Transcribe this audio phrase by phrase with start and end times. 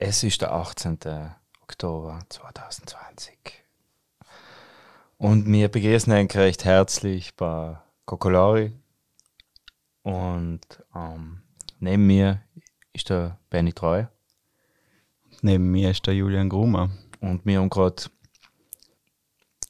[0.00, 0.98] Es ist der 18.
[1.62, 3.36] Oktober 2020.
[5.16, 8.72] Und wir begrüßen euch recht herzlich bei Kokolari.
[10.02, 10.60] Und
[10.94, 11.42] ähm,
[11.80, 12.42] neben mir
[12.92, 14.04] ist der Benny Treu.
[15.42, 16.90] Neben mir ist der Julian Grumer.
[17.20, 18.04] Und wir haben gerade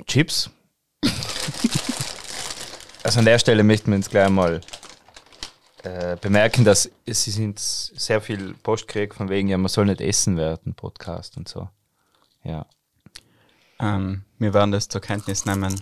[0.07, 0.51] Chips.
[3.03, 4.61] also an der Stelle möchten wir uns gleich mal
[5.83, 10.01] äh, bemerken, dass sie sind sehr viel Post gekriegt von wegen, ja, man soll nicht
[10.01, 11.69] essen werden, Podcast und so.
[12.45, 12.67] Ja.
[13.79, 15.81] Ähm, wir werden das zur Kenntnis nehmen.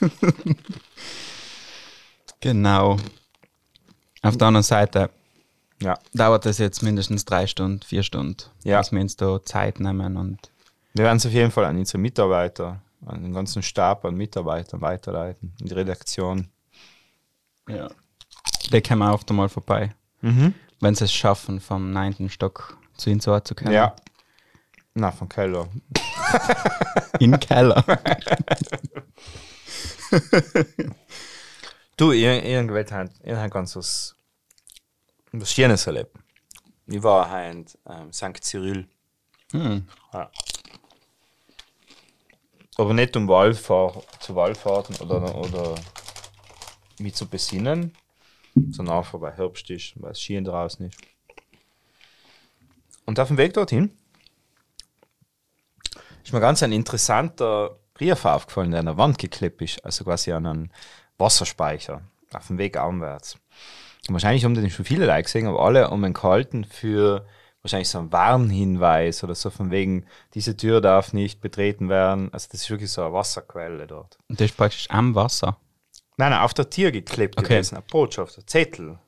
[2.50, 2.96] genau.
[4.22, 5.10] Auf der anderen Seite
[5.80, 5.98] Ja.
[6.14, 8.78] dauert das jetzt mindestens drei Stunden, vier Stunden, Ja.
[8.78, 10.50] dass wir uns da Zeit nehmen und
[10.94, 14.80] Wir werden es auf jeden Fall an unsere Mitarbeiter, an den ganzen Stab an Mitarbeitern
[14.80, 16.48] weiterleiten, in die Redaktion.
[17.68, 17.88] ja.
[18.72, 20.54] die kommen auch oft einmal vorbei, Mhm.
[20.80, 23.72] wenn sie es schaffen, vom neunten Stock zu ihnen zu können.
[23.72, 23.94] Ja.
[24.94, 25.68] Na, von Keller.
[27.20, 27.84] In Keller.
[31.98, 34.14] Du, ihr, irgendwann hat, ihr habt ganz was,
[35.32, 36.14] was Schönes erlebt.
[36.86, 38.44] Ich war heute ähm, St.
[38.44, 38.86] Cyril.
[39.52, 39.88] hm.
[40.12, 40.30] Ja.
[42.76, 45.74] Aber nicht um Wallfahr zu Wallfahrten oder, oder
[46.98, 47.96] mich zu besinnen,
[48.72, 50.98] sondern einfach weil Herbst ist, weil es Schien draußen ist.
[53.06, 53.96] Und auf dem Weg dorthin
[56.22, 60.32] ist mir ganz ein interessanter Brief aufgefallen, der an der Wand geklebt ist, also quasi
[60.32, 60.72] an einen
[61.18, 63.38] Wasserspeicher, auf dem Weg aufwärts.
[64.08, 67.26] Und wahrscheinlich haben den schon viele Leute gesehen, aber alle um einen gehalten für
[67.62, 72.32] wahrscheinlich so einen Warnhinweis oder so von wegen, diese Tür darf nicht betreten werden.
[72.32, 74.18] Also das ist wirklich so eine Wasserquelle dort.
[74.28, 75.58] Und das ist praktisch am Wasser.
[76.16, 77.48] Nein, nein, auf der Tür geklebt Okay.
[77.48, 78.98] gewesen, eine Botschaft, ein Zettel.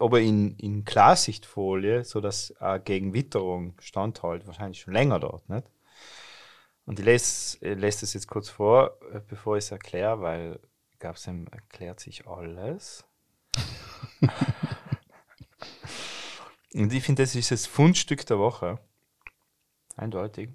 [0.00, 5.70] Aber in, in Klarsichtfolie, sodass äh, gegen Witterung standhält, wahrscheinlich schon länger dort, nicht?
[6.84, 10.58] Und ich lese, ich lese das jetzt kurz vor, äh, bevor ich es erkläre, weil
[10.98, 13.04] glaube, es erklärt sich alles.
[16.74, 18.78] Und ich finde, das ist das Fundstück der Woche.
[19.96, 20.50] Eindeutig.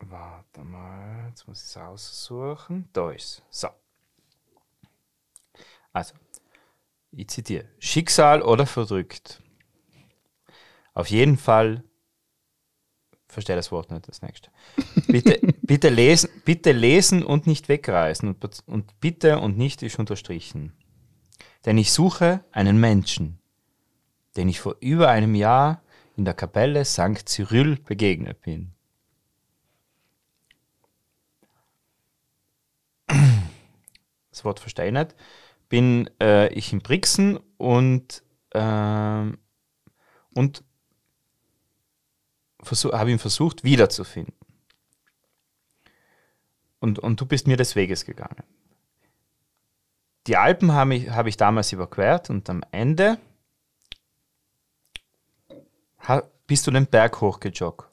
[0.00, 2.88] Warte mal, jetzt muss ich es aussuchen.
[2.92, 3.60] Da ist es.
[3.60, 3.68] So.
[5.92, 6.14] Also,
[7.12, 7.68] ich zitiere.
[7.78, 9.42] Schicksal oder verdrückt.
[10.94, 11.84] Auf jeden Fall,
[13.28, 14.50] verstehe das Wort nicht, das nächste.
[15.06, 18.28] Bitte, bitte, lesen, bitte lesen und nicht wegreißen.
[18.28, 20.72] Und, und bitte und nicht ist unterstrichen.
[21.64, 23.38] Denn ich suche einen Menschen,
[24.36, 25.82] den ich vor über einem Jahr
[26.16, 27.28] in der Kapelle St.
[27.28, 28.72] Cyril begegnet bin.
[34.30, 35.14] Das Wort verstehe ich nicht.
[35.68, 38.22] Bin äh, ich in Brixen und,
[38.54, 39.38] ähm,
[40.34, 40.64] und
[42.70, 44.34] habe ihn versucht wiederzufinden.
[46.80, 48.44] Und, und du bist mir des Weges gegangen.
[50.26, 53.18] Die Alpen habe ich, habe ich damals überquert und am Ende
[56.46, 57.88] bist du den Berg hochgejoggt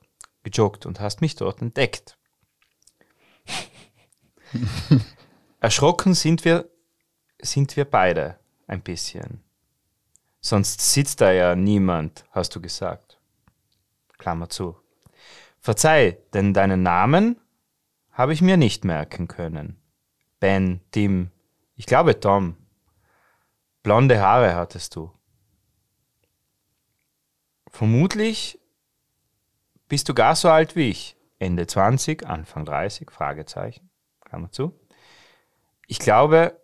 [0.45, 2.17] gejoggt und hast mich dort entdeckt.
[5.59, 6.69] Erschrocken sind wir,
[7.41, 9.43] sind wir beide ein bisschen.
[10.39, 13.04] Sonst sitzt da ja niemand, hast du gesagt.
[14.17, 14.77] Klammer zu.
[15.59, 17.39] Verzeih, denn deinen Namen
[18.11, 19.81] habe ich mir nicht merken können.
[20.39, 21.31] Ben, Tim,
[21.75, 22.55] ich glaube Tom.
[23.83, 25.11] Blonde Haare hattest du.
[27.67, 28.59] Vermutlich
[29.87, 31.17] bist du gar so alt wie ich.
[31.39, 33.89] Ende 20, Anfang 30, Fragezeichen.
[34.21, 34.79] Klammer zu.
[35.87, 36.59] Ich glaube,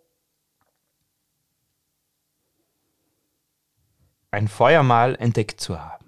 [4.30, 6.01] ein Feuermal entdeckt zu haben.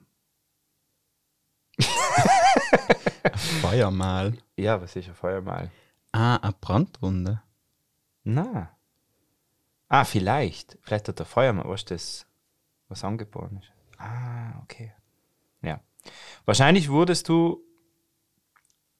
[3.61, 4.35] Feuermal.
[4.57, 5.71] Ja, was ist ein Feuermal?
[6.13, 7.43] Ah, eine Brandwunde.
[8.23, 8.71] Na.
[9.89, 10.79] Ah, vielleicht.
[10.83, 12.27] Vielleicht hat der Feuermann, was das,
[12.89, 13.73] was angeboren ist.
[13.99, 14.93] Ah, okay.
[15.63, 15.81] Ja.
[16.45, 17.63] Wahrscheinlich wurdest du,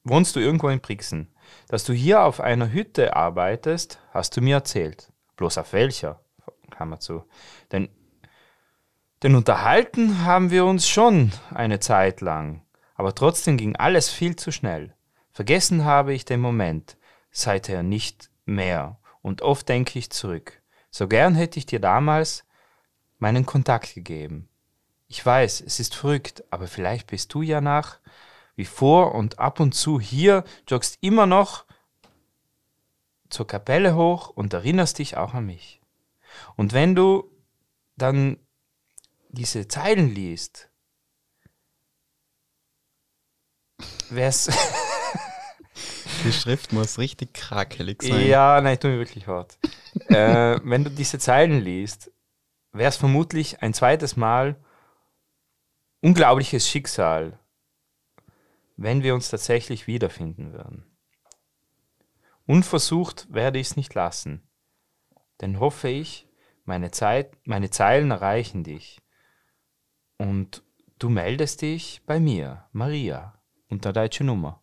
[0.03, 1.33] wohnst du irgendwo in Brixen.
[1.67, 5.11] Dass du hier auf einer Hütte arbeitest, hast du mir erzählt.
[5.35, 6.21] Bloß auf welcher?
[6.71, 7.23] Klammer zu.
[7.71, 7.89] Denn,
[9.23, 12.64] denn unterhalten haben wir uns schon eine Zeit lang.
[12.95, 14.95] Aber trotzdem ging alles viel zu schnell.
[15.31, 16.97] Vergessen habe ich den Moment,
[17.29, 18.99] seither nicht mehr.
[19.21, 20.61] Und oft denke ich zurück.
[20.89, 22.45] So gern hätte ich dir damals
[23.19, 24.49] meinen Kontakt gegeben.
[25.07, 27.99] Ich weiß, es ist verrückt, aber vielleicht bist du ja nach
[28.55, 31.65] wie vor und ab und zu hier, joggst immer noch
[33.29, 35.81] zur Kapelle hoch und erinnerst dich auch an mich.
[36.55, 37.29] Und wenn du
[37.97, 38.37] dann
[39.29, 40.69] diese Zeilen liest,
[44.09, 44.49] wär's.
[46.23, 48.25] Die Schrift muss richtig krakelig sein.
[48.25, 49.59] ja, nein, tut mir wirklich hart.
[50.07, 52.11] äh, wenn du diese Zeilen liest,
[52.71, 54.55] wäre es vermutlich ein zweites Mal
[56.01, 57.39] unglaubliches Schicksal,
[58.77, 60.85] wenn wir uns tatsächlich wiederfinden würden.
[62.45, 64.47] Unversucht werde ich es nicht lassen,
[65.41, 66.27] denn hoffe ich,
[66.63, 69.01] meine, Zeit, meine Zeilen erreichen dich
[70.17, 70.63] und
[70.99, 73.34] du meldest dich bei mir, Maria,
[73.75, 74.61] unter deutsche Nummer.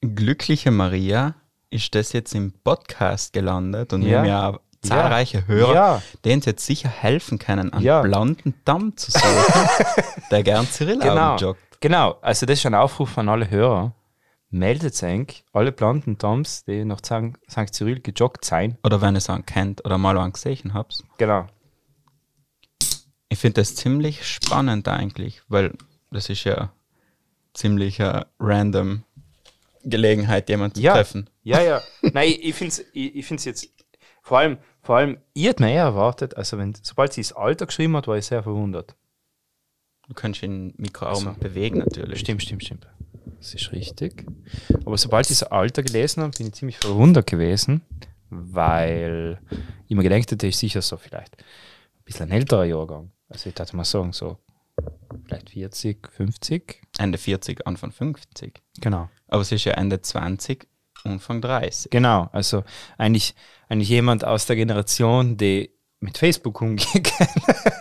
[0.00, 1.34] Glückliche Maria
[1.70, 4.18] ist das jetzt im Podcast gelandet und wir Ja.
[4.18, 6.02] haben ja zahlreiche Hörer, Ja.
[6.24, 8.02] denen es jetzt sicher helfen können, einen Ja.
[8.02, 9.22] blonden Damm zu suchen,
[10.30, 11.36] der gern Cyril Genau.
[11.36, 11.80] joggt.
[11.80, 13.94] Genau, also das ist ein Aufruf an alle Hörer.
[14.52, 17.72] Meldet euch, alle planten Toms, die nach St.
[17.74, 18.76] Cyril gejoggt sein.
[18.82, 21.04] Oder wenn ihr es einen kennt oder mal einen gesehen habt.
[21.18, 21.46] Genau.
[23.28, 25.72] Ich finde das ziemlich spannend eigentlich, weil
[26.10, 26.72] das ist ja
[27.54, 29.04] ziemlich eine random
[29.82, 30.94] Gelegenheit, jemanden zu Ja.
[30.94, 31.28] treffen.
[31.42, 31.82] Ja, ja.
[32.02, 33.68] Nein, ich, finde es ich, ich find's jetzt,
[34.22, 37.66] vor allem, vor allem, ich hätte mir eher erwartet, also wenn, sobald sie das Alter
[37.66, 38.94] geschrieben hat, war ich sehr verwundert.
[40.08, 41.32] Du kannst ihn Mikroarm Also.
[41.40, 42.18] bewegen natürlich.
[42.20, 42.86] Stimmt, stimmt, stimmt.
[43.38, 44.26] Das ist richtig.
[44.84, 47.80] Aber sobald ich das Alter gelesen habe, bin ich ziemlich verwundert gewesen,
[48.28, 49.40] weil
[49.88, 53.12] ich mir gedacht hätte, ich sicher so vielleicht ein bisschen ein älterer Jahrgang.
[53.28, 54.36] Also ich dachte mal sagen, so
[55.26, 56.82] vielleicht 40, 50.
[57.00, 58.60] Ende 40, Anfang 50.
[58.80, 59.08] Genau.
[59.28, 60.68] Aber es ist ja Ende 20,
[61.04, 61.90] Anfang 30.
[61.90, 62.62] Genau, also
[62.98, 63.34] eigentlich,
[63.68, 65.70] eigentlich jemand aus der Generation, die
[66.00, 67.28] mit Facebook umgehen kann.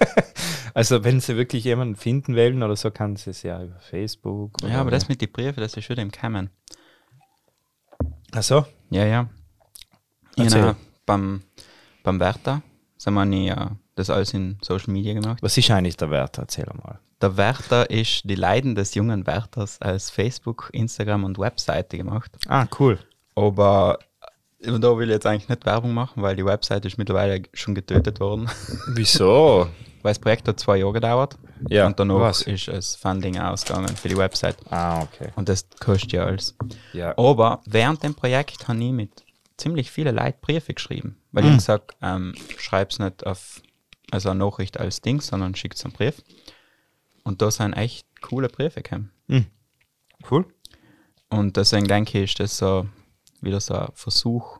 [0.73, 4.53] also wenn sie wirklich jemanden finden wollen oder so, kann sie es ja über Facebook.
[4.63, 6.49] Ja, aber das mit den Briefen, das ist wieder im Kämmen.
[8.31, 8.65] Ach so?
[8.89, 9.29] Ja, ja.
[10.37, 10.75] Genau,
[11.05, 11.43] beim,
[12.03, 12.61] beim Werther
[12.97, 15.41] sind wir nie, äh, das alles in Social Media gemacht.
[15.41, 16.37] Was ist eigentlich der Wert?
[16.37, 16.99] Erzähl mal.
[17.21, 22.31] Der Werther ist die Leiden des jungen Werthers als Facebook, Instagram und Webseite gemacht.
[22.47, 22.97] Ah, cool.
[23.35, 23.99] Aber
[24.61, 27.75] äh, da will ich jetzt eigentlich nicht Werbung machen, weil die Webseite ist mittlerweile schon
[27.75, 28.49] getötet worden.
[28.87, 29.67] Wieso?
[30.01, 31.37] weil das Projekt hat zwei Jahre gedauert.
[31.67, 32.41] Ja, und danach was?
[32.43, 34.57] ist das Funding ausgegangen für die Website.
[34.69, 35.31] Ah, okay.
[35.35, 36.55] Und das kostet ja alles.
[36.93, 37.17] Ja.
[37.17, 39.23] Aber während dem Projekt habe ich mit
[39.57, 41.17] ziemlich vielen Leuten Briefe geschrieben.
[41.31, 43.61] Weil ich gesagt ähm, schreib's nicht auf
[44.11, 46.23] also eine Nachricht als Ding, sondern schickt einen Brief.
[47.23, 49.11] Und da sind echt coole Briefe gekommen.
[50.29, 50.45] Cool.
[51.29, 52.87] Und deswegen denke ich, ist das so
[53.41, 54.59] wieder so ein Versuch,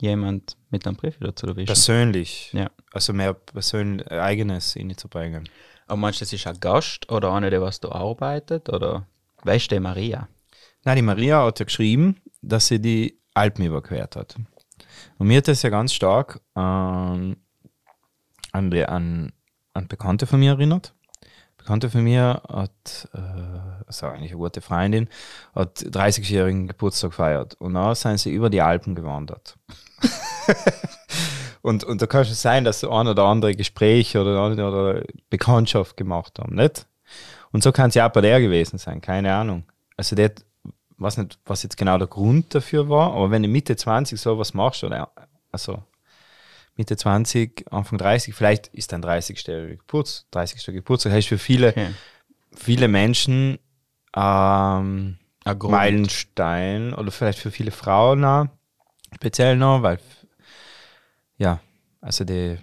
[0.00, 1.66] jemand mit einem Brief wieder zu erwischen.
[1.66, 2.52] Persönlich.
[2.52, 2.70] ja.
[2.92, 5.48] Also mehr persönlich eigenes reinzubringen.
[5.86, 8.68] Aber meinst du, das ist ein Gast oder einer, der was da arbeitet?
[8.68, 9.06] Oder
[9.42, 10.28] weißt du, die Maria?
[10.84, 14.36] Nein, die Maria hat ja geschrieben, dass sie die Alpen überquert hat.
[15.18, 17.36] Und mir hat das ja ganz stark ähm,
[18.52, 19.32] an, die, an,
[19.74, 20.94] an Bekannte von mir erinnert.
[21.70, 23.18] Bekannte von mir hat, äh,
[23.86, 25.08] also eigentlich eine gute Freundin,
[25.54, 27.54] hat 30-jährigen Geburtstag gefeiert.
[27.60, 29.56] Und dann sind sie über die Alpen gewandert.
[31.62, 35.96] und, und da kann schon sein, dass so ein oder andere Gespräch oder oder Bekanntschaft
[35.96, 36.88] gemacht haben, nicht?
[37.52, 39.62] Und so kann es ja auch bei der gewesen sein, keine Ahnung.
[39.96, 40.32] Also der,
[40.98, 44.54] weiß nicht, was jetzt genau der Grund dafür war, aber wenn du Mitte 20 sowas
[44.54, 45.12] machst, oder
[45.52, 45.84] also
[46.76, 49.44] Mitte 20, Anfang 30, vielleicht ist dein 30.
[49.44, 50.64] Geburts, 30.
[50.74, 51.90] Geburtstag, heißt für viele, Okay.
[52.54, 53.58] viele Menschen
[54.16, 55.72] ähm, Ein Grund.
[55.72, 58.46] Meilenstein oder vielleicht für viele Frauen auch,
[59.14, 59.98] speziell noch, weil
[61.36, 61.60] ja,
[62.00, 62.58] also die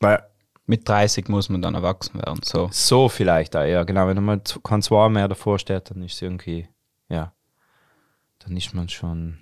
[0.00, 0.22] weil
[0.66, 2.40] Mit 30 muss man dann erwachsen werden.
[2.42, 2.68] So.
[2.72, 6.22] so vielleicht auch, ja, genau, wenn man kein Zwei mehr davor steht, dann ist es
[6.22, 6.68] irgendwie,
[7.08, 7.32] ja,
[8.38, 9.38] dann ist man schon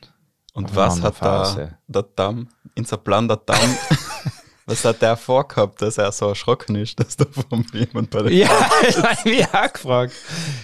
[0.69, 1.79] Und was hat der, Phase.
[1.87, 3.59] der Damm, unser Plan der Damm,
[4.67, 8.33] was hat der vorgehabt, dass er so erschrocken ist, dass da von jemand bei der
[8.33, 8.49] Ja,
[9.12, 10.14] ich mich auch gefragt.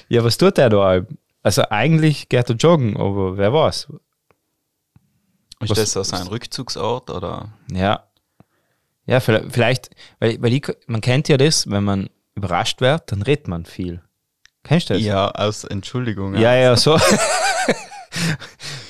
[0.09, 1.01] Ja, was tut der da?
[1.43, 3.89] Also eigentlich geht er joggen, aber wer weiß.
[5.61, 7.49] Ist was- das so sein Rückzugsort oder?
[7.73, 8.03] Ja.
[9.09, 13.23] Ja, vielleicht, vielleicht weil, weil ich, man kennt ja das, wenn man überrascht wird, dann
[13.23, 14.03] redet man viel.
[14.65, 15.03] Kennst du das?
[15.05, 16.35] Ja, aus Entschuldigung.
[16.35, 16.99] ja, ja so.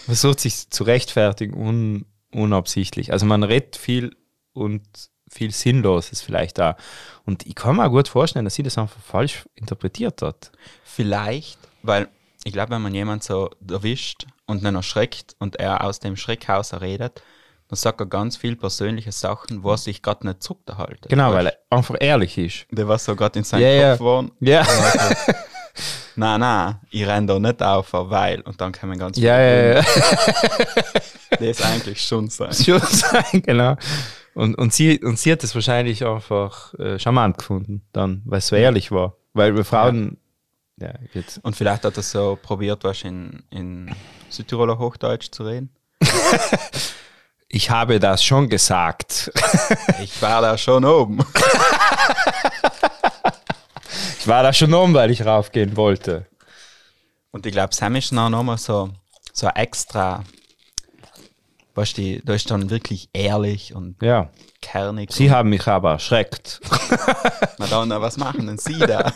[0.07, 3.13] Versucht sich zu rechtfertigen, un, unabsichtlich.
[3.13, 4.17] Also man redet viel
[4.53, 4.83] und
[5.29, 6.77] viel Sinnloses vielleicht da.
[7.25, 10.53] Und ich kann mir auch gut vorstellen, dass sie das einfach falsch interpretiert hat.
[10.85, 12.09] Vielleicht, weil
[12.45, 16.47] ich glaube, wenn man jemand so erwischt und dann erschreckt und er aus dem Schreck
[16.47, 17.23] heraus redet,
[17.69, 21.09] dann sagt er ganz viel persönliche Sachen, wo er sich gerade nicht zurückhalten.
[21.09, 22.67] Genau, weil er einfach ehrlich ist.
[22.71, 24.07] Der war so gerade in seinem Ja, Kopf ja.
[24.07, 24.33] waren.
[24.39, 24.67] Ja.
[26.15, 28.41] Nein, nein, ich renn da nicht auf, weil.
[28.43, 29.85] Und dann kommen ganz Ja, ja, ja.
[31.31, 32.53] Das ist eigentlich schon sein.
[32.55, 33.77] Schon sein, genau.
[34.35, 38.49] Und, und, sie, und sie hat es wahrscheinlich einfach äh, charmant gefunden, dann, weil es
[38.49, 39.17] so ehrlich war.
[39.33, 40.19] Weil wir Frauen,
[40.79, 41.39] ja, jetzt.
[41.43, 43.95] Und vielleicht hat er so probiert, was in, in
[44.29, 45.71] Südtiroler Hochdeutsch zu reden.
[47.49, 49.31] Ich habe das schon gesagt.
[50.03, 51.19] Ich war da schon oben.
[54.27, 56.27] Ich war da schon um, weil ich raufgehen wollte.
[57.31, 58.91] Und ich glaube, Sam ist dann auch nochmal so,
[59.33, 60.25] so extra.
[61.77, 64.31] Weißt du, da ist dann wirklich ehrlich und Ja.
[64.61, 65.13] kernig.
[65.13, 66.61] Sie haben mich aber erschreckt.
[67.61, 69.13] Madonna, was machen denn Sie da?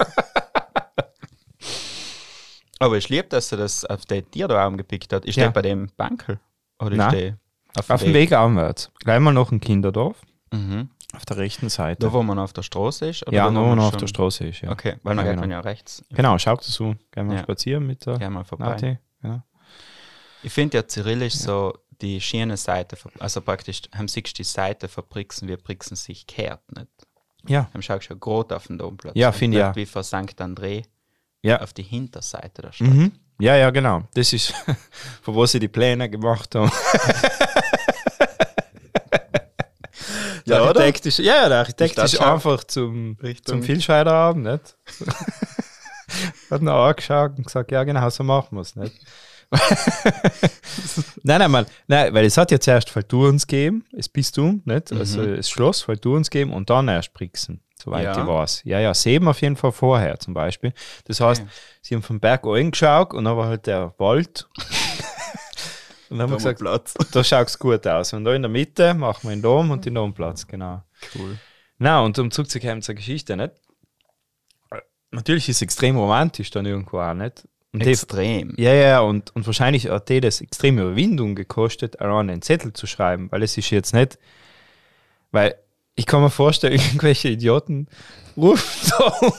[2.79, 5.25] Aber ich liebe, dass er das auf den Tierraum gepickt hat.
[5.25, 5.47] Ist Ja.
[5.47, 6.39] der bei dem Bankel?
[6.79, 7.09] Oder Nein.
[7.15, 7.37] ist der
[7.81, 8.93] auf, Auf dem Weg aufwärts.
[9.01, 10.19] Gleich mal noch ein Kinderdorf.
[10.53, 10.89] Mhm.
[11.15, 12.07] Auf der rechten Seite.
[12.07, 13.25] Da, wo man auf der Straße ist?
[13.31, 14.61] Ja, da, nur wo man man auf der Straße ist.
[14.61, 14.71] Ja.
[14.71, 15.41] Okay, weil dann Ja, geht genau.
[15.43, 16.03] man ja rechts.
[16.11, 16.95] Genau, schaut so.
[17.11, 17.43] Gehen wir Ja.
[17.43, 18.99] spazieren mit der Gehen wir vorbei.
[19.23, 19.43] Genau.
[20.43, 24.89] Ich finde ja, Cyril ist so die schöne Seite, also praktisch, haben sich die Seite
[24.89, 26.89] verbrixen, wie Brixen sich kehrt, nicht?
[27.47, 29.15] Ja, Haben schaust schon gerade auf den Domplatz.
[29.17, 29.75] Ja, finde ich ja.
[29.75, 30.41] Wie von St.
[30.41, 30.85] André
[31.43, 31.61] ja.
[31.61, 32.89] auf die Hinterseite der Stadt.
[32.89, 33.13] Mhm.
[33.39, 34.03] Ja, ja, genau.
[34.15, 34.53] Das ist,
[35.23, 36.71] von wo sie die Pläne gemacht haben.
[40.47, 40.81] Der Ja, oder?
[40.81, 44.77] Architekt ist, ja, der Architekt Ist schon einfach zum, Richtung- zum Vielscheiderabend, nicht?
[46.51, 48.95] Hat noch angeschaut und gesagt, ja, genau, so machen wir es, nicht?
[51.23, 54.93] nein, nein, mal, nein, weil es hat ja zuerst Fallturens gegeben, das Bistum, nicht?
[54.93, 55.37] Also Mhm.
[55.37, 58.21] das Schloss Fallturens gegeben und dann erst Brixen, soweit Ja.
[58.21, 58.63] ich weiß.
[58.65, 60.73] Ja, ja, Seben auf jeden Fall vorher zum Beispiel.
[61.07, 61.51] Das heißt, Okay.
[61.83, 64.49] sie haben vom Berg angeschaut und dann war halt der Wald.
[66.11, 66.95] Und dann haben wir gesagt, Platz.
[67.13, 68.13] da schaut es gut aus.
[68.13, 70.83] Und da in der Mitte machen wir den Dom und den Domplatz, genau.
[71.15, 71.39] Cool.
[71.79, 73.53] Na, und um zurückzukommen zur Geschichte, nicht?
[75.13, 77.47] Natürlich ist es extrem romantisch dann irgendwo auch, nicht?
[77.73, 78.53] Und die, Extrem.
[78.57, 82.89] ja, ja, und, und wahrscheinlich hat die das extreme Überwindung gekostet, allein einen Zettel zu
[82.89, 84.19] schreiben, weil es ist jetzt nicht,
[85.31, 85.55] weil
[85.95, 87.87] ich kann mir vorstellen, irgendwelche Idioten
[88.37, 89.33] rufen so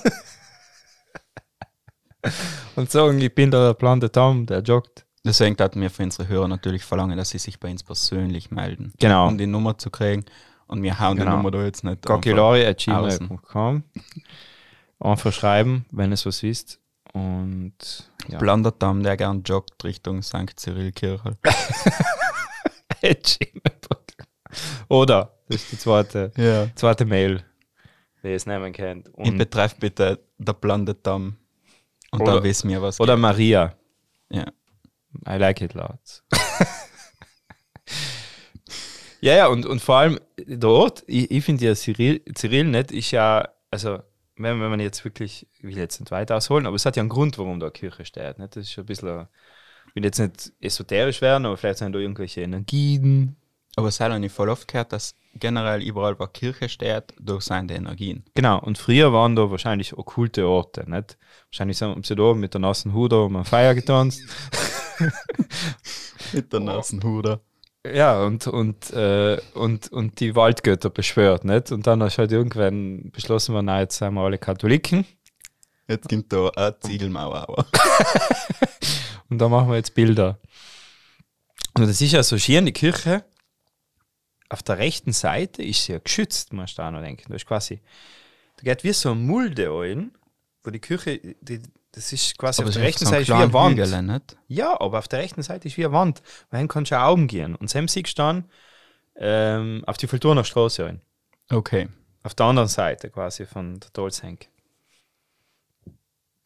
[2.78, 5.06] und sagen, ich bin der blonde Tom, der joggt.
[5.24, 8.92] Deswegen hatten wir für unsere Hörer natürlich verlangen, dass sie sich bei uns persönlich melden.
[9.00, 9.28] Genau.
[9.28, 10.26] Um die Nummer zu kriegen.
[10.68, 11.32] Und wir hauen Genau.
[11.32, 12.06] die Nummer da jetzt nicht.
[12.06, 13.84] gokilori.gmail.com
[15.00, 16.80] Einfach schreiben, wenn es was wisst.
[17.14, 17.74] Und
[18.30, 18.38] ja.
[18.38, 20.58] Blonder Damm, der gern joggt Richtung St.
[20.58, 21.38] Cyril Kirche.
[23.02, 24.26] gmail.com.
[24.90, 26.68] Oder, das ist die zweite, Ja.
[26.76, 27.44] zweite Mail,
[28.22, 29.08] wer es nehmen kennt.
[29.18, 31.38] In Und, Betreff bitte der blonde Damm.
[32.12, 33.74] Und Oder- dann wissen wir, was oder Maria.
[34.30, 34.40] geht.
[34.40, 34.46] Ja.
[35.28, 36.24] I like it lots.
[39.22, 43.12] ja, ja, und, und vor allem dort, ich, ich finde ja Cyril, Cyril nicht, ist
[43.12, 44.00] ja, also
[44.36, 47.02] wenn, wenn man jetzt wirklich, ich will jetzt nicht weiter ausholen, aber es hat ja
[47.02, 48.40] einen Grund, warum da eine Kirche steht.
[48.40, 48.56] Nicht?
[48.56, 49.28] Das ist schon ein bisschen,
[49.90, 53.36] ich will jetzt nicht esoterisch werden, aber vielleicht sind da irgendwelche Energien.
[53.76, 57.74] Aber es hat nicht voll oft gehört, dass generell überall, wo Kirche steht, durch seine
[57.74, 58.26] Energien.
[58.34, 60.90] Genau, und früher waren da wahrscheinlich okkulte Orte.
[60.90, 61.18] Nicht?
[61.52, 64.22] Wahrscheinlich sind- haben sie da mit der nassen Hut um ein Feier getanzt.
[66.34, 67.42] Mit der Nasenhuder.
[67.86, 71.72] Ja, und, und, äh, und, und die Waldgötter beschwört, nicht?
[71.72, 75.06] Und dann hast du halt irgendwann beschlossen, wir, nein, jetzt sind wir alle Katholiken
[75.92, 77.50] Jetzt gibt da eine Ziegelmauer.
[77.50, 77.66] Aber.
[79.30, 80.40] und da machen wir jetzt Bilder.
[81.74, 83.26] Und das ist ja so schön, die Kirche.
[84.48, 87.26] Auf der rechten Seite ist sie ja geschützt, musst du auch noch denken.
[87.28, 87.82] Da ist quasi,
[88.58, 90.12] da geht wie so eine Mulde ein,
[90.64, 91.62] wo die Kirche, die,
[91.94, 93.78] das ist quasi auf der rechten Seite ist wie eine Wand.
[93.78, 94.38] Hügel, nicht?
[94.48, 96.22] Ja, aber auf der rechten Seite ist wie eine Wand.
[96.50, 97.56] Weil kannst du auch Augen gehen.
[97.56, 98.50] Und Sam siehst dann
[99.16, 101.02] ähm, auf die Fulturner Straße rein.
[101.50, 101.90] Okay.
[102.24, 104.48] Auf der anderen Seite quasi von der Dolzhenk.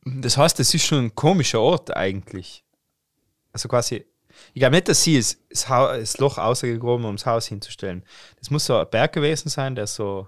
[0.04, 2.64] Das heißt, es ist schon ein komischer Ort eigentlich.
[3.52, 4.06] Also quasi,
[4.54, 8.04] ich glaube nicht, dass sie es, das, das Loch ausgegraben haben, um das Haus hinzustellen.
[8.40, 10.28] Das muss so ein Berg gewesen sein, der so,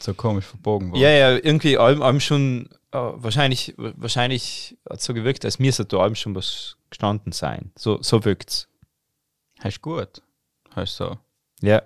[0.00, 1.00] So komisch verbogen worden.
[1.00, 5.72] ja, ja, irgendwie allem, allem schon, äh, wahrscheinlich, wahrscheinlich hat es so gewirkt, als mir
[5.72, 7.72] da allem schon was gestanden sein.
[7.76, 8.68] So, so wirkt's.
[9.60, 10.22] Hast gut.
[10.74, 11.18] Hast so.
[11.60, 11.82] Ja,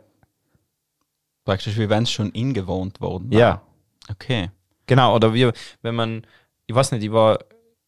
[1.47, 3.39] Praktisch wie wenn es schon ingewohnt worden war.
[3.39, 3.63] ja.
[4.11, 4.51] Okay.
[4.87, 5.51] Genau, oder wie,
[5.83, 6.27] wenn man,
[6.67, 7.39] ich weiß nicht, ich war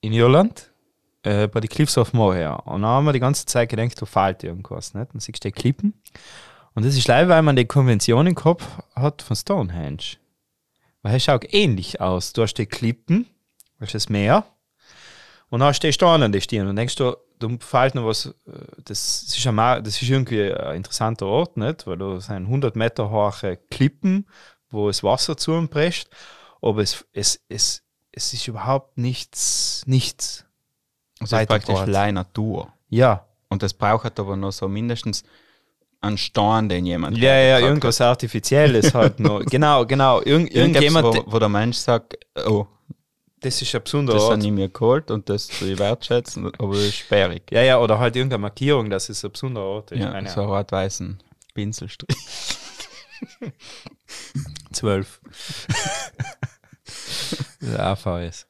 [0.01, 0.73] in Irland
[1.23, 4.07] äh, bei den Cliffs of Moher und dann haben wir die ganze Zeit gedacht, da
[4.07, 5.13] fehlt irgendwas, nicht?
[5.13, 6.01] Und siehst du die Klippen.
[6.75, 8.65] Und das ist leider, weil man die Konvention im Kopf
[8.97, 10.17] hat von Stonehenge.
[11.03, 12.33] Weil es schaut ähnlich aus.
[12.33, 13.27] Du hast die Klippen,
[13.79, 14.45] du hast das Meer
[15.51, 18.27] und dann stehst du an an die Stirn und denkst du, da fällt noch was,
[18.27, 18.33] äh,
[18.85, 21.87] das ist, ja mal, das ist irgendwie ein interessanter Ort, nicht?
[21.87, 24.27] Weil da sind 100 Meter hohe Klippen,
[24.71, 25.53] wo das Wasser zu
[26.61, 30.45] aber es, es, es, es ist überhaupt nichts, nichts.
[31.21, 32.73] Also ist praktisch allein Natur.
[32.89, 35.23] Ja, Und das braucht aber noch so mindestens
[36.01, 37.69] einen Stein, den jemand ja, ja, hergebracht hat.
[37.69, 39.45] irgendwas Artifizielles halt noch.
[39.51, 40.21] Genau, genau.
[40.23, 42.67] Irgend, irgendjemand, wo, wo der Mensch sagt, oh,
[43.41, 44.33] das ist ein besonderer das Ort.
[44.35, 47.51] habe ich mir geholt und das zu wertschätzen, aber das ist sperrig.
[47.51, 50.01] Ja, ja, oder halt irgendeine Markierung, dass es ein besonderer Ort ist.
[50.01, 51.19] Ja, Keine so rot-weißen
[51.55, 52.17] Pinselstrich.
[54.73, 55.21] Zwölf.
[57.77, 58.47] AVS.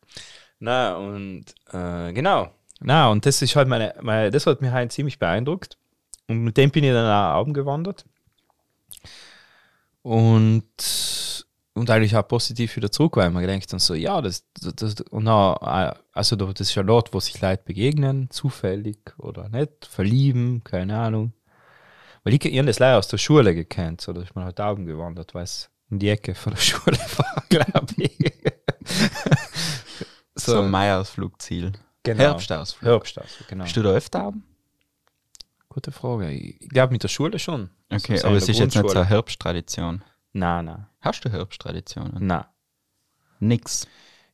[0.59, 2.51] Na, und äh, genau.
[2.81, 5.78] Na, und das ist halt meine, meine, das hat mich halt ziemlich beeindruckt.
[6.29, 8.05] Und mit dem bin ich dann auch Augen gewandert.
[10.03, 11.45] Und,
[11.75, 15.25] und eigentlich auch positiv wieder zurück, weil man gedacht dann so, ja, das, das, und
[15.27, 19.87] dann, äh, also da- das ist ja dort, wo sich Leute begegnen, zufällig oder nicht,
[19.87, 21.33] verlieben, keine Ahnung.
[22.25, 24.87] Weil ich, ich das leider aus der Schule gekannt, so dass ich mal halt Augen
[24.87, 28.33] gewandert, weil es um die Ecke von der Schule war, glaube ich.
[30.35, 31.73] So, ein Meierausflugsziel.
[32.03, 32.19] Genau.
[32.21, 32.91] Herbstausflug.
[32.91, 33.65] Herbstausflug, genau.
[33.65, 34.45] Bist du da öfter Abend?
[35.79, 36.33] Gute Frage.
[36.33, 37.71] Ich glaube mit der Schule schon.
[37.89, 40.03] Okay, So aber es ist jetzt nicht so eine Nein, Herbsttradition.
[40.33, 42.27] nein, Hast du Herbsttraditionen?
[42.27, 42.45] nein.
[43.39, 43.87] Nix.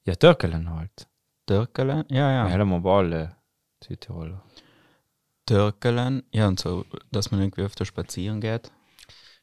[0.06, 1.06] Ja, Türkelen halt.
[1.44, 2.06] Dörkelen?
[2.08, 2.48] Ja, Ja, ja.
[2.48, 2.64] ja.
[2.82, 3.36] wir alle
[3.86, 4.42] Südtiroler.
[5.44, 6.22] Dörkelen?
[6.32, 8.72] Ja, und so, dass man irgendwie öfter spazieren geht.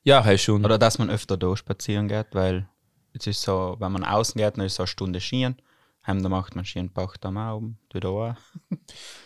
[0.02, 0.66] Ja, hey, schon.
[0.66, 2.68] Oder dass man öfter da spazieren geht, weil
[3.14, 5.62] es ist so, wenn man außen geht, dann ist so eine Stunde Skieren.
[6.08, 8.34] Heim, da macht man Skieren, Bauch am oben, wieder auch.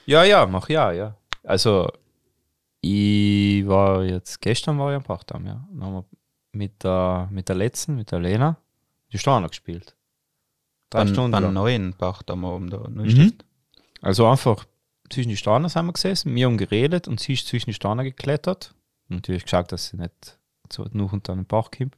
[0.06, 1.16] Ja, ja, mach ja, ja.
[1.44, 1.90] Also,
[2.86, 5.68] ich war jetzt, gestern war ich am Bachdamm, ja.
[5.72, 6.06] Dann haben wir
[6.52, 8.58] mit der, mit der letzten, mit der Lena,
[9.12, 9.96] die Steiner gespielt.
[10.92, 13.44] Drei Beim, Stunden beim neuen Bach da oben, da Neustift.
[14.02, 14.66] Also einfach
[15.10, 18.04] zwischen die Steiner sind wir gesessen, wir haben geredet und sie ist zwischen die Steiner
[18.04, 18.76] geklettert.
[19.08, 20.38] Natürlich geschaut, dass sie nicht
[20.72, 21.98] so noch unter den Bach kommt.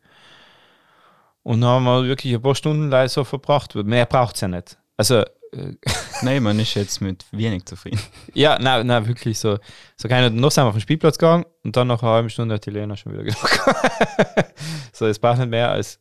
[1.44, 3.76] Und dann haben wir wirklich ein paar Stunden leider so verbracht.
[3.76, 4.78] Mehr braucht es ja nicht.
[4.96, 5.24] Also,
[6.22, 8.00] Nein, man ist jetzt mit wenig zufrieden.
[8.34, 9.58] ja, nein, nein, wirklich so.
[9.96, 12.56] So keine, noch sind wir auf den Spielplatz gegangen und dann nach einer halben Stunde
[12.56, 13.50] hat die Lena schon wieder genug.
[14.94, 16.00] so, es braucht nicht mehr als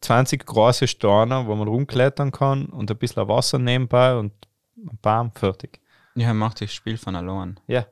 [0.00, 4.32] 20 große Steine, wo man rumklettern kann und ein bisschen Wasser nebenbei und
[5.02, 5.80] bam, fertig.
[6.14, 7.58] Ja, macht das Spiel von allein.
[7.66, 7.86] Ja.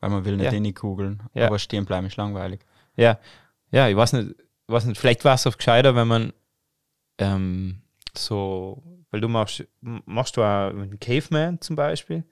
[0.00, 0.56] Weil man will nicht Ja.
[0.58, 1.22] in die Kugeln.
[1.34, 1.46] Ja.
[1.46, 2.60] Aber stehen bleiben ist langweilig.
[2.96, 3.18] Ja,
[3.70, 6.32] ja, ich weiß nicht, ich weiß nicht vielleicht war es oft gescheiter, wenn man
[7.18, 7.82] ähm,
[8.16, 12.24] so, weil du machst, machst du auch mit dem Caveman zum Beispiel.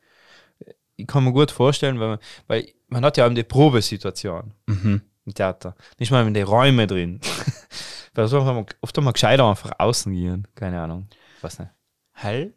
[0.97, 5.03] Ich kann mir gut vorstellen, weil man, weil man hat ja auch die Probesituation Mhm.
[5.27, 5.75] im Theater.
[5.99, 7.21] Nicht mal in die Räume drin.
[8.15, 10.49] weil so haben wir oft mal gescheiter einfach außen gehen.
[10.55, 11.09] Keine Ahnung.
[11.43, 11.71] weiß nicht.
[12.13, 12.55] Hell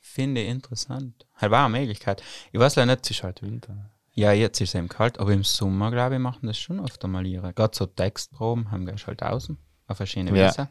[0.00, 1.26] finde ich interessant.
[1.36, 2.22] Hell war eine Möglichkeit.
[2.52, 3.90] Ich weiß leider nicht, Es ist halt Winter.
[4.14, 7.04] ja, jetzt ist es eben kalt, aber im Sommer, glaube ich, machen das schon oft
[7.04, 7.52] einmal ihre.
[7.52, 10.46] Gerade so Textproben haben wir halt außen auf verschiedene Ja.
[10.48, 10.68] Weise.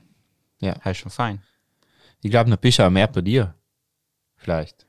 [0.60, 0.76] Ja.
[0.82, 1.42] Hell ist schon fein.
[2.26, 3.54] Ich glaube, noch bist du auch mehr bei dir.
[4.36, 4.88] Vielleicht.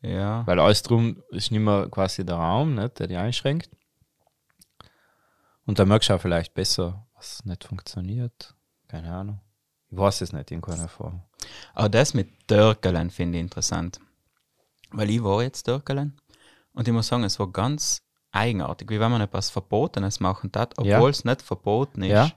[0.00, 0.46] Ja.
[0.46, 3.68] Weil alles drum ist nicht mehr quasi der Raum, nicht, der dich einschränkt.
[5.66, 8.54] Und da merkst du auch vielleicht besser, was nicht funktioniert.
[8.88, 9.38] Keine Ahnung.
[9.90, 11.20] Ich weiß es nicht in keiner Form.
[11.74, 14.00] Aber das mit Dörkelen finde ich interessant.
[14.92, 16.18] Weil ich war jetzt Dörkelen
[16.72, 18.00] und ich muss sagen, es war ganz
[18.32, 21.08] eigenartig, wie wenn man etwas Verbotenes machen tat, obwohl Ja.
[21.08, 22.12] es nicht verboten ist.
[22.12, 22.30] Ja.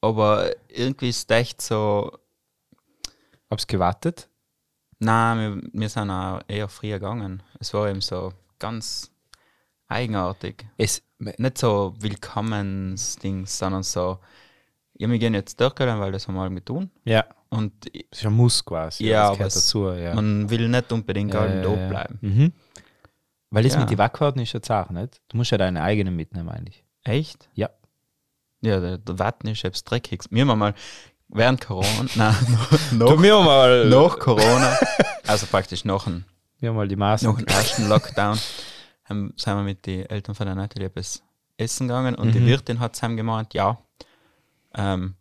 [0.00, 2.18] Aber irgendwie ist es echt so,
[3.52, 4.28] Hab's gewartet?
[4.98, 5.38] nein,
[5.72, 7.42] wir, wir sind auch eher früher gegangen.
[7.58, 9.10] Es war eben so ganz
[9.88, 10.64] eigenartig.
[10.78, 14.18] Es, Nicht so Willkommensdings, sondern so,
[14.98, 16.90] ja, wir gehen jetzt Dörkelen, weil das haben wir halt tun.
[17.04, 19.04] ja, Und ich- es ist ein Muss quasi.
[19.06, 19.90] Ja, das aber es- dazu.
[19.92, 20.14] Ja.
[20.14, 21.88] man will nicht unbedingt ja, ja, da ja.
[21.88, 22.18] bleiben.
[22.22, 22.52] Mhm.
[23.50, 23.80] Weil das Ja.
[23.80, 25.20] mit den Wackkarten ist jetzt auch nicht.
[25.28, 26.84] Du musst ja deine eigenen mitnehmen, eigentlich.
[27.04, 27.48] Echt?
[27.54, 27.68] Ja.
[28.62, 30.22] Ja, der, der Watten ist selbst dreckig.
[30.30, 30.74] Wir haben mal
[31.32, 32.58] während Corona, nein,
[32.92, 34.76] noch, Du, wir mal, nach Corona,
[35.26, 36.24] also praktisch nach dem,
[36.60, 37.28] wir haben mal die Maßen.
[37.28, 38.38] nach dem ersten Lockdown,
[39.04, 41.22] haben, sind wir mit den Eltern von der Natalie etwas
[41.56, 42.46] essen gegangen und die Mhm.
[42.46, 43.78] Wirtin hat zu ihm gemeint, ja,
[44.74, 45.14] ähm,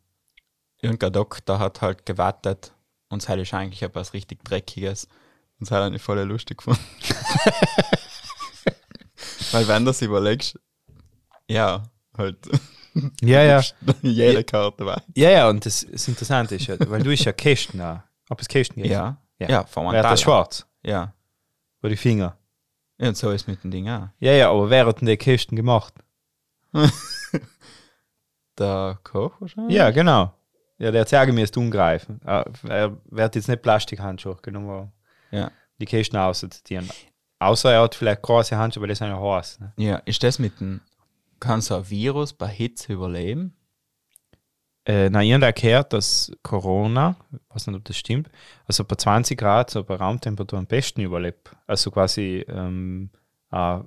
[0.81, 2.73] irgendein Doktor hat halt gewartet
[3.09, 5.05] und es halt ist eigentlich etwas richtig Dreckiges
[5.59, 6.79] und es hat eine voll lustig gefunden.
[9.51, 10.57] Weil wenn du das überlegst,
[11.47, 11.83] ja,
[12.17, 12.37] halt
[13.21, 13.61] Ja, ja.
[14.01, 15.01] jede Karte war.
[15.15, 17.99] Ja, ja, und das, das Interessante ist ja, weil du ist ja Kästen auch.
[18.29, 18.91] Ob es Kästen geht?
[18.91, 19.49] Ja, Ja.
[19.49, 20.03] ja, hat Tag.
[20.03, 20.65] das schwarz?
[20.83, 21.13] Ja.
[21.79, 22.37] Über die Finger.
[22.97, 24.09] ja, und so ist mit dem Ding auch.
[24.19, 25.93] Ja, ja, aber wer hat denn die Kästen gemacht?
[28.59, 29.75] Der Koch wahrscheinlich?
[29.75, 30.33] Ja, genau.
[30.77, 32.19] Ja, der zeige mir es umgreifen.
[32.25, 34.91] Ah, Er wird jetzt nicht Plastikhandschuhe genommen,
[35.31, 35.51] Ja.
[35.79, 36.89] die Kästen auszuziehen.
[37.39, 39.59] Außer er hat vielleicht große Handschuhe, weil das sind ja heiß.
[39.59, 39.73] Ne?
[39.77, 40.81] Ja, ist das mit dem,
[41.41, 43.57] kann so ein Virus bei Hitze überleben?
[44.85, 48.29] Äh, na, ich habe gehört, dass Corona, ich weiß nicht, ob das stimmt,
[48.65, 51.51] also bei 20 Grad, so bei Raumtemperatur am besten überlebt.
[51.67, 53.11] Also quasi ähm,
[53.51, 53.79] äh,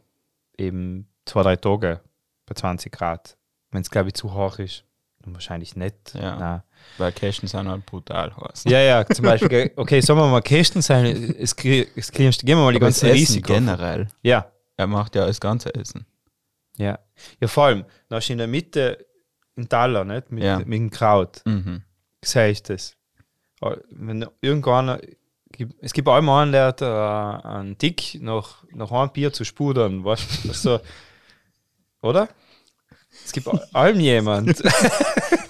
[0.56, 2.00] eben zwei, drei Tage
[2.46, 3.36] bei 20 Grad.
[3.72, 4.84] Wenn es, glaube ich, zu hoch ist,
[5.22, 6.14] dann wahrscheinlich nicht.
[6.14, 6.36] Ja.
[6.38, 6.62] Nein.
[6.98, 8.64] Weil Kästen sind halt brutal heiß.
[8.68, 11.06] Ja, ja, zum Beispiel, okay, sagen wir mal Kästen sein,
[11.38, 13.52] es, kriegst, gehen wir mal die ganzen Essen Risiko.
[13.54, 14.06] generell.
[14.22, 16.06] Ja, Er macht ja das ganze Essen.
[16.76, 16.98] ja.
[17.40, 19.06] Ja, vor allem, da ist in der Mitte
[19.56, 20.30] ein Taler, nicht?
[20.32, 20.58] Mit, Ja.
[20.58, 21.42] mit dem Kraut.
[21.44, 21.82] Mhm.
[22.24, 22.96] sehe ich das.
[23.60, 25.00] Aber Wenn irgendwann,
[25.52, 29.44] gibt- es gibt einmal einen, der hat äh, einen Dick nach, nach einem Bier zu
[29.44, 30.52] spudern, weißt du?
[30.52, 30.80] So,
[32.02, 32.28] oder?
[33.24, 34.62] Es gibt allem jemand.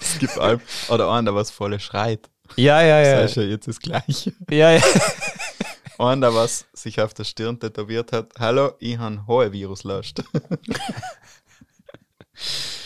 [0.07, 2.29] Es gibt allem, oder einer, der was voll schreit.
[2.55, 3.21] ja, ja, Das ja.
[3.25, 4.33] ist ja jetzt das Gleiche.
[4.49, 4.81] ja, ja.
[5.97, 9.83] Einer, was sich auf der Stirn tätowiert hat, hallo, ich habe hohe Virus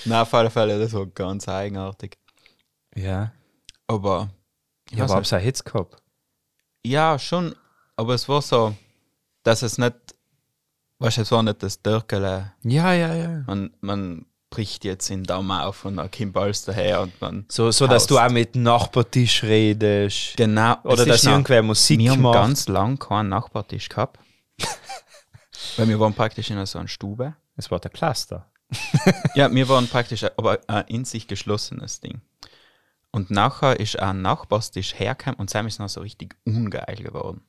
[0.06, 2.18] Na, auf alle Fälle, das war ganz eigenartig.
[2.96, 3.32] Ja,
[3.88, 4.30] Aber,
[4.92, 5.98] ja aber hab's auch Hitze gehabt.
[6.86, 7.56] ja, schon,
[7.96, 8.76] aber es war so,
[9.44, 9.96] dass es nicht,
[11.00, 13.44] weißt du, es war nicht das Dörkele, Ja, ja, ja.
[13.48, 17.46] man, man bricht jetzt den Daumen auf und dann kommt alles daher und man.
[17.50, 20.36] So, so dass du auch mit Nachbartisch redest.
[20.38, 20.76] Genau.
[20.84, 22.34] Oder es dass irgendwer Musik Wir haben macht.
[22.36, 24.20] ganz lang keinen Nachbartisch gehabt.
[25.78, 27.36] weil wir waren praktisch in so einer Stube.
[27.56, 28.50] Es war der Cluster.
[29.36, 32.22] Ja, wir waren praktisch aber ein in sich geschlossenes Ding.
[33.12, 37.42] Und nachher ist ein Nachbarstisch hergekommen und Sam ist noch so richtig ungeil geworden.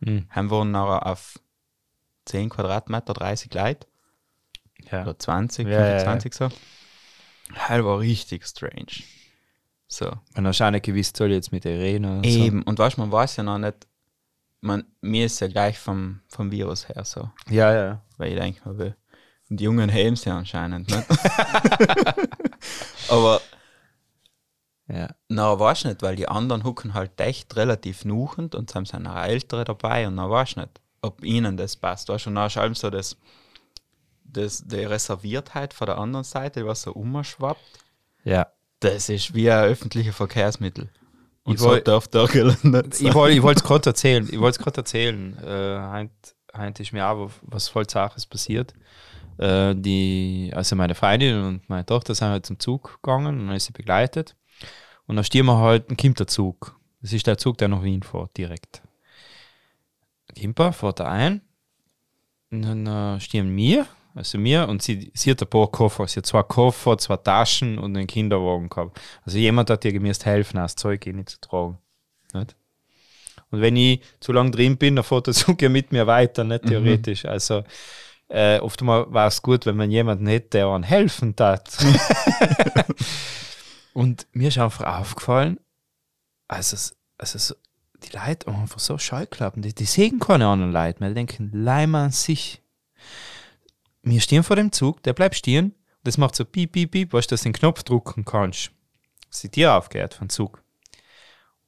[0.00, 0.26] Mhm.
[0.30, 1.40] Haben wir nachher auf
[2.26, 3.86] 10 Quadratmeter 30 Leute
[4.90, 5.02] Ja.
[5.02, 5.98] oder 20, Ja, ja, ja.
[6.00, 6.48] 25 so.
[7.54, 8.86] Das war richtig strange.
[9.88, 10.10] So.
[10.34, 12.62] Man hat auch nicht gewusst, soll ich jetzt mit ihr reden Eben.
[12.62, 13.86] Und weißt man weiß ja noch nicht,
[14.60, 17.30] man, mir ist ja gleich vom, vom Virus her so.
[17.46, 17.54] so.
[17.54, 18.02] Ja, ja.
[18.16, 18.96] Weil ich denke mal, will.
[19.48, 21.06] Und die Jungen heben sie anscheinend nicht.
[23.08, 23.40] Aber
[24.88, 25.08] Ja.
[25.28, 29.24] na, weißt du nicht, weil die anderen hucken halt echt relativ nuchend und haben auch
[29.24, 32.08] Ältere dabei und weißt du nicht, ob ihnen das passt.
[32.08, 33.16] Weißt du, und dann ist allem so das,
[34.24, 37.60] das, die Reserviertheit von der anderen Seite, was so umschwappt.
[38.24, 38.48] Ja.
[38.80, 40.90] Das ist wie ein öffentliches Verkehrsmittel.
[41.44, 43.14] Und Ich so darf nicht Ich sein.
[43.14, 44.28] wollte ich wollte es gerade erzählen.
[44.30, 45.38] Ich wollte es gerade erzählen.
[45.42, 46.12] Äh, heint,
[46.54, 48.74] heint ist mir auch was voll Saches passiert.
[49.38, 53.56] Äh, die, also meine Freundin und meine Tochter sind halt zum Zug gegangen und dann
[53.56, 54.36] ist sie begleitet.
[55.06, 56.78] Und dann stehen wir halt, ein kommt der Zug.
[57.02, 58.82] Das ist der Zug, der nach Wien fährt, direkt.
[60.34, 61.40] Kimper fährt er ein.
[62.50, 66.06] Und dann äh, stehen wir, also mir, und sie, sie hat ein paar Koffer.
[66.06, 69.00] Sie hat zwei Koffer, zwei Taschen und einen Kinderwagen gehabt.
[69.24, 71.78] Also jemand hat ihr gemäß helfen, das Zeug eh nicht zu tragen.
[72.32, 72.56] Nicht?
[73.50, 76.44] Und wenn ich zu lange drin bin, dann fährt der Zug ja mit mir weiter,
[76.44, 77.24] nicht theoretisch.
[77.26, 77.62] Also
[78.28, 81.76] äh, oftmals war es gut, wenn man jemanden hätte, der einem helfen tat.
[83.92, 85.58] und mir ist einfach aufgefallen,
[86.48, 87.54] also, es- also so,
[88.02, 91.50] die Leute haben einfach so Scheuklappen, die, die sehen keine anderen Leute mehr, die denken,
[91.52, 92.62] leih mal an sich.
[94.02, 97.30] Wir stehen vor dem Zug, der bleibt stehen, das macht so piep, piep, piep, weißt
[97.30, 98.70] du, dass du den Knopf drücken kannst.
[99.30, 100.62] Das die Tür aufgehört vom Zug.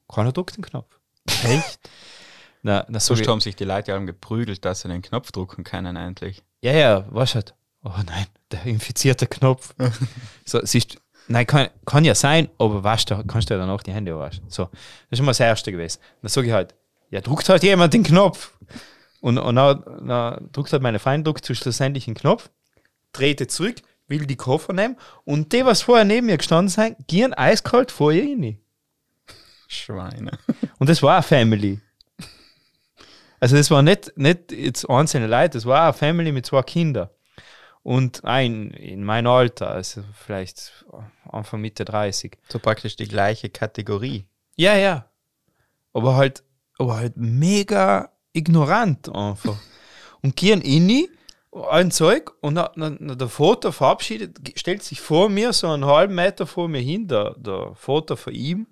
[0.07, 0.97] Keiner drückt den Knopf.
[1.43, 1.79] Echt?
[2.61, 5.95] Na, na so haben sich die Leute ja geprügelt, dass sie den Knopf drucken können
[5.95, 6.43] endlich.
[6.61, 7.53] Ja, ja, was halt?
[7.83, 9.73] Oh nein, der infizierte Knopf.
[10.45, 13.83] so, siehst nein, kann, kann ja sein, aber weißt du, kannst du ja dann auch
[13.83, 14.43] die Hände waschen.
[14.49, 14.65] So,
[15.09, 15.99] das ist mal das Erste gewesen.
[16.21, 16.75] Dann sage ich halt,
[17.09, 18.51] ja, druckt halt jemand den Knopf.
[19.21, 22.49] Und, und dann, dann drückt halt meine Freundin, drückt schlussendlich den Knopf,
[23.11, 27.33] dreht zurück, will die Koffer nehmen und die, was vorher neben mir gestanden sind, gehen
[27.33, 28.59] eiskalt vor ihr rein.
[29.67, 30.31] Schweine.
[30.79, 31.79] Und das war eine Family.
[33.39, 37.09] Also das war nicht, nicht jetzt einzelne Leute, das war eine Family mit zwei Kindern.
[37.81, 40.85] Und ein in meinem Alter, also vielleicht
[41.29, 42.37] Anfang Mitte 30.
[42.49, 44.25] So praktisch die gleiche Kategorie.
[44.57, 45.09] Ja, ja.
[45.93, 46.43] Aber halt,
[46.77, 49.57] aber halt mega ignorant einfach.
[50.21, 51.07] und gehen in
[51.69, 55.85] ein Zeug und na, na, na, der Vater verabschiedet, stellt sich vor mir, so einen
[55.85, 58.67] halben Meter vor mir hin, der, der Vater von ihm,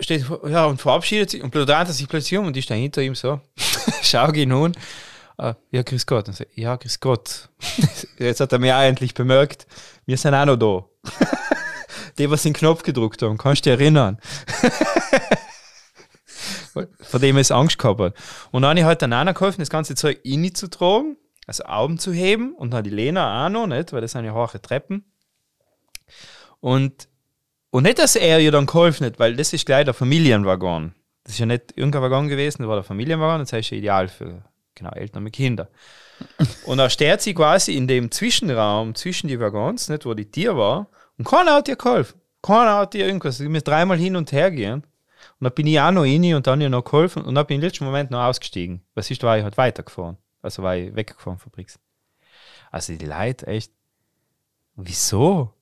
[0.00, 3.14] steht ja, und verabschiedet sich und dreht sich plötzlich um und ich stehe hinter ihm
[3.14, 3.40] so,
[4.02, 4.74] schau ihn an,
[5.38, 6.28] äh, ja, grüß Gott.
[6.28, 7.48] Und so, ja, grüß Gott.
[8.18, 9.66] Jetzt hat er mir auch endlich bemerkt,
[10.06, 10.84] wir sind auch noch da.
[12.18, 14.18] Die, was den Knopf gedruckt haben, kannst du dich erinnern?
[17.00, 18.14] Vor dem ist Angst gehabt hat.
[18.50, 21.98] Und dann habe ich halt dann geholfen, das ganze Zeug in zu tragen, also Augen
[21.98, 25.04] zu heben und dann die Lena auch noch, nicht, weil das sind ja hohe Treppen.
[26.60, 27.08] Und,
[27.70, 30.94] und nicht, dass er ihr dann geholfen hat, weil das ist gleich der Familienwaggon.
[31.24, 34.08] Das ist ja nicht irgendein Waggon gewesen, das war der Familienwaggon, das heißt ja ideal
[34.08, 34.42] für
[34.74, 35.68] genau, Eltern mit Kindern.
[36.64, 40.56] Und er steht sie quasi in dem Zwischenraum zwischen die Waggons, nicht, wo die Tier
[40.56, 42.20] war, und keiner hat ihr geholfen.
[42.42, 43.40] Keiner hat ihr irgendwas.
[43.40, 44.84] Ich muss dreimal hin und her gehen.
[45.40, 47.56] Und dann bin ich auch noch rein und dann ihr noch geholfen und dann bin
[47.56, 48.82] ich im letzten Moment noch ausgestiegen.
[48.94, 50.16] Was ist, war ich halt weitergefahren.
[50.42, 51.78] Also war ich weggefahren von Brix.
[52.70, 53.72] Also die Leute echt,
[54.76, 55.52] wieso?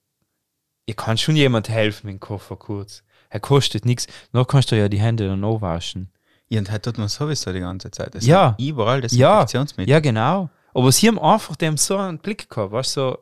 [0.86, 3.02] Ihr kann schon jemand helfen mit dem Koffer kurz.
[3.28, 4.06] Er kostet nichts.
[4.32, 6.10] Noch kannst du ja die Hände dann noch waschen.
[6.48, 8.14] Ja, und heute tut man sowieso die ganze Zeit.
[8.14, 8.54] Es Ja.
[8.58, 9.90] Überall Ja, Desinfektionsmittel.
[9.90, 10.48] ja, genau.
[10.74, 13.18] Aber sie haben einfach dem so einen Blick gehabt, weißt du, so,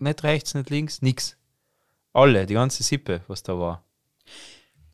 [0.00, 1.36] nicht rechts, nicht links, nix.
[2.14, 3.84] Alle, die ganze Sippe, was da war.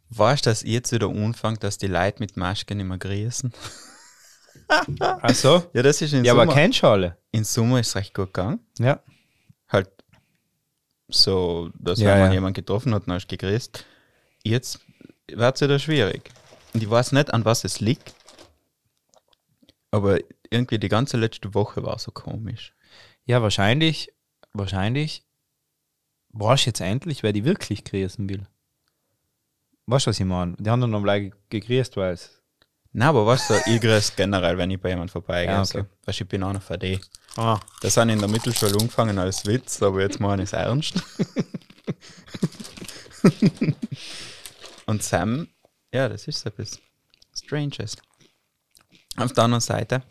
[0.09, 3.53] Weißt du, dass jetzt wieder anfängt, dass die Leute mit Masken nicht mehr grüßen?
[4.99, 5.65] Also?
[5.75, 6.55] Ja, das ist in ja, aber Sommer.
[6.55, 7.17] kennst du alle?
[7.31, 8.61] in Sommer ist es recht gut gegangen.
[8.79, 9.01] Ja.
[9.69, 9.89] Halt
[11.15, 12.35] so, dass Ja, wenn man ja.
[12.35, 13.85] jemanden getroffen hat, dann hast gegrüßt.
[14.43, 14.81] Jetzt
[15.29, 16.31] wird es wieder schwierig.
[16.73, 18.15] Und ich weiß nicht, an was es liegt.
[19.91, 20.19] Aber
[20.51, 22.75] irgendwie die ganze letzte Woche war so komisch.
[23.25, 24.13] Ja, wahrscheinlich,
[24.53, 25.25] wahrscheinlich
[26.33, 28.47] brauchst du jetzt endlich, wer die wirklich grüßen will.
[29.87, 30.55] Weißt du, was ich meine?
[30.59, 32.40] Die haben dann noch gleich gegrüßt, weil es.
[32.93, 35.53] Na, aber weißt du, ich grüße generell, wenn ich bei jemandem vorbeigehe.
[35.53, 35.89] Ja, Also, okay.
[36.07, 37.01] weißt du, ich bin einer von denen.
[37.37, 37.61] Ah.
[37.83, 40.95] Das sind in der Mittelschule angefangen als Witz, aber jetzt meine ich es ernst.
[44.87, 45.47] Und Sam,
[45.93, 46.81] ja, das ist so etwas
[47.35, 47.97] Stranges.
[49.17, 50.03] Auf der anderen Seite,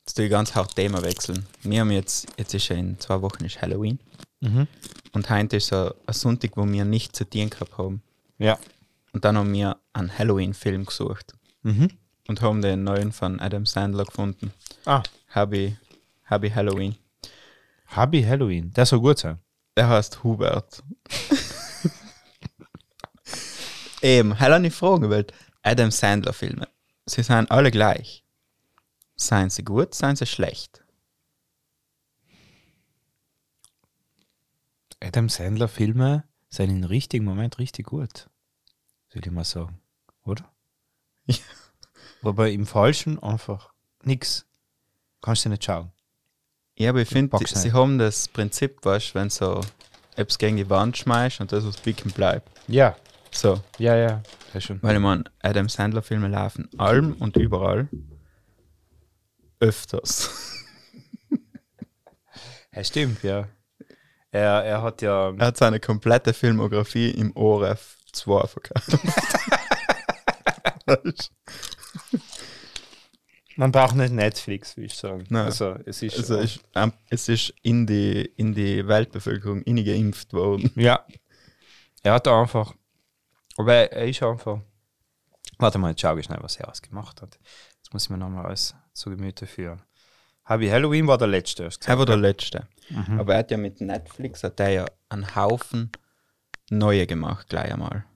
[0.00, 1.46] jetzt tue ich ganz hart Thema wechseln.
[1.62, 4.00] Wir haben jetzt, jetzt ist ja in zwei Wochen ist Halloween.
[4.40, 4.66] Mhm.
[5.12, 8.02] Und heute ist so ein Sonntag, wo wir nicht zu tun gehabt haben.
[8.38, 8.58] Ja.
[9.12, 11.34] Und dann haben wir einen Halloween-Film gesucht.
[11.62, 11.90] Mhm.
[12.30, 14.52] Und haben den neuen von Adam Sandler gefunden.
[14.84, 15.02] Ah.
[15.26, 15.76] Happy,
[16.22, 16.94] Happy Halloween.
[17.86, 18.72] Happy Halloween.
[18.72, 19.40] Der soll gut sein.
[19.76, 20.80] Der heißt Hubert.
[24.00, 25.26] Eben, hell an die Frage, weil
[25.62, 26.68] Adam Sandler Filme,
[27.04, 28.24] sie sind alle gleich.
[29.16, 30.84] Seien sie gut, seien sie schlecht.
[35.00, 38.30] Adam Sandler Filme sind im richtigen Moment richtig gut.
[39.10, 39.80] Will ich mal sagen.
[40.22, 40.48] Oder?
[41.26, 41.34] Ja.
[42.22, 44.46] Aber im Falschen einfach nix.
[45.22, 45.92] Kannst du nicht schauen.
[46.76, 49.60] Ja, aber ich finde, sie haben das Prinzip, weißt wenn so
[50.16, 52.50] etwas gegen die Wand schmeißt und das was bicken bleibt.
[52.68, 52.96] Ja.
[53.32, 54.22] So, Ja, ja.
[54.52, 54.78] Sehr schön.
[54.82, 57.88] weil ich meine, Adam Sandler Filme laufen allem und überall
[59.60, 60.30] öfters.
[62.72, 63.48] Ja, stimmt, ja.
[64.30, 65.30] Er, er hat ja.
[65.36, 68.96] Er hat seine komplette Filmografie im ORF 2 verkauft.
[73.60, 75.26] Man braucht nicht Netflix, will ich sagen.
[75.28, 75.44] Nein.
[75.44, 76.16] Also, es ist.
[76.16, 80.72] Also ist, ähm, es ist in die, in die Weltbevölkerung geimpft worden.
[80.76, 81.04] ja.
[82.02, 82.74] Er hat einfach.
[83.58, 84.62] Aber er, ist einfach.
[85.58, 87.38] Warte mal, jetzt schau ich schnell, was er alles gemacht hat.
[87.76, 89.82] Jetzt muss ich mir nochmal alles zu Gemüte führen.
[90.44, 91.68] Happy Halloween war der letzte.
[91.84, 92.16] Er war der?
[92.16, 92.66] Letzte.
[92.88, 93.20] Mhm.
[93.20, 95.92] Aber er hat ja mit Netflix hat er ja einen Haufen
[96.70, 98.06] neue gemacht, gleich einmal.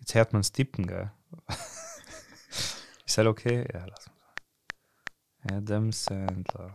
[0.00, 1.12] Jetzt hört man es tippen, gell?
[3.06, 3.64] ist das okay?
[3.72, 4.11] Ja, lass mal.
[5.50, 6.74] Adam Sandler.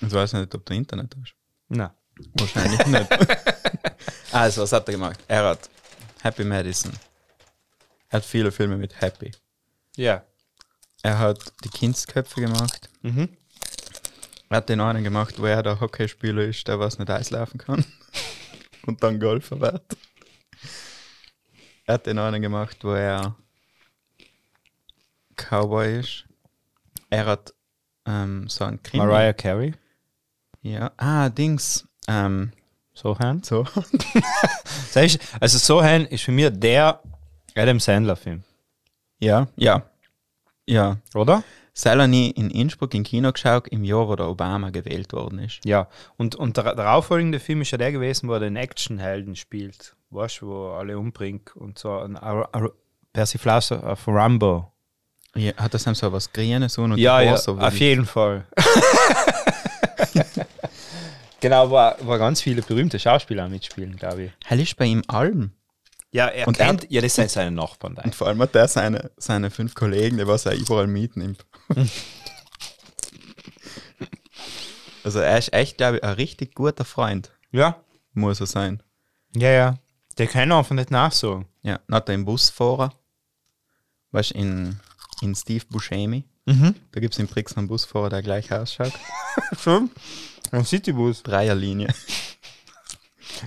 [0.00, 1.34] Ich weiß nicht, ob du Internet hast.
[1.68, 1.94] Na.
[2.34, 3.08] Wahrscheinlich nicht.
[4.32, 5.18] also, was hat er gemacht?
[5.26, 5.68] Er hat
[6.22, 6.92] Happy Madison.
[8.08, 9.32] Er hat viele Filme mit Happy.
[9.96, 10.24] Ja.
[11.02, 12.88] Er hat die Kindsköpfe gemacht.
[13.02, 13.36] Mhm.
[14.48, 17.84] Er hat den einen gemacht, wo er der Hockeyspieler ist, der was nicht Eislaufen kann.
[18.86, 19.96] Und dann Golfer wird.
[21.84, 23.36] Er hat den einen gemacht, wo er
[25.36, 26.24] Cowboy ist.
[27.10, 27.54] Er hat
[28.06, 29.04] ähm, so ein Krimi.
[29.04, 29.74] Mariah Carey.
[30.62, 30.90] Ja.
[30.96, 31.86] Ah, Dings.
[32.08, 32.52] Ähm,
[32.94, 33.44] So Hand.
[33.46, 33.64] so.
[34.94, 37.00] Das ist, also so Hand ist für mich der
[37.54, 38.42] Adam Sandler Film,
[39.20, 39.82] ja, ja.
[40.66, 40.96] Ja.
[41.14, 41.42] oder?
[41.74, 45.60] Selber nie in Innsbruck im Kino geschaut, im Jahr, wo der Obama gewählt worden ist.
[45.66, 45.88] Ja.
[46.16, 49.94] Und, und der darauffolgende Film ist ja der gewesen, wo er den Actionhelden spielt.
[50.08, 52.18] Weißt du, wo er alle umbringt und so ein
[53.12, 54.72] Persiflage auf Rambo.
[55.36, 58.46] Ja, hat das so was Grünes und Ja, ja, auf jeden Fall.
[61.40, 64.32] genau, wo, wo ganz viele berühmte Schauspieler mitspielen, glaube ich.
[64.46, 65.52] Hell ist bei ihm allem.
[66.10, 68.02] Ja, er Und er kennt, ja, das sind seine Nachbarn da.
[68.02, 71.44] Und vor allem hat er seine, seine fünf Kollegen, die was er überall mitnimmt.
[75.04, 77.76] also er ist echt, glaube ich, ein richtig guter Freund, Ja,
[78.14, 78.82] muss er sein.
[79.34, 79.74] ja, ja.
[80.16, 81.44] Der kann einfach nicht nachsagen.
[81.62, 82.94] Ja, dann hat er einen Busfahrer,
[84.12, 84.80] weißt du, in,
[85.22, 86.24] in Steve Buscemi.
[86.46, 86.74] Mhm.
[86.92, 88.92] Da gibt es in Brixen einen Busfahrer, der gleich ausschaut.
[89.60, 89.90] Schon?
[90.52, 91.22] Ein Citybus.
[91.22, 91.88] Dreierlinie.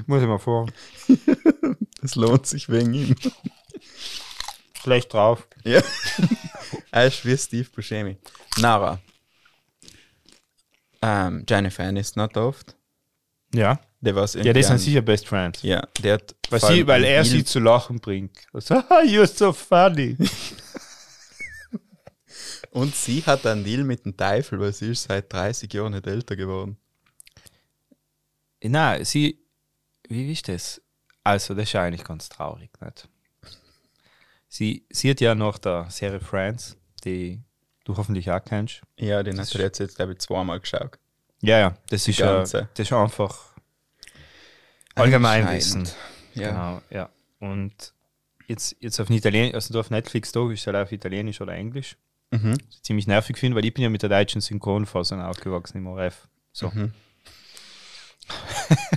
[0.06, 0.68] Muss ich mal vor.
[2.02, 3.16] Das lohnt sich wegen ihm.
[4.82, 5.46] schlecht drauf.
[5.66, 5.82] Ja.
[6.92, 8.18] er ist wie Steve Buscemi.
[8.58, 9.02] Nara.
[11.02, 12.76] Ähm, Jennifer Aniston hat oft.
[13.54, 13.80] Ja.
[14.02, 15.62] Der war's Ja, die sind sicher Best Friends.
[15.62, 16.36] Ja, der hat.
[16.50, 18.32] Weil, sie, weil er sie zu lachen bringt.
[18.54, 20.16] Also, "Haha, you're so funny.
[22.72, 26.06] Und sie hat einen Deal mit dem Teufel, weil sie ist seit 30 Jahren nicht
[26.08, 26.78] älter geworden.
[28.62, 29.40] Na, sie,
[30.08, 30.82] wie ist das?
[31.24, 33.08] Also, das ist ja eigentlich ganz traurig, nicht?
[34.48, 37.42] Sie, sie hat ja noch der Serie Friends, die
[37.86, 38.82] du hoffentlich auch kennst.
[38.98, 40.98] Ja, den hat er jetzt, jetzt glaube ich, zweimal geschaut.
[41.42, 43.56] Ja, ja, das ist ja, das ist einfach
[44.96, 45.88] Allgemeinwissen.
[46.34, 46.50] Ja.
[46.50, 47.10] Genau, ja.
[47.40, 47.94] Und
[48.48, 51.96] jetzt, jetzt auf Italienisch, also du auf Netflix da ist halt auf Italienisch oder Englisch.
[52.32, 52.54] Mhm.
[52.54, 55.88] Was ich ziemlich nervig finde, weil ich bin ja mit der deutschen Synchronfassung aufgewachsen im
[55.88, 56.28] ORF.
[56.52, 56.70] So.
[56.70, 56.94] Mhm.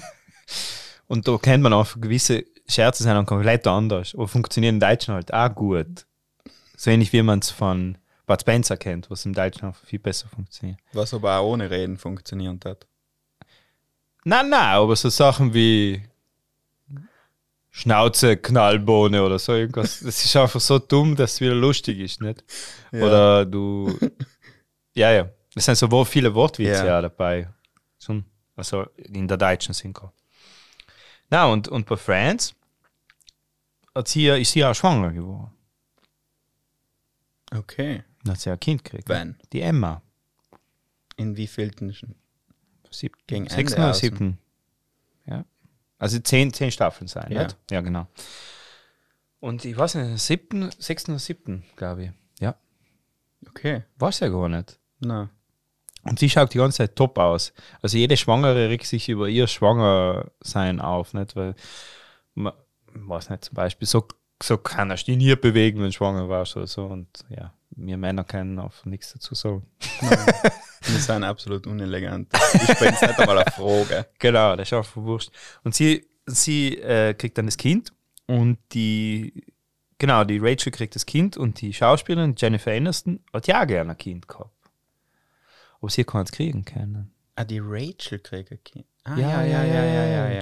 [1.07, 5.15] Und da kennt man auch gewisse Scherze sind dann komplett anders, aber funktionieren im Deutschen
[5.15, 6.07] halt auch gut.
[6.77, 10.29] So ähnlich wie man es von Bud Spencer kennt, was im Deutschen auch viel besser
[10.29, 10.79] funktioniert.
[10.93, 12.87] Was aber auch ohne Reden funktioniert hat.
[14.25, 16.03] Nein, nein, aber so Sachen wie
[17.75, 22.21] Schnauze, Knallbohne oder so irgendwas, das ist einfach so dumm, dass es wieder lustig ist,
[22.21, 22.45] nicht?
[22.93, 23.03] Ja.
[23.03, 23.99] Oder du.
[24.95, 25.31] ja, ja.
[25.55, 27.01] Es sind so viele Wortwitze Ja.
[27.01, 27.49] dabei.
[27.99, 28.23] So,
[28.57, 30.13] also in der deutschen Synchro.
[31.31, 32.55] Na, und, und bei Friends
[33.95, 35.51] hat sie, ja- ist sie auch schwanger geworden.
[37.55, 38.03] Okay.
[38.25, 39.09] Dann hat sie ja ein Kind gekriegt.
[39.09, 39.39] Wann?
[39.53, 40.03] Die Emma.
[41.17, 41.95] In wie vielen?
[42.91, 44.39] Sieb Gegen sechsten oder siebten.
[46.03, 47.45] Also zehn, zehn Staffeln sein, Ja.
[47.45, 47.57] nicht?
[47.71, 48.09] Ja, genau.
[49.39, 52.11] Und ich weiß nicht, siebten, sechsten oder siebten, glaube ich.
[52.41, 52.57] Ja.
[53.49, 53.85] Okay.
[53.99, 54.79] Weiß ja gar nicht.
[54.99, 55.31] Na.
[56.03, 57.53] Und sie schaut die ganze Zeit top aus.
[57.83, 61.37] Also jede Schwangere regt sich über ihr Schwangersein auf, nicht?
[61.37, 61.55] Weil,
[62.35, 62.53] man,
[62.95, 64.07] weiß nicht, zum Beispiel, so,
[64.43, 66.87] so kannst dich nie bewegen, wenn du schwanger warst oder so.
[66.87, 69.67] Und ja, wir Männer können auch nichts dazu sagen.
[70.85, 72.29] Wir sind absolut unelegant.
[72.55, 74.07] Ich bin jetzt nicht einmal eine Frage.
[74.19, 75.31] Genau, das ist einfach wurscht.
[75.63, 77.93] Und sie, sie äh, kriegt dann das Kind
[78.27, 79.45] und die,
[79.99, 83.99] genau, die Rachel kriegt das Kind und die Schauspielerin Jennifer Aniston hat ja gerne ein
[83.99, 84.51] Kind gehabt.
[85.81, 87.13] Aber sie kann es kriegen können.
[87.35, 88.87] Ah, die Rachel kriegt ein Kind.
[89.05, 89.17] Ah,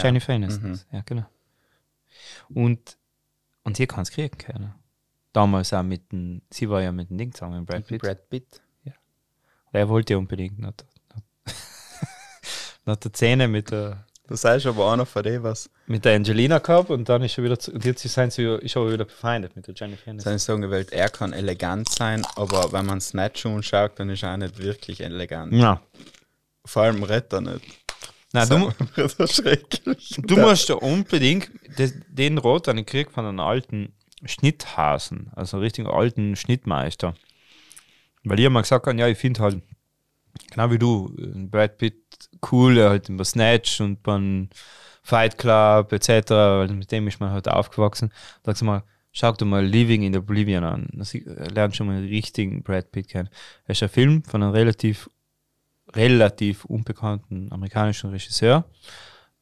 [0.02, 0.72] Jennifer Aniston.
[0.72, 0.80] Mhm.
[0.92, 1.26] Ja, genau.
[2.48, 2.96] Und,
[3.64, 4.74] und sie kann es kriegen können.
[5.32, 8.02] Damals auch mit dem, sie war ja mit dem Ding zusammen, mit Brad Pitt.
[8.02, 8.60] Brad Pitt.
[9.72, 11.54] Der wollte ja unbedingt nach der, nach,
[12.86, 16.58] nach der Szene mit der, Du sagst aber einer von denen, was mit der Angelina
[16.58, 19.04] gehabt und dann ist schon wieder, zu, und jetzt sind sie ja- ist schon wieder
[19.04, 20.30] befreundet mit der Jennifer Aniston.
[20.30, 23.00] seine Sagen gewählt, er kann elegant sein, aber wenn man
[23.34, 25.52] schon schaut, dann ist er auch nicht wirklich elegant.
[25.52, 25.80] Ja.
[26.64, 27.64] Vor allem redet er nicht.
[28.32, 28.70] Nein, du,
[29.18, 30.14] das schrecklich.
[30.22, 31.50] du musst da unbedingt
[32.08, 33.92] den Rot einen Krieg von einem alten
[34.24, 37.14] Schnitthasen, also einen richtigen alten Schnittmeister.
[38.24, 39.62] Weil ich mal gesagt habe, ja, ich finde halt,
[40.50, 41.12] genau wie du,
[41.50, 41.96] Brad Pitt
[42.52, 44.48] cool, er halt bei Snatch und beim
[45.02, 48.10] Fight Club etc., weil mit dem ist man halt aufgewachsen.
[48.42, 50.88] Da sagst du mal, schau dir mal Living in Oblivion an.
[50.92, 53.30] Da sie- lernt schon mal den richtigen Brad Pitt kennen.
[53.64, 55.08] Er ist ein Film von einem relativ,
[55.94, 58.64] relativ unbekannten amerikanischen Regisseur.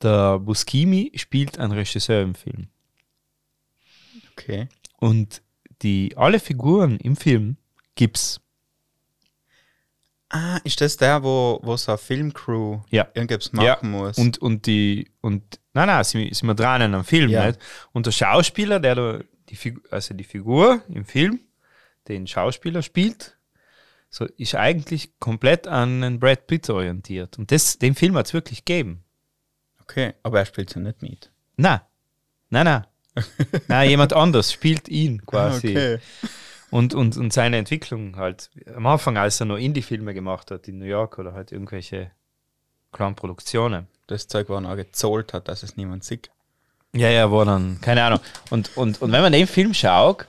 [0.02, 2.68] Der Buscemi spielt einen Regisseur im Film.
[4.32, 4.68] Okay.
[4.98, 5.42] Und
[5.82, 7.56] die, alle Figuren im Film
[7.94, 8.40] gibt's.
[10.30, 13.08] Ah, ist das der, wo, wo so eine Filmcrew Ja.
[13.14, 14.18] irgendwas machen Ja, muss?
[14.18, 17.46] Und, und die, und, nein, nein, sind, sind wir dran an einem Film, Ja.
[17.46, 17.58] nicht?
[17.92, 21.40] Und der Schauspieler, der da die Figur, also die Figur im Film,
[22.08, 23.38] den Schauspieler spielt,
[24.11, 27.38] so ist eigentlich komplett an einen Brad Pitt orientiert.
[27.38, 29.05] Und das, den Film hat es wirklich gegeben.
[29.83, 31.31] okay, aber er spielt ja nicht mit.
[31.57, 31.87] Na,
[32.51, 32.87] nein, nein.
[33.68, 35.71] nein, jemand anders spielt ihn quasi.
[35.71, 35.99] Okay.
[36.71, 38.51] Und, und, und seine Entwicklung halt.
[38.75, 42.11] Am Anfang, als er noch Indie-Filme gemacht hat in New York oder halt irgendwelche
[42.92, 43.88] kleinen Produktionen.
[44.07, 46.31] Das Zeug, wo er noch gezahlt hat, dass es niemand sieht.
[46.94, 48.21] Ja, ja, war dann, keine Ahnung.
[48.51, 50.27] Und, und, und wenn man den Film schaut,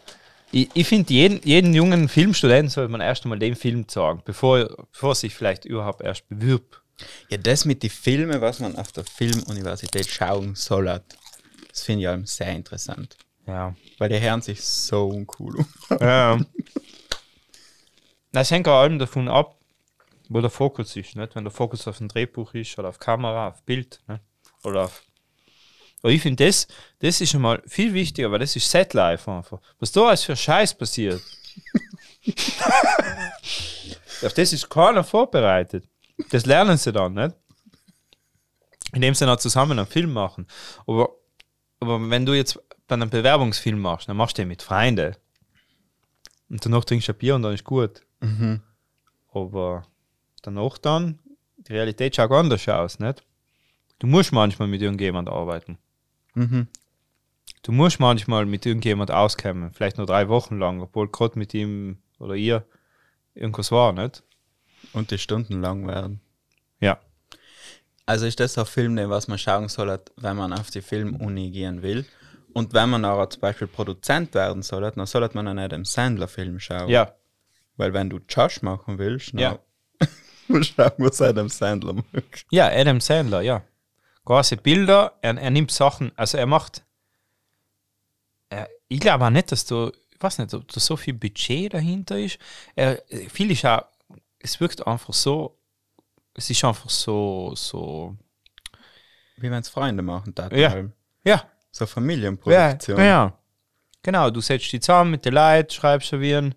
[0.51, 4.87] ich, ich finde, jeden, jeden jungen Filmstudenten sollte man erst einmal den Film sagen, bevor,
[4.91, 6.81] bevor er sich vielleicht überhaupt erst bewirbt.
[7.29, 12.09] Ja, das mit den Filmen, was man auf der Filmuniversität schauen soll, das finde ich
[12.09, 13.17] allem sehr interessant.
[13.47, 13.75] Ja.
[13.97, 15.65] Weil die hören sich so uncool
[15.99, 16.39] ja.
[18.31, 19.57] Das hängt vor allem davon ab,
[20.27, 21.15] wo der Fokus ist.
[21.15, 21.35] Nicht?
[21.35, 24.19] Wenn der Fokus auf ein Drehbuch ist oder auf Kamera, auf Bild ne?
[24.63, 25.03] oder auf.
[26.01, 26.67] Aber ich finde, das,
[26.99, 29.59] das ist schon mal viel wichtiger, weil das ist Setlife einfach.
[29.79, 31.21] Was da alles für Scheiß passiert.
[34.23, 35.85] auf das ist keiner vorbereitet.
[36.29, 37.35] Das lernen sie dann, nicht?
[38.93, 40.47] Indem sie dann zusammen einen Film machen.
[40.87, 41.09] Aber,
[41.79, 45.15] aber wenn du jetzt bei einem Bewerbungsfilm machst, dann machst du den mit Freunden.
[46.49, 48.01] Und danach trinkst du ein Bier und dann ist gut.
[49.31, 49.85] Aber
[50.41, 51.19] danach dann,
[51.57, 53.23] die Realität schaut anders aus, nicht?
[53.99, 55.77] Du musst manchmal mit irgendjemand arbeiten.
[56.33, 56.67] Mhm.
[57.63, 61.97] Du musst manchmal mit irgendjemand auskommen, vielleicht nur drei Wochen lang, obwohl gerade mit ihm
[62.19, 62.65] oder ihr
[63.35, 64.23] irgendwas war, nicht?
[64.93, 66.21] Und die Stunden lang werden.
[66.79, 66.99] Ja.
[68.05, 71.51] Also ist das ein Film, den was man schauen soll, wenn man auf die Filmuni
[71.51, 72.05] gehen will.
[72.53, 76.59] Und wenn man auch zum Beispiel Produzent werden soll, dann soll man einen Adam Sandler-Film
[76.59, 76.89] schauen.
[76.89, 77.13] Ja.
[77.77, 79.59] Weil wenn du Josh machen willst, dann Ja.
[80.47, 82.45] musst du schauen, was Adam Sandler macht.
[82.49, 83.61] Ja, Adam Sandler, ja.
[84.25, 86.83] Große Bilder, er, er nimmt Sachen, also er macht.
[88.49, 91.73] Er, ich glaube auch nicht, dass du, ich weiß nicht, ob da so viel Budget
[91.73, 92.37] dahinter ist.
[92.75, 93.83] Er, viel ist auch,
[94.39, 95.57] es wirkt einfach so,
[96.33, 98.15] es ist einfach so, so,
[99.37, 100.75] Wie wenn es Freunde machen, da Ja.
[101.23, 102.99] ja, So ja, Familienproduktion.
[102.99, 103.33] ja.
[104.01, 106.55] Genau, du setzt dich zusammen mit den Leuten, schreibst servieren.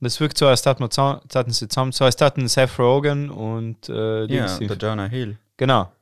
[0.00, 4.24] Und es wirkt so, als hätten sie zusammen, so als hätten Seth Rogen und äh,
[4.24, 5.38] Ja, der Jonah Hill.
[5.58, 5.92] Genau.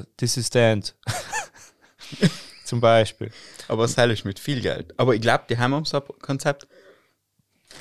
[0.00, 0.94] Das- This is the end.
[2.64, 3.30] Zum Beispiel.
[3.68, 4.98] Aber es ist mit viel Geld.
[4.98, 6.66] Aber ich glaube, die haben auch so ein Konzept,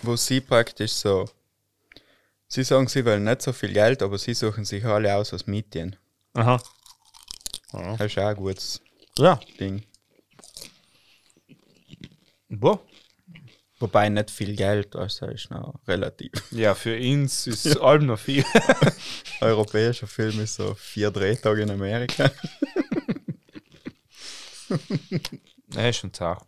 [0.03, 1.25] wo sie praktisch so,
[2.47, 5.47] sie sagen, sie wollen nicht so viel Geld, aber sie suchen sich alle aus als
[5.47, 5.95] Mietien.
[6.33, 6.61] Aha.
[7.71, 8.81] Das ist auch ein gutes
[9.17, 9.39] Ja.
[9.59, 9.83] Ding.
[12.49, 12.79] Wo?
[13.79, 16.31] Wobei nicht viel Geld, also ist noch relativ.
[16.51, 18.45] Ja, für uns ist es allem noch viel.
[19.41, 22.31] Europäischer Film ist so vier Drehtage in Amerika.
[25.73, 26.45] ja, schon zart.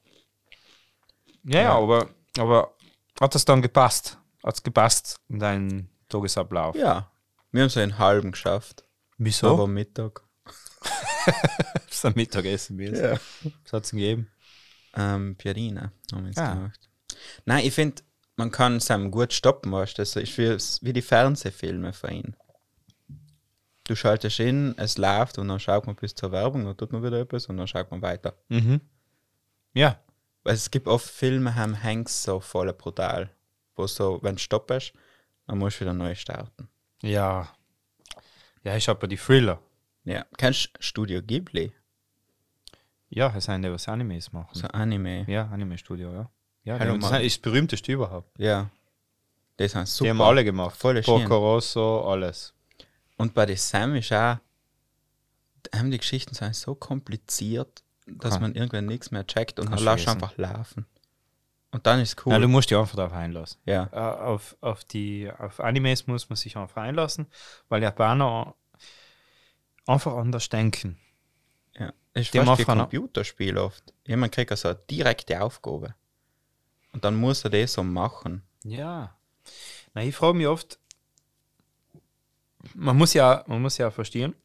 [1.43, 2.73] Ja, ja, aber, aber
[3.19, 4.17] hat das dann gepasst?
[4.43, 6.75] Hat es gepasst in deinen Tagesablauf?
[6.75, 7.11] Ja,
[7.51, 8.83] wir haben so einen halben geschafft.
[9.17, 9.53] Wieso?
[9.53, 10.21] Aber Mittag.
[11.25, 12.79] das ist ein Mittagessen.
[12.79, 13.19] Ja.
[13.63, 14.29] Was hat es gegeben?
[14.95, 16.53] Ähm, Piadina haben wir jetzt Ah.
[16.53, 16.86] gemacht.
[17.45, 18.03] Nein, ich finde,
[18.35, 20.01] man kann es einem gut stoppen, weißt du?
[20.01, 22.35] Das ist wie, wie die Fernsehfilme für ihn.
[23.85, 27.03] Du schaltest in, es läuft und dann schaut man bis zur Werbung, dann tut man
[27.03, 28.35] wieder etwas und dann schaut man weiter.
[28.49, 28.81] Mhm.
[29.73, 29.99] Ja.
[30.43, 33.29] Weil es gibt oft Filme, haben Hanks so voll brutal.
[33.75, 34.93] Wo so, wenn du stoppst,
[35.45, 36.69] dann musst du wieder neu starten.
[37.01, 37.49] Ja.
[38.63, 39.61] Ja, ich habe die Thriller.
[40.03, 40.25] Ja.
[40.37, 41.71] Kennst du Studio Ghibli?
[43.09, 44.53] Ja, es sind die, was Animes machen.
[44.53, 45.25] So Anime.
[45.29, 46.31] Ja, Anime-Studio, ja.
[46.67, 48.37] Ja, Hallo, das ist das berühmteste überhaupt.
[48.37, 48.69] Ja.
[49.57, 50.03] Die sind super.
[50.03, 50.75] Die haben alle gemacht.
[50.75, 51.05] Voll schön.
[51.25, 52.53] Porco Rosso, alles.
[53.15, 54.35] Und bei den Sam ist auch,
[55.73, 59.75] haben die Geschichten sind so kompliziert, dass Kann- man irgendwann nichts mehr checkt und dann
[59.79, 60.85] Kannst lässt einfach laufen.
[61.71, 62.33] Und dann ist cool.
[62.33, 63.61] Nein, du musst dich einfach darauf einlassen.
[63.65, 63.89] ja.
[63.93, 67.27] Äh, auf, auf, die, auf Animes muss man sich einfach einlassen,
[67.69, 68.55] weil Japaner
[69.85, 70.99] einfach anders denken.
[71.79, 71.93] ja.
[72.13, 73.93] Ist fast wie Computerspiel oft.
[74.05, 75.95] Jemand kriegt also eine direkte Aufgabe.
[76.91, 78.43] Und dann muss er das so machen.
[78.63, 79.15] Ja.
[79.93, 80.79] Na, ich frage mich oft,
[82.73, 84.35] man muss ja, man muss ja verstehen,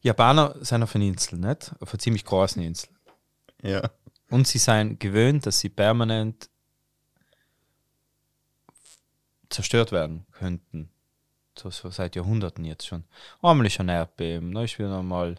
[0.00, 1.72] Japaner sind auf einer Insel, nicht?
[1.80, 2.88] Auf einer ziemlich großen Insel.
[3.62, 3.90] Ja.
[4.30, 6.48] Und sie sind gewöhnt, dass sie permanent
[9.48, 10.90] zerstört werden könnten.
[11.56, 13.04] So, so seit Jahrhunderten jetzt schon.
[13.42, 15.36] Einmal ist ein Erdbeben, dann ist wieder einmal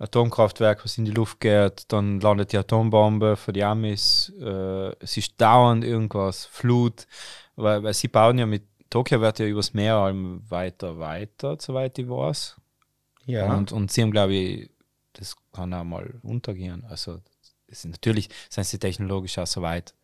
[0.00, 5.16] Atomkraftwerk, was in die Luft geht, dann landet die Atombombe für die Amis, äh, es
[5.16, 7.06] ist dauernd irgendwas, Flut,
[7.54, 11.98] weil, weil sie bauen ja mit, Tokio wird ja übers Meer allem weiter, weiter, soweit
[11.98, 12.56] ich weiß.
[13.26, 13.54] Ja.
[13.54, 14.70] Und, und sie haben, glaube ich,
[15.12, 16.84] das kann auch mal untergehen.
[16.88, 17.20] Also
[17.68, 19.94] es ist natürlich sind sie technologisch auch so weit.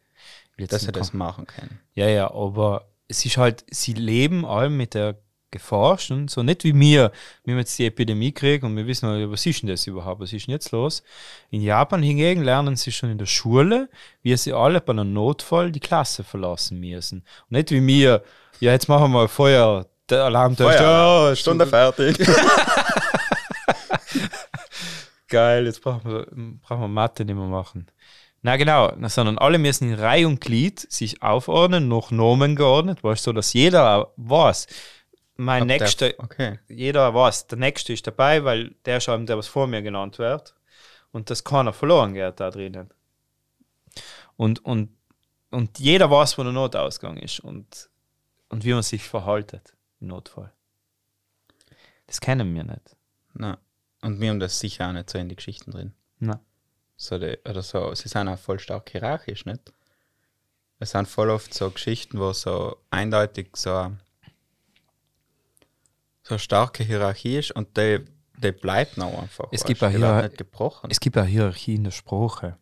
[0.59, 1.81] Dass nicht das machen kann.
[1.95, 5.19] Ja, ja, aber es ist halt, sie leben allem mit der
[5.57, 7.13] Gefahr schon, so nicht wie mir.
[7.45, 10.21] Wir haben jetzt die Epidemie gekriegt und wir wissen, halt, was ist denn das überhaupt,
[10.21, 11.03] was ist denn jetzt los?
[11.51, 13.89] In Japan hingegen lernen sie schon in der Schule,
[14.23, 17.25] wie sie alle bei einem Notfall die Klasse verlassen müssen.
[17.49, 18.23] Und nicht wie mir,
[18.61, 22.17] ja, jetzt machen wir Feuer, der Alarm der Feuer, Stunde fertig.
[25.29, 26.27] Geil, jetzt brauchen wir,
[26.63, 27.89] brauchen wir Mathe nicht mehr machen.
[28.43, 33.03] Na genau, na, sondern alle müssen in Reihe und Glied sich aufordnen, nach Nomen geordnet,
[33.03, 34.69] weißt du, so, dass jeder weiß,
[35.37, 36.59] mein Ab der- nächster, Okay.
[36.69, 40.55] jeder weiß, der nächste ist dabei, weil der schon, der was vor mir genannt wird
[41.13, 42.93] und dass keiner verloren geht da drinnen.
[44.37, 44.91] Und, und,
[45.51, 47.89] und jeder weiß, wo der Notausgang ist und,
[48.49, 50.53] und wie man sich verhaltet im Notfall.
[52.07, 52.97] Das kennen wir nicht.
[53.35, 53.59] Na.
[54.03, 55.95] Und wir haben das sicher auch nicht so in die Geschichten drin.
[56.19, 56.41] Na.
[56.97, 59.73] So die, oder so, sie sind auch voll stark hierarchisch, nicht?
[60.79, 63.93] Es sind voll oft so Geschichten, wo so eindeutig so,
[66.27, 68.05] so eine starke Hierarchie ist und die
[68.39, 69.47] Der bleibt noch einfach.
[69.53, 70.91] Es weißt gibt der hier- nicht gebrochen.
[70.91, 72.59] Es gibt eine Hierarchie in der Sprache.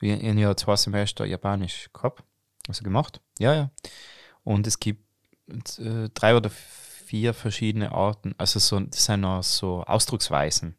[0.00, 2.22] Wir haben ja zwei Semester Japanisch gehabt,
[2.68, 3.20] also gemacht.
[3.38, 3.70] Ja, ja.
[4.42, 5.02] Und es gibt
[5.78, 10.76] äh, drei oder vier verschiedene Arten, also so, das sind auch so Ausdrucksweisen.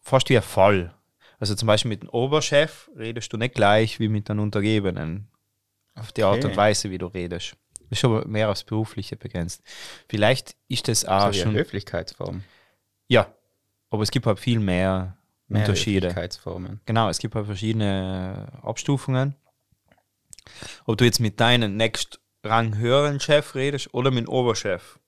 [0.00, 0.94] Fast wie ein Fall.
[1.40, 5.28] Also zum Beispiel mit dem Oberchef redest du nicht gleich wie mit einem Untergebenen.
[5.96, 6.56] Auf die Art und.
[6.56, 7.56] Weise, wie du redest.
[7.94, 9.62] Das ist aber mehr aufs Berufliche begrenzt.
[10.08, 11.54] Vielleicht ist das auch so wie eine schon.
[11.54, 12.42] Höflichkeitsform.
[13.06, 13.32] Ja,
[13.90, 15.16] aber es gibt halt viel mehr,
[15.46, 16.08] Mehr Unterschiede.
[16.08, 16.80] Höflichkeitsformen.
[16.86, 19.36] Genau, es gibt halt verschiedene Abstufungen.
[20.86, 24.98] Ob du jetzt mit deinem nächst Rang höheren Chef redest oder mit dem Oberchef,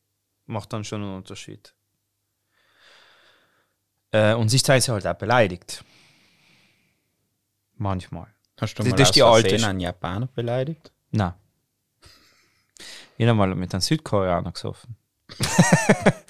[0.46, 1.74] macht dann schon einen Unterschied.
[4.12, 5.84] Äh, und sich teilweise halt auch beleidigt.
[7.74, 8.28] Manchmal.
[8.60, 10.92] Hast du Das- mal das ist die alte einen Japaner beleidigt?
[11.10, 11.36] Na.
[13.18, 14.96] Ich habe mal mit einem Südkoreaner gesoffen.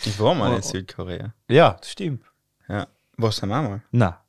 [0.05, 0.57] Ich war mal Oh.
[0.57, 1.35] in Südkorea.
[1.49, 2.25] Ja, das stimmt.
[2.69, 2.87] Ja.
[3.17, 3.83] Was haben wir mal?
[3.91, 4.23] Na,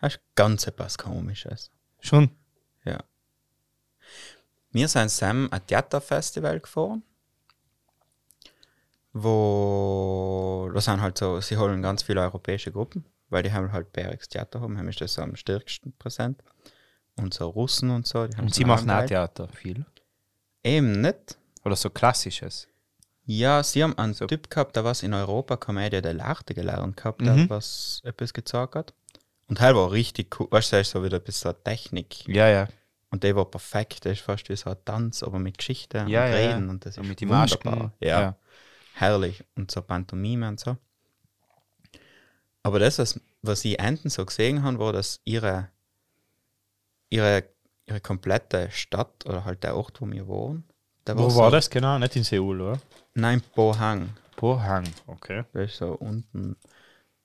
[0.00, 1.70] Das ist ganz etwas Komisches.
[2.00, 2.30] schon.
[2.84, 2.98] Ja.
[4.70, 7.02] Wir sind Sam ein Theaterfestival gefahren,
[9.12, 13.92] wo da sind halt so, sie holen ganz viele europäische Gruppen, weil die haben halt
[13.92, 16.42] Bergs Theater haben, haben ist das am stärksten präsent.
[17.16, 18.20] Und so Russen und so.
[18.20, 19.04] Und sie machen auch.
[19.06, 19.84] Theater viel.
[20.62, 21.37] Eben nicht.
[21.64, 22.68] Oder so klassisches.
[23.24, 24.26] Ja, sie haben einen So.
[24.26, 27.50] Typ gehabt, der was in Europa Commedia dell'arte gelernt gehabt, der Mhm.
[27.50, 28.94] was etwas gezeigt hat.
[29.48, 30.48] Und er war richtig cool.
[30.50, 32.26] Weißt du, so wieder ein bisschen Technik.
[32.28, 32.68] Ja, ja.
[33.10, 34.04] Und der war perfekt.
[34.04, 36.64] Der ist fast wie so ein Tanz, aber mit Geschichte Ja, und ja, Reden.
[36.66, 36.70] ja.
[36.70, 37.92] Und das So ist mit den wunderbar.
[38.00, 38.36] Ja, Ja.
[38.94, 39.44] herrlich.
[39.56, 40.76] Und so Pantomime und so.
[42.62, 45.68] Aber das, was, was ich enden so gesehen habe, war, dass ihre,
[47.08, 47.44] ihre,
[47.86, 50.64] ihre komplette Stadt oder halt der Ort, wo wir wohnen,
[51.08, 51.98] der Wo so, war das genau?
[51.98, 52.80] Nicht in Seoul, oder?
[53.14, 54.10] Nein, Pohang.
[54.36, 55.44] Pohang, okay.
[55.52, 56.56] Das ist so unten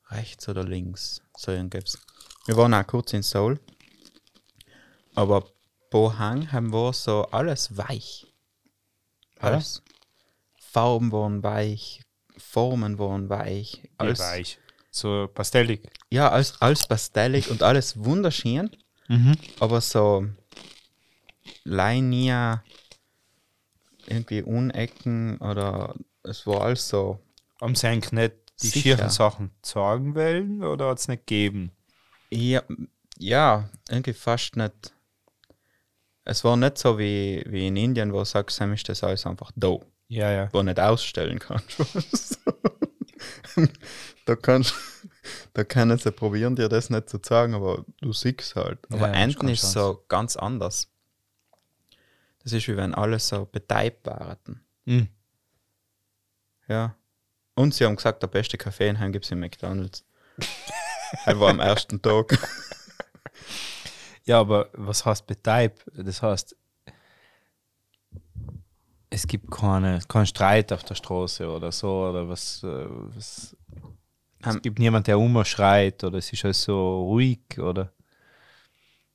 [0.09, 1.21] rechts oder links.
[1.37, 1.99] So irgendwas.
[2.45, 3.59] Wir waren auch kurz in Seoul.
[5.15, 5.45] Aber
[5.89, 8.27] Pohang haben wir so alles weich.
[9.39, 9.83] Alles.
[10.57, 12.01] Farben waren weich,
[12.37, 13.83] Formen waren weich.
[13.97, 14.57] Alles, weich.
[14.89, 15.87] So pastellig.
[16.09, 18.71] Ja, alles, alles pastellig und alles wunderschön.
[19.07, 19.35] Mhm.
[19.59, 20.25] Aber so
[21.65, 22.33] nie
[24.07, 27.19] irgendwie Unecken oder es war alles so
[27.61, 28.79] Haben sie eigentlich nicht die Sicher.
[28.81, 31.71] schierchen Sachen sagen wollen oder hat es nicht gegeben?
[32.29, 32.61] Ja,
[33.17, 34.93] ja, irgendwie fast nicht.
[36.25, 39.25] Es war nicht so wie, wie in Indien, wo du sagst, Sam ist das alles
[39.25, 39.77] einfach da,
[40.07, 40.49] Ja, ja.
[40.53, 41.77] wo du nicht ausstellen kannst.
[44.25, 44.73] da kannst
[45.53, 48.79] da können sie probieren, dir das nicht zu sagen, aber du siehst halt.
[48.91, 50.89] Aber Ja, Enten ist so ganz anders.
[52.43, 54.61] Das ist wie wenn alle so beteibt waren.
[54.85, 55.07] Mhm.
[56.67, 56.95] Ja.
[57.55, 60.03] Und sie haben gesagt, der beste Kaffee in Heim gibt es in McDonalds.
[61.25, 62.37] er war am ersten Tag.
[64.25, 65.81] Ja, aber was heißt Beteib?
[65.93, 66.55] Das heißt,
[69.09, 72.63] es gibt keine, keinen Streit auf der Straße oder so, oder was.
[72.63, 73.55] äh, was
[74.39, 77.93] es Ähm, gibt niemand, der umschreit, oder es ist alles so ruhig, oder?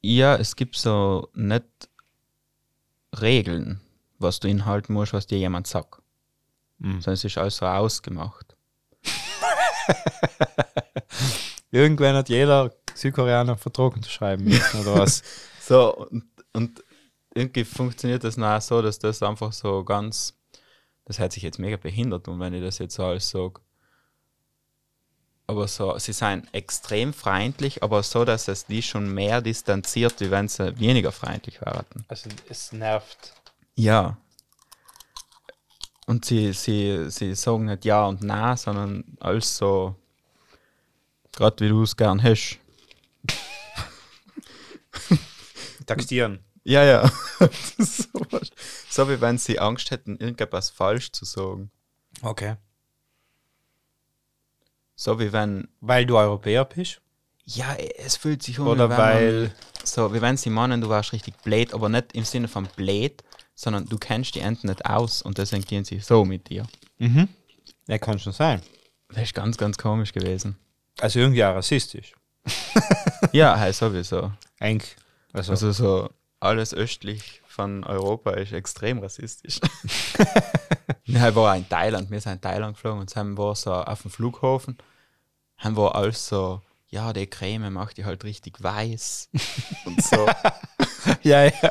[0.01, 1.64] Ja, es gibt so nicht
[3.22, 3.80] Regeln,
[4.18, 6.02] was du inhalten musst, was dir jemand sagt.
[6.78, 7.00] Mhm.
[7.04, 8.56] Es ist alles so ausgemacht.
[11.70, 15.22] Irgendwann hat jeder Südkoreaner einen Vertrag unterschreiben müssen, oder was?
[15.60, 16.82] So, und, und
[17.34, 20.32] irgendwie funktioniert das noch so, dass das einfach so ganz,
[21.04, 23.60] das hört sich jetzt mega behindert und wenn ich das jetzt so alles sage.
[25.51, 30.30] Aber so, sie sind extrem freundlich, aber so, dass es die schon mehr distanziert, wie
[30.30, 31.86] wenn sie weniger freundlich wären.
[32.07, 33.32] Also, es nervt.
[33.74, 34.18] Ja.
[36.05, 39.96] Und sie, sie, sie sagen nicht ja und nein, sondern alles so,
[41.32, 42.59] gerade wie du es gern hast.
[45.86, 46.44] Taxieren.
[46.64, 47.11] Ja, ja.
[47.78, 48.26] so,
[48.90, 51.70] so wie wenn sie Angst hätten, irgendetwas falsch zu sagen.
[52.20, 52.57] Okay.
[55.01, 57.01] So wie wenn, Weil du Europäer bist?
[57.44, 59.51] ja, es fühlt sich an, Oder weil- Man,
[59.84, 63.22] so wie wenn sie meinen, du warst richtig blöd, aber nicht im Sinne von blöd,
[63.55, 66.66] sondern du kennst die Enten nicht aus und deswegen gehen sie so mit dir.
[66.99, 67.28] Mhm.
[67.86, 68.61] Ja, kann schon sein.
[69.11, 70.59] Das ist ganz, ganz komisch gewesen.
[71.01, 72.12] Also irgendwie auch rassistisch.
[73.32, 74.32] ja, hey, sowieso.
[74.59, 74.96] Eigentlich.
[75.32, 79.61] Also, Also so alles östlich von Europa ist extrem rassistisch.
[81.07, 84.11] wir war in Thailand, wir sind in Thailand geflogen und haben war so auf dem
[84.11, 84.76] Flughafen,
[85.59, 89.28] haben wir alles so, ja, die Creme macht die halt richtig weiß
[89.84, 90.26] und so.
[91.22, 91.70] Ja, ja.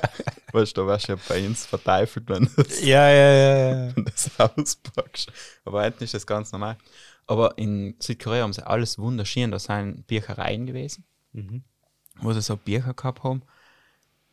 [0.52, 3.68] Weißt du, da wärst du ja bei uns verteufelt, wenn du das, Ja, ja, ja,
[3.88, 3.96] ja.
[3.96, 5.32] wenn das auspackst.
[5.66, 6.78] Aber eigentlich ist das ganz normal.
[7.26, 9.52] Aber in Südkorea haben sie alles wunderschön.
[9.52, 11.64] Da sind Büchereien gewesen, Mhm.
[12.22, 13.42] wo sie so Bücher gehabt haben.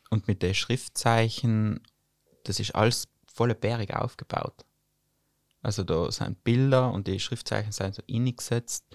[0.09, 1.81] Und mit den Schriftzeichen,
[2.43, 4.65] das ist alles voll bärig aufgebaut.
[5.61, 8.85] Also da sind Bilder und die Schriftzeichen sind so ingesetzt.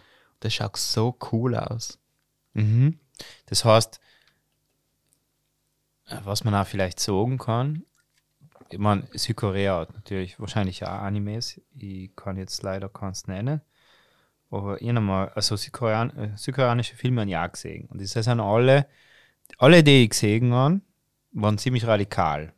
[0.40, 1.98] Das schaut so cool aus.
[2.54, 2.98] Mhm.
[3.46, 4.00] Das heißt,
[6.06, 7.84] äh, was man auch vielleicht sagen kann,
[8.70, 13.60] ich meine, Südkorea hat natürlich wahrscheinlich auch Animes, ich kann jetzt leider keins nennen,
[14.50, 18.12] aber ich habe mal, also Südkorean, äh, südkoreanische Filme habe ich auch gesehen und das
[18.12, 18.86] sind alle,
[19.58, 20.80] alle, die ich gesehen habe,
[21.32, 22.52] waren ziemlich radikal.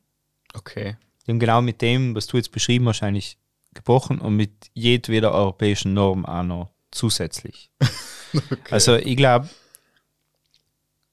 [0.55, 0.97] Okay.
[1.27, 3.39] Die haben genau mit dem, was du jetzt beschrieben hast, wahrscheinlich
[3.75, 7.71] gebrochen und mit jedweder europäischen Norm auch noch zusätzlich.
[8.71, 9.47] Also ich glaube,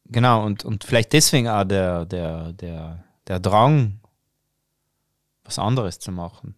[0.05, 3.99] genau, und, und vielleicht deswegen auch der, der, der, der Drang,
[5.43, 6.55] was anderes zu machen.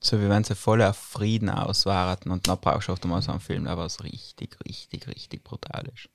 [0.00, 3.30] So wie wenn sie voll auf Frieden auswarten und dann brauchst du oft mal so
[3.30, 6.08] einen Film, der was richtig, richtig, richtig brutal ist.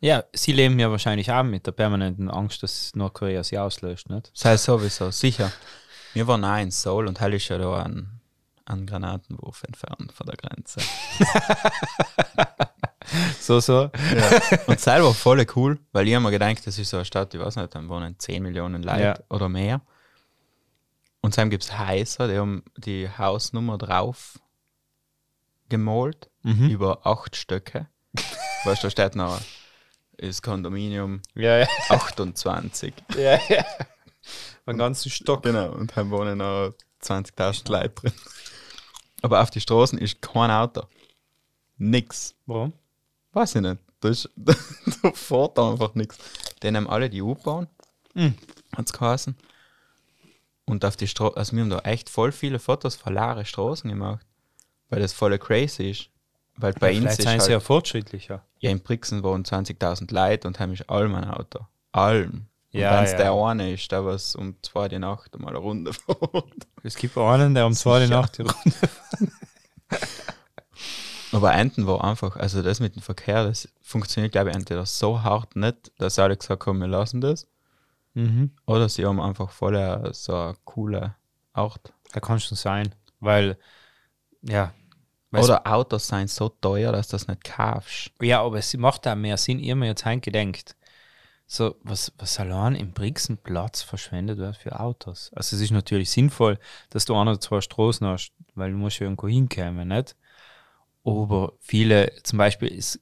[0.00, 4.30] Ja, sie leben ja wahrscheinlich auch mit der permanenten Angst, dass Nordkorea sie auslöscht, nicht?
[4.34, 5.52] Sei sowieso, sicher.
[6.12, 8.19] Wir waren auch in Seoul und hell ist ja da ein,
[8.70, 10.80] ein Granatenwurf entfernt von der Grenze.
[13.40, 13.90] So, so.
[14.14, 14.60] Ja.
[14.66, 17.40] Und selber voll cool, weil ich habe mir gedacht, das ist so eine Stadt, ich
[17.40, 19.18] weiß nicht, dann wohnen 10 Millionen Leute Ja.
[19.30, 19.80] oder mehr.
[21.20, 24.38] Und dann gibt es Häuser, die haben die Hausnummer drauf
[25.68, 26.68] gemalt, Mhm.
[26.70, 27.88] über acht Stöcke.
[28.64, 29.40] weißt du, da steht noch
[30.18, 31.66] das Kondominium Ja, ja.
[31.88, 32.94] 28.
[33.16, 33.64] ja, ja.
[34.66, 35.42] Einen ganzen Stock.
[35.42, 38.12] Genau, und dann wohnen noch 20.000 Leute drin.
[39.22, 40.82] Aber auf die Straßen ist kein Auto.
[41.78, 42.34] Nix.
[42.46, 42.72] Warum?
[43.32, 43.78] Weiß ich nicht.
[44.00, 44.54] Da, ist, da
[45.12, 46.18] fährt einfach nichts.
[46.62, 47.68] Die nehmen alle die U-Bahn,
[48.14, 48.34] Mhm.
[48.76, 49.36] hat es geheißen.
[50.64, 53.88] Und auf die Straße, also wir haben da echt voll viele Fotos von leeren Straßen
[53.90, 54.24] gemacht.
[54.88, 56.08] Weil das voll crazy ist.
[56.56, 58.44] Weil bei uns Vielleicht ist seien halt, sie ja fortschrittlicher.
[58.58, 61.60] ja, in Brixen wohnen 20.000 Leute und haben ist allem ein Auto.
[61.92, 62.46] Allem.
[62.72, 63.18] Ja, wenn es ja.
[63.18, 66.44] der eine ist, der was um zwei die Nacht mal eine Runde fährt.
[66.84, 68.08] Es gibt einen, der um zwei die.
[68.10, 68.76] Nacht die Runde.
[71.32, 75.22] Aber Enten war einfach, also das mit dem Verkehr, das funktioniert, glaube ich, entweder so
[75.22, 77.46] hart nicht, dass alle gesagt haben, wir lassen das.
[78.14, 78.50] Mhm.
[78.66, 81.14] Oder sie haben einfach voll eine- so eine coole
[81.52, 81.92] Art.
[82.12, 83.56] Da kann schon sein, weil,
[84.42, 84.72] ja.
[85.32, 88.10] Oder Autos seien so teuer, dass du das nicht kaufst.
[88.20, 90.74] Ja, aber es macht auch mehr Sinn, ihr mir jetzt gedenkt.
[91.52, 95.32] So, was, was allein im Brixen Platz verschwendet wird für Autos.
[95.34, 99.00] Also es ist natürlich sinnvoll, dass du ein oder zwei Straßen hast, weil du musst
[99.00, 100.14] ja irgendwo hinkommen, nicht?
[101.04, 103.00] Aber viele, zum Beispiel ist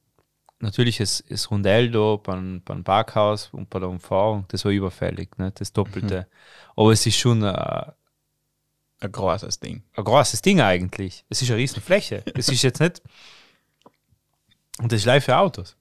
[0.61, 5.37] natürlich das, das Rundell da beim, beim Parkhaus und bei der Umfahrung, das war überfällig,
[5.37, 5.61] nicht?
[5.61, 6.27] Das Doppelte.
[6.75, 7.93] Aber es ist schon ein,
[9.01, 9.83] Ein großes Ding.
[9.95, 11.23] ein großes Ding eigentlich.
[11.29, 12.25] Es ist eine riesen Fläche.
[12.35, 13.03] Es ist jetzt nicht.
[14.79, 15.77] Und das ist live für Autos.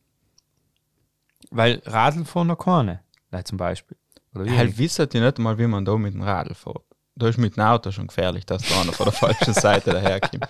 [1.52, 3.02] Weil Radl fahren noch keine.
[3.44, 3.98] Zum Beispiel.
[4.34, 4.58] Oder wie?
[4.58, 6.84] Halt wissen die nicht mal, wie man da mit dem Radl fährt.
[7.16, 10.48] Da ist mit dem Auto schon gefährlich, dass da einer von der falschen Seite daherkommt.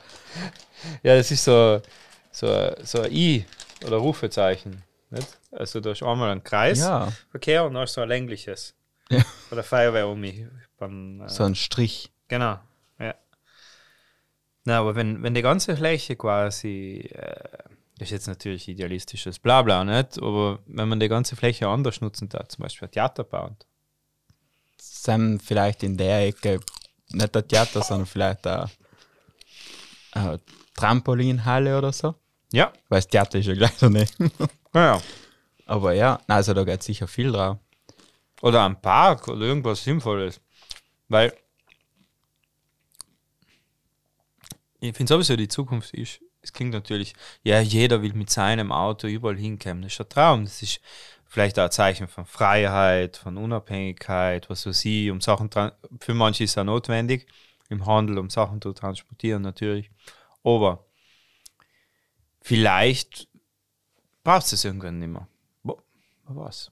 [1.01, 1.81] Ja, das ist so,
[2.31, 3.45] so, so ein I
[3.85, 4.83] oder Rufezeichen.
[5.09, 5.37] Nicht?
[5.51, 8.75] Also da ist einmal ein Kreisverkehr Ja, und dann ist so ein längliches.
[9.09, 9.23] Ja.
[9.51, 10.45] Oder Feuerwehr um mich.
[10.77, 12.11] Beim, äh, so ein Strich.
[12.27, 12.59] Genau,
[12.99, 13.15] ja.
[14.65, 17.57] Na, aber wenn, wenn die ganze Fläche quasi, äh,
[17.97, 20.21] das ist jetzt natürlich idealistisches Blabla, nicht?
[20.21, 23.65] Aber wenn man die ganze Fläche anders nutzen darf, zum Beispiel ein Theater baut.
[24.79, 26.59] Sind vielleicht in der Ecke
[27.09, 28.69] nicht der Theater, sondern vielleicht eine,
[30.11, 30.39] eine
[30.75, 32.13] Trampolinhalle oder so.
[32.51, 34.31] Ja, Weil das Theater ist ja gleich daneben.
[34.73, 35.01] ja.
[35.65, 37.57] Aber ja, also da geht sicher viel drauf.
[38.41, 40.39] Oder ein Park oder irgendwas Sinnvolles.
[41.09, 41.33] Weil
[44.79, 49.07] ich finde sowieso, die Zukunft ist, es klingt natürlich, ja, jeder will mit seinem Auto
[49.07, 49.83] überall hinkommen.
[49.83, 50.43] Das ist ein Traum.
[50.45, 50.79] Das ist
[51.25, 56.45] vielleicht auch ein Zeichen von Freiheit, von Unabhängigkeit, was weiß ich, um Sachen, für manche
[56.45, 57.27] ist es auch notwendig,
[57.69, 59.91] im Handel, um Sachen zu transportieren natürlich.
[60.43, 60.85] Aber
[62.41, 63.27] vielleicht
[64.23, 65.27] braucht es irgendwann nicht mehr.
[65.63, 65.81] Wo-
[66.25, 66.71] Was?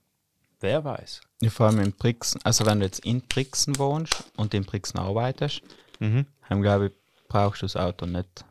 [0.62, 1.20] Wer weiß?
[1.42, 5.00] Ja, vor allem in Brixen, also wenn du jetzt in Brixen wohnst und in Brixen
[5.00, 5.62] arbeitest,
[6.00, 6.26] Mhm.
[6.48, 6.92] dann glaube ich,
[7.28, 8.46] brauchst du das Auto nicht.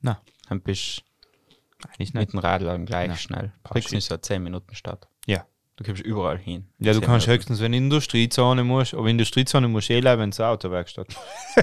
[0.00, 0.20] Na,
[0.50, 1.02] Dann bist
[1.86, 2.14] eigentlich nicht.
[2.14, 3.16] mit dem Radl gleich Nein.
[3.16, 3.52] schnell.
[3.74, 5.08] Ist ja 10 Minuten Stadt.
[5.26, 5.46] Ja.
[5.76, 6.66] Du kommst überall hin.
[6.78, 7.38] Ja, du 10 kannst Minuten.
[7.40, 10.38] höchstens, wenn du in Industriezone musst, aber in Industriezone musst du eh bleiben, wenn es
[10.40, 11.06] eine Autowerkstatt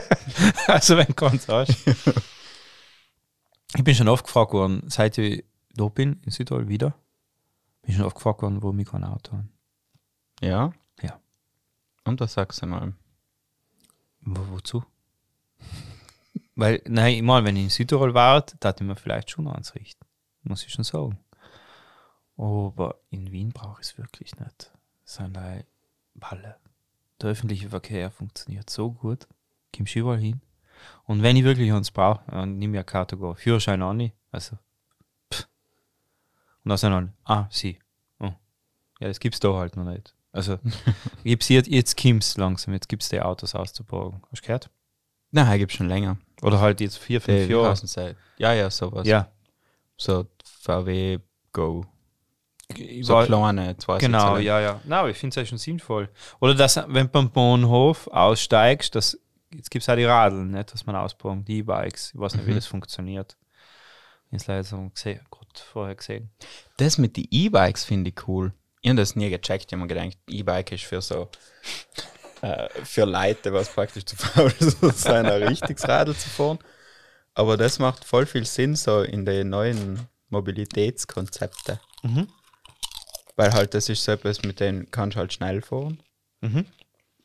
[0.68, 1.76] Also wenn du keins hast.
[3.76, 6.96] ich bin schon oft gefragt worden, seit ich da bin, in Südtirol wieder,
[7.84, 9.48] bin schon oft gefragt worden, warum ich kein Auto habe.
[10.42, 10.72] Ja,
[11.04, 11.20] Ja.
[12.06, 12.94] Und was sagst du mal?
[14.22, 14.84] Wo, wozu?
[16.58, 19.76] Weil, nein, ich meine, wenn ich in Südtirol war, da ich mir vielleicht schon eins
[19.76, 20.04] richten.
[20.42, 21.20] Muss ich schon sagen.
[22.36, 24.72] Aber in Wien brauche ich es wirklich nicht.
[25.06, 25.64] Sondern
[26.16, 26.58] Balle.
[27.22, 29.28] Der öffentliche Verkehr funktioniert so gut.
[29.76, 30.42] Kommst überall hin.
[31.04, 33.36] Und wenn ich wirklich eins brauche, dann nehme ich eine Karte go.
[33.36, 34.16] Führerschein auch nicht.
[34.32, 34.58] Also,
[35.32, 35.48] pff.
[36.64, 37.78] Und dann sind alle, ah, sie.
[38.20, 38.34] Oh.
[39.00, 40.16] Ja, das gibt's da halt noch nicht.
[40.32, 40.58] Also,
[41.24, 44.24] gibt's jetzt, jetzt kommt's langsam, jetzt gibt's die Autos auszuborgen.
[44.32, 44.72] Hast du gehört?
[45.30, 46.18] Nein, gibt schon länger.
[46.42, 48.16] Oder halt jetzt vier, fünf Jahre.
[48.38, 49.08] Ja, ja, sowas.
[49.08, 49.32] Ja.
[49.98, 50.28] So
[50.62, 51.20] VW
[51.52, 51.86] Go.
[53.02, 54.46] So kleine, zwei Genau, Sitze.
[54.46, 54.82] ja, ja.
[54.84, 56.10] Na, aber ich finde es ja schon sinnvoll.
[56.40, 59.18] Oder dass, wenn du beim Bahnhof aussteigst, das,
[59.54, 62.12] jetzt gibt es auch die Radeln, nicht, dass man ausbauen, die E-Bikes.
[62.14, 62.56] Ich weiß nicht, wie Mhm.
[62.56, 63.38] das funktioniert.
[64.30, 66.30] Ich habe es leider so gesehen, gut vorher gesehen.
[66.76, 68.52] Das mit den E-Bikes finde ich cool.
[68.82, 69.66] Ich habe das nie gecheckt.
[69.68, 71.30] Ich habe mir gedacht, E-Bike ist für so
[72.42, 76.60] äh, für Leute, was praktisch zu faul ist, so ein richtiges Radl zu fahren.
[77.34, 81.80] Aber das macht voll viel Sinn so in den neuen Mobilitätskonzepten.
[82.04, 82.28] Mhm.
[83.36, 86.02] Weil halt das ist so etwas, mit dem kannst du halt schnell fahren
[86.42, 86.66] Mhm.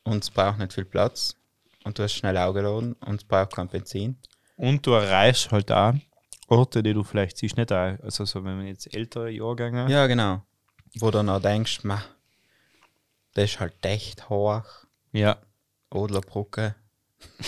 [0.05, 1.37] und es braucht nicht viel Platz
[1.85, 4.17] und du hast schnell aufgeladen und es braucht kein Benzin.
[4.57, 5.95] Und du erreichst halt auch
[6.49, 7.97] Orte, die du vielleicht siehst, nicht auch.
[8.03, 9.91] Also, so, wenn man jetzt ältere Jahrgänge.
[9.91, 10.43] Ja, genau.
[10.99, 12.03] Wo du dann denkst, ma,
[13.35, 14.65] das ist halt echt hoch.
[15.13, 15.39] Ja.
[15.91, 16.75] Odlerbrücke.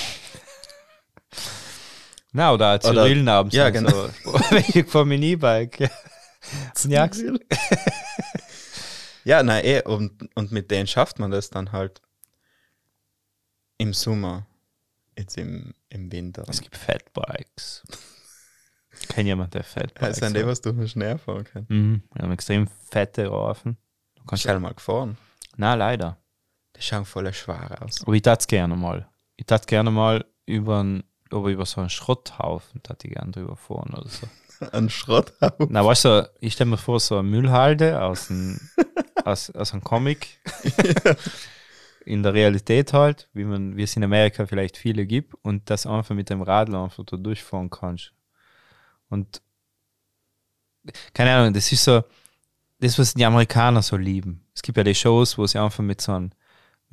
[2.33, 3.55] Na, oder Cyrillen abends.
[3.55, 4.09] ja, genau.
[4.25, 4.33] So.
[4.51, 5.91] Welche vom E-Bike.
[6.89, 7.09] Ja.
[9.27, 12.03] Ja, nein, eh, und, und mit denen schafft man das dann halt
[13.79, 14.47] im Sommer,
[15.17, 16.45] jetzt im, im Winter.
[16.47, 17.85] Es gibt Fatbikes.
[19.01, 20.47] Ich kenne jemanden, der Fatbikes Das sind die, hat.
[20.47, 21.71] was du mit Schnee fahren kannst.
[21.71, 22.03] Mhm.
[22.13, 23.79] Wir haben extrem fette Reifen.
[24.17, 25.17] Du kannst schon mal gefahren?
[25.57, 26.19] Na, leider.
[26.77, 28.03] Die schauen voll schwer aus.
[28.03, 29.09] Aber ich tat gerne mal.
[29.37, 33.57] Ich tat gerne mal über, ein, aber über so einen Schrotthaufen, tat ich gerne drüber
[33.57, 34.27] fahren oder so.
[34.73, 35.67] Ein Schrotthaufen.
[35.71, 38.61] Na, weißt du, ich stelle mir vor, so eine Müllhalde aus einem,
[39.25, 40.39] aus, aus einem Comic.
[42.07, 45.87] In der Realität halt, wie man, wie es in Amerika vielleicht viele gibt, und das
[45.87, 48.13] einfach mit dem Radl einfach da durchfahren kannst.
[49.09, 49.43] Und
[51.13, 52.05] keine Ahnung, das ist so,
[52.81, 54.47] das, was die Amerikaner so lieben.
[54.55, 56.31] Es gibt ja die Shows, wo sie einfach mit so einem,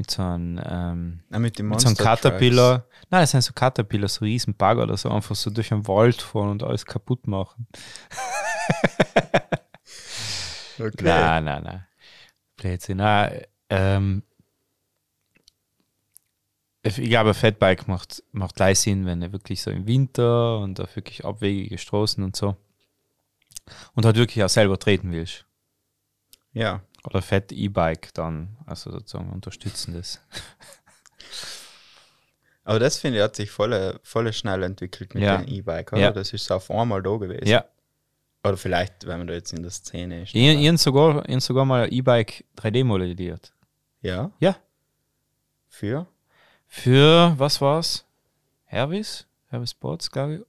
[0.02, 3.54] mit so einem, ähm, Ah, mit dem mit so einem Caterpillar, nein, das sind so
[3.54, 7.28] Caterpillar, so riesen Bagger oder so, einfach so durch den Wald fahren und alles kaputt
[7.28, 7.68] machen.
[10.80, 11.04] Okay.
[11.04, 11.86] Nein, nein, nein.
[12.56, 12.98] Blödsinn.
[12.98, 14.24] Nein, ähm,
[16.82, 20.96] ich glaube, Fatbike macht, macht gleich Sinn, wenn er wirklich so im Winter und auf
[20.96, 22.56] wirklich abwegige Straßen und so.
[23.94, 25.46] Und halt wirklich auch selber treten willst.
[26.54, 26.82] Ja.
[27.04, 30.20] Oder Fett E-Bike dann, also sozusagen unterstützendes.
[32.64, 35.38] Aber das finde ich hat sich voll, voll schnell entwickelt mit Ja.
[35.38, 36.02] dem E-Bike, oder?
[36.02, 36.12] Ja.
[36.12, 37.48] Das ist so auf einmal da gewesen.
[37.48, 37.66] Ja,
[38.44, 40.36] Oder vielleicht, wenn man da jetzt in der Szene ist.
[40.36, 43.52] ich, ich sogar, ich sogar mal ein E-Bike 3D modelliert.
[44.02, 44.32] Ja.
[44.40, 44.56] Ja.
[45.70, 46.08] Für?
[46.68, 48.06] Für, was war's?
[48.66, 49.26] Hervis?
[49.50, 50.42] Hervis Sports, glaube ich.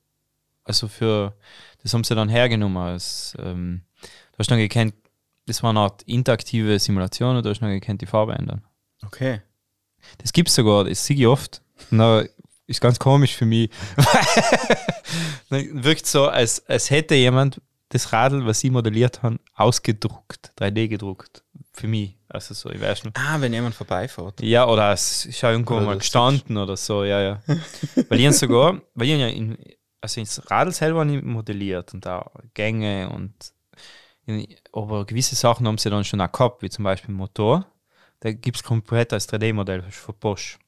[0.64, 1.34] Also für,
[1.82, 4.94] das haben sie dann hergenommen als, ähm, du hast dann gekannt,
[5.46, 8.64] das war eine Art interaktive Simulation und du hast dann gekannt die Farbe ändern.
[9.04, 9.42] Okay.
[10.18, 11.62] Das gibt's sogar, das sehe ich oft.
[11.90, 12.24] Na,
[12.66, 13.70] ist ganz komisch für mich.
[15.50, 20.88] Dann wirkt so, als, als hätte jemand das Radl, was sie modelliert haben, ausgedruckt, 3D
[20.88, 21.44] gedruckt.
[21.74, 22.16] Für mich.
[22.28, 23.16] Also so, ich weiß nicht.
[23.18, 24.42] Ah, wenn jemand vorbeifährt.
[24.42, 27.42] Ja, oder es ist ja irgendwo Oder mal du gestanden oder so, ja, ja.
[28.08, 29.58] weil ich sogar, weil ich ja in,
[30.00, 33.34] also ins Radl selber nicht modelliert und da Gänge und
[34.72, 37.66] aber gewisse Sachen haben sie dann schon auch gehabt, wie zum Beispiel Motor.
[38.20, 40.58] Da gibt es komplett als 3D-Modell von Bosch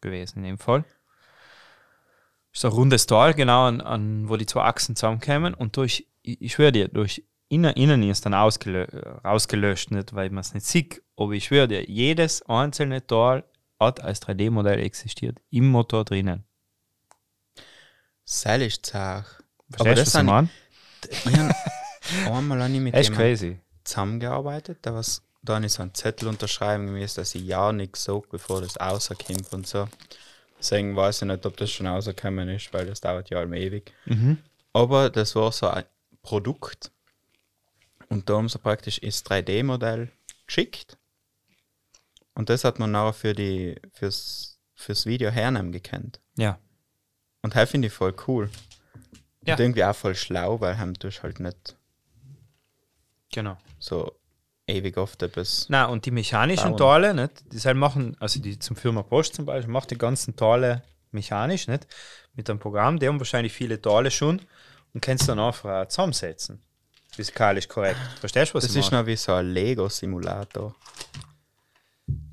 [0.00, 0.84] gewesen in dem Fall.
[2.52, 6.40] Ist ein rundes Tal, genau, an, an, wo die zwei Achsen zusammenkommen und durch, ich,
[6.40, 8.86] ich schwöre dir, durch innen, innen ist dann ausgelö
[9.24, 13.44] rausgelöscht, nicht, weil man es nicht sieht, aber ich schwöre dir, jedes einzelne Tal
[13.78, 16.44] hat als 3D-Modell existiert, im Motor drinnen.
[18.24, 19.26] Seil ist zart.
[19.70, 20.50] Verstehst Aber das sind-?
[21.10, 21.54] Ich
[22.26, 23.58] einmal habe ich mit Echt crazy.
[23.84, 24.78] zusammengearbeitet.
[24.82, 28.26] Da, was, da habe ich so einen Zettel unterschreiben müssen, dass ich ja nichts sage,
[28.30, 29.88] bevor das rauskommt und so.
[30.58, 33.92] Deswegen weiß ich nicht, ob das schon rausgekommen ist, weil das dauert ja allem ewig.
[34.06, 34.38] Mhm.
[34.72, 35.84] Aber das war so ein
[36.22, 36.90] Produkt.
[38.08, 40.10] Und da haben sie praktisch das 3D-Modell
[40.46, 40.96] geschickt.
[42.34, 46.20] Und das hat man nachher für die, fürs, fürs Video hernehmen gekannt.
[46.36, 46.58] Ja.
[47.42, 48.50] Und das finde ich voll cool.
[49.44, 49.54] Ja.
[49.54, 51.75] Und irgendwie auch voll schlau, weil haben du halt nicht
[53.36, 53.58] Genau.
[53.78, 54.12] so
[54.66, 55.66] ewig oft etwas.
[55.68, 57.02] Na, und die mechanischen Bauen.
[57.02, 57.44] Teile, nicht?
[57.52, 61.68] Die sollen machen, also die zum Firma Post zum Beispiel, macht die ganzen Teile mechanisch,
[61.68, 61.86] nicht?
[62.34, 64.40] Mit einem Programm, die haben wahrscheinlich viele Teile schon
[64.94, 66.62] und kannst dann einfach auch zusammensetzen.
[67.14, 67.98] Physikalisch korrekt.
[68.20, 69.02] Verstehst du, was Das ich ist meine?
[69.02, 70.74] noch wie so ein Lego-Simulator,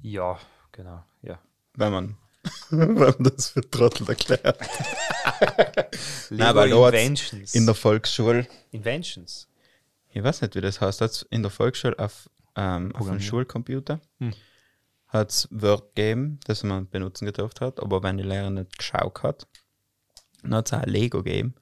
[0.01, 0.39] Ja,
[0.71, 1.37] genau, ja.
[1.75, 2.17] wenn man,
[2.69, 4.57] wenn man das für Trottel erklärt.
[6.29, 7.55] Lego aber da hat's Inventions.
[7.55, 9.47] In der Volksschule, Inventions.
[10.13, 13.99] Ich weiß nicht, wie das heißt, hat's in der Volksschule auf, ähm, auf einem Schulcomputer
[14.19, 14.33] Hm.
[15.07, 19.23] hat es Word gegeben, das man benutzen gedurft hat, aber wenn die Lehrerin nicht geschaut
[19.23, 19.47] hat,
[20.43, 21.55] dann hat es auch Lego gegeben.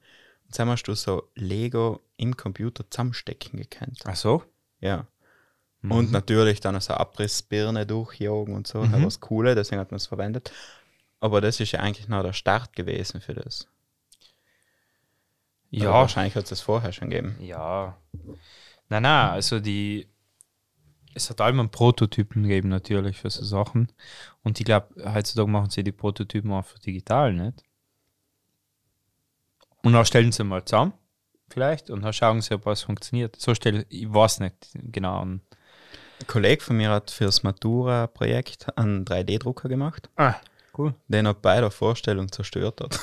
[0.44, 4.00] Und dann hast du so Lego im Computer zusammenstecken gekannt.
[4.04, 4.42] Ach so?
[4.80, 5.06] Ja.
[5.88, 9.96] Und natürlich dann so Abrissbirne durchjagen und so, das war das Coole, deswegen hat man
[9.96, 10.52] es verwendet.
[11.18, 13.66] Aber das ist ja eigentlich noch der Start gewesen für das.
[15.74, 17.36] Aber Ja, wahrscheinlich hat es das vorher schon gegeben.
[17.40, 17.96] Ja.
[18.88, 20.06] Nein, nein, also die.
[21.14, 23.92] Es hat allem Prototypen gegeben, natürlich, für so Sachen.
[24.42, 27.62] Und ich glaube, heutzutage machen sie die Prototypen einfach digital, nicht?
[29.82, 30.92] Und dann stellen sie mal zusammen,
[31.48, 33.36] vielleicht, und dann schauen sie, ob was funktioniert.
[33.38, 35.20] So stelle ich weiß nicht genau.
[35.22, 35.40] Ein
[36.26, 40.36] Kollege von mir hat fürs Matura-Projekt einen 3D-Drucker gemacht, Ah,
[40.78, 40.94] cool.
[41.08, 42.98] den er bei der Vorstellung zerstört hat.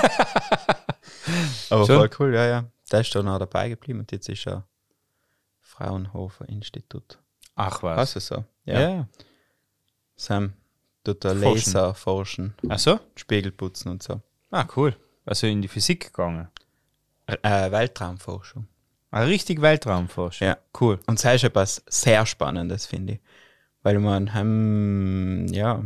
[1.70, 1.96] Aber Schon?
[1.96, 2.64] voll cool, ja, ja.
[2.90, 4.66] Der ist dann auch dabei geblieben und jetzt ist er
[5.60, 7.18] Fraunhofer Institut.
[7.54, 7.96] Ach was.
[7.96, 8.44] Hast du so?
[8.64, 8.80] Ja.
[8.80, 9.08] Ja.
[10.16, 10.52] Sam
[11.04, 11.54] tut der Forschen.
[11.54, 13.00] Laser forschen, Ach so?
[13.14, 14.20] Spiegel putzen und so.
[14.50, 14.96] Ah, cool.
[15.24, 16.48] Also in die Physik gegangen.
[17.26, 18.66] Äh, Weltraumforschung.
[19.10, 20.48] Ah, richtig Weltraumforschung.
[20.48, 20.58] Ja.
[20.78, 20.98] Cool.
[21.06, 23.20] Und das ist etwas sehr Spannendes, finde ich.
[23.82, 25.84] Weil man, hm, ja,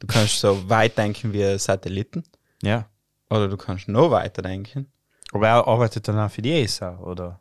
[0.00, 2.24] du kannst so weit denken wie Satelliten
[2.62, 2.86] Ja.
[3.30, 4.90] Oder du kannst noch weiter denken.
[5.32, 7.40] Aber er arbeitet dann auch für die ESA, oder?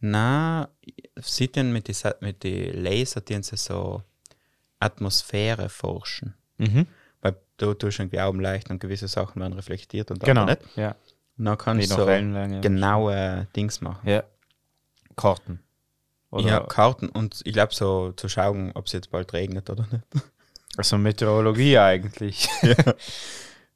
[0.00, 0.68] Na,
[1.16, 4.02] sie tun mit den mit die Laser tun sie so
[4.78, 6.34] Atmosphäre forschen.
[6.58, 6.86] Mhm.
[7.22, 10.44] Weil du tust irgendwie Augen leicht und gewisse Sachen werden reflektiert und Genau.
[10.44, 10.60] nicht.
[10.76, 10.94] Ja.
[11.38, 12.60] Und dann kannst du so Wellenlänge.
[12.60, 14.08] genaue Dings machen.
[14.08, 14.22] Ja.
[15.16, 15.60] Karten.
[16.30, 19.86] Oder Ja, Karten und ich glaube so zu schauen, ob es jetzt bald regnet oder
[19.90, 20.04] nicht.
[20.76, 22.48] also Meteorologie eigentlich.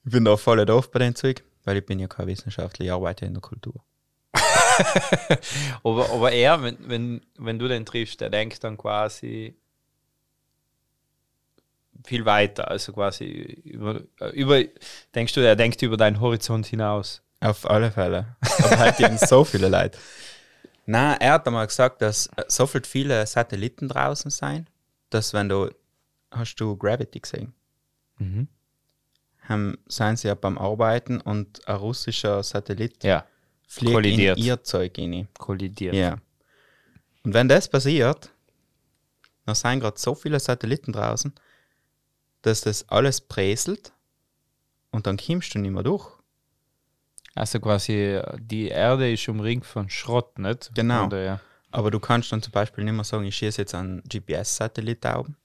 [0.05, 2.93] Ich bin da voll doof bei dem Zeug, weil ich bin ja kein Wissenschaftler, ich
[2.93, 3.75] arbeite in der Kultur.
[5.85, 9.55] aber, aber er, wenn, wenn, wenn du den triffst, der denkt dann quasi
[12.05, 12.71] viel weiter.
[12.71, 13.25] Also quasi
[13.65, 14.63] über, über
[15.15, 17.23] denkst du, er denkt über deinen Horizont hinaus.
[17.41, 18.37] Auf alle Fälle.
[18.63, 19.99] Aber halt eben so viele Leute.
[20.87, 24.67] Na, er hat einmal gesagt, dass so viel viele Satelliten draußen sein,
[25.11, 25.71] dass wenn du,
[26.31, 27.55] hast du Gravity gesehen?
[28.19, 28.49] Mhm.
[29.51, 33.25] Haben, seien sie ja beim Arbeiten und ein russischer Satellit Ja,
[33.67, 34.39] fliegt kollidiert.
[34.39, 35.29] in ihr Zeug rein.
[35.39, 35.95] kollidiert.
[35.95, 36.17] Ja.
[37.25, 38.31] Und wenn das passiert,
[39.45, 41.35] dann sind gerade so viele Satelliten draußen,
[42.43, 43.93] dass das alles präselt
[44.91, 46.07] und dann kommst du nicht mehr durch.
[47.35, 50.71] Also quasi die Erde ist umringt von Schrott, nicht?
[50.75, 51.07] Genau.
[51.07, 51.41] Oder, ja.
[51.71, 55.37] Aber du kannst dann zum Beispiel nicht mehr sagen, ich schieße jetzt einen GPS-Satellit oben,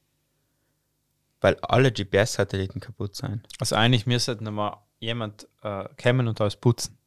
[1.46, 3.48] weil alle GPS-Satelliten kaputt sind.
[3.60, 6.98] Also eigentlich müsste noch mal jemand äh, kommen und alles putzen.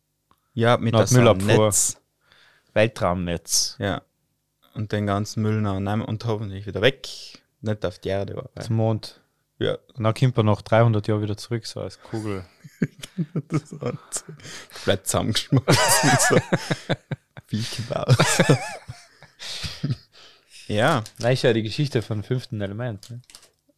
[0.55, 1.65] Ja, mit einem Müllabfuhr.
[1.67, 2.01] Netz.
[2.73, 3.75] Weltraumnetz.
[3.81, 4.03] Ja.
[4.75, 7.09] Und den ganzen Müll noch nehmen und hoffentlich wieder weg.
[7.63, 8.35] Nicht auf die Erde.
[8.39, 9.21] Aber, Zum Mond.
[9.59, 9.77] ja.
[9.95, 12.45] Und dann kommt er nach 300 Jahren wieder zurück, so als Kugel.
[13.49, 14.25] Das hat
[14.73, 16.11] komplett zusammengeschmolzen.
[16.29, 16.37] so.
[17.49, 18.17] Wie gebaut.
[20.69, 23.11] ja, Das ist ja die Geschichte von fünften Element.
[23.11, 23.21] Ne?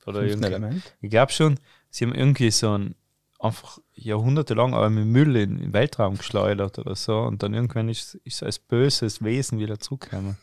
[0.06, 0.46] Oder fünften irgendwie.
[0.46, 0.96] Element.
[1.00, 1.58] Ich glaube schon,
[1.90, 2.94] sie haben irgendwie so ein
[3.40, 7.88] einfach jahrhundertelang aber mit Müll in, in den Weltraum geschleudert oder so und dann irgendwann
[7.88, 10.36] ist, ist so als böses Wesen wieder zurückgekommen.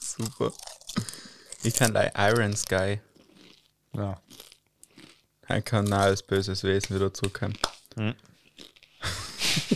[0.00, 0.52] Super.
[1.62, 3.00] Ich kann like Iron Sky.
[3.94, 4.20] Ja.
[5.42, 7.56] Er kann als böses Wesen wieder zurückkommen.
[7.96, 8.14] Mhm.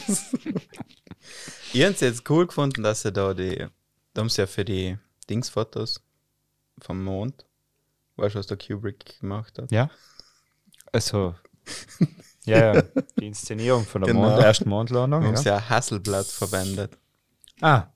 [1.73, 3.67] ich habe es jetzt cool gefunden, dass sie da die,
[4.15, 4.99] da haben sie ja für die
[5.31, 6.03] Dingsfotos
[6.81, 7.47] vom Mond,
[8.17, 9.71] weißt du, was der Kubrick gemacht hat?
[9.73, 9.91] Ja.
[10.93, 11.35] Also,
[12.45, 12.83] ja, ja,
[13.19, 14.29] die Inszenierung von der Genau.
[14.31, 15.25] Mond, ersten Mondlandung.
[15.25, 15.41] haben Ja.
[15.41, 16.99] sie ja Hasselblatt verwendet.
[17.61, 17.87] Ah,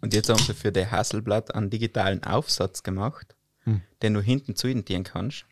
[0.00, 3.80] Und jetzt haben sie für die Hasselblatt einen digitalen Aufsatz gemacht, Hm.
[4.02, 5.46] den du hinten zuidentieren kannst.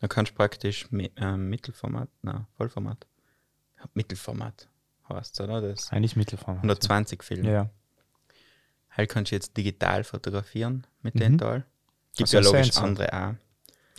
[0.00, 3.06] Da kannst du praktisch mi ähm, Mittelformat, na Vollformat,
[3.94, 4.68] Mittelformat
[5.08, 5.60] heißt oder?
[5.60, 6.56] Das eigentlich Mittelform.
[6.56, 7.44] 120 Film.
[7.44, 7.70] Ja.
[8.90, 11.18] Halt kannst du jetzt digital fotografieren mit Mhm.
[11.20, 11.64] dem Teil.
[12.20, 12.84] Gibt ja logisch Sensor.
[12.84, 13.34] andere auch.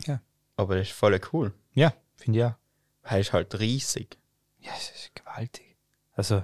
[0.07, 0.21] Ja.
[0.55, 1.53] Aber das ist voll cool.
[1.73, 2.57] Ja, finde ich ja.
[3.03, 4.17] Weil ist halt riesig.
[4.59, 5.75] Ja, es ist gewaltig.
[6.13, 6.43] Also,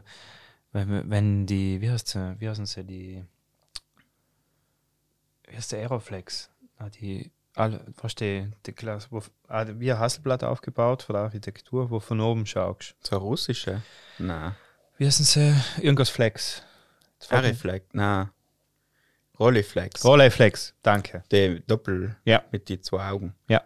[0.71, 3.25] wenn, wenn die, wie heißt sie, wie heißen sie, die
[5.47, 6.49] wie heißt der Aeroflex?
[6.78, 11.23] Ah, die, alle, du, die, die Klasse, wo, ah, wie ein Hasselblatt aufgebaut von der
[11.23, 12.95] Architektur, wo von oben schaust.
[13.01, 13.82] So russische?
[14.19, 14.55] Nein.
[14.97, 15.55] Wie heißen sie?
[15.82, 16.63] Irgendwas Flex.
[17.30, 17.88] Ariflex?
[17.93, 18.30] Nein.
[19.39, 20.03] Rolliflex.
[20.03, 21.23] Rolleiflex, danke.
[21.31, 22.43] Die Doppel Ja.
[22.51, 23.35] mit die zwei Augen.
[23.47, 23.63] Ja.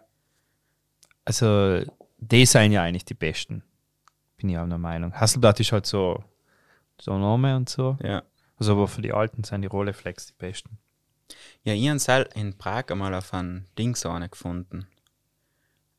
[1.24, 1.82] Also,
[2.18, 3.62] die sind ja eigentlich die besten.
[4.36, 5.12] Bin ich auch der Meinung.
[5.14, 6.22] Hasselblatt ist halt so,
[7.00, 7.96] so Name und so.
[8.02, 8.22] Ja.
[8.58, 10.78] Also, aber für die Alten sind die Rolleflex die besten.
[11.64, 13.66] Ja, ich habe in Prag einmal auf einen
[14.10, 14.86] eine gefunden.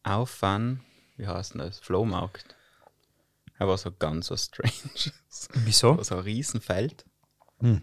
[0.04, 0.82] Auf einen,
[1.18, 1.80] wie heißt denn das?
[1.80, 2.56] Flohmarkt.
[3.58, 4.74] Er war so ganz so strange.
[5.54, 6.02] Wieso?
[6.04, 7.06] so ein Riesenfeld.
[7.60, 7.82] Hm.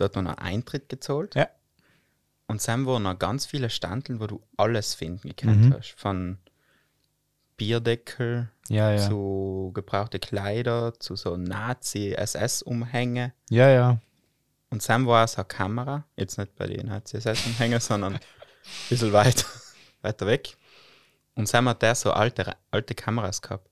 [0.00, 1.34] Da hat man einen Eintritt gezahlt.
[1.34, 1.48] Ja.
[2.46, 5.74] Und dann waren noch ganz viele Standeln, wo du alles finden gekannt Mhm.
[5.74, 5.94] hast.
[5.96, 6.38] Von
[7.56, 9.08] Bierdeckel Ja, ja.
[9.08, 13.32] zu gebrauchte Kleider, zu so Nazi-SS-Umhänge.
[13.50, 13.98] Ja, ja.
[14.70, 18.20] Und dann war so eine Kamera, jetzt nicht bei den Nazi-SS-Umhängen, sondern ein
[18.88, 19.46] bisschen weiter,
[20.02, 20.56] weiter weg.
[21.34, 23.68] Und dann hat der so alte, alte Kameras gehabt.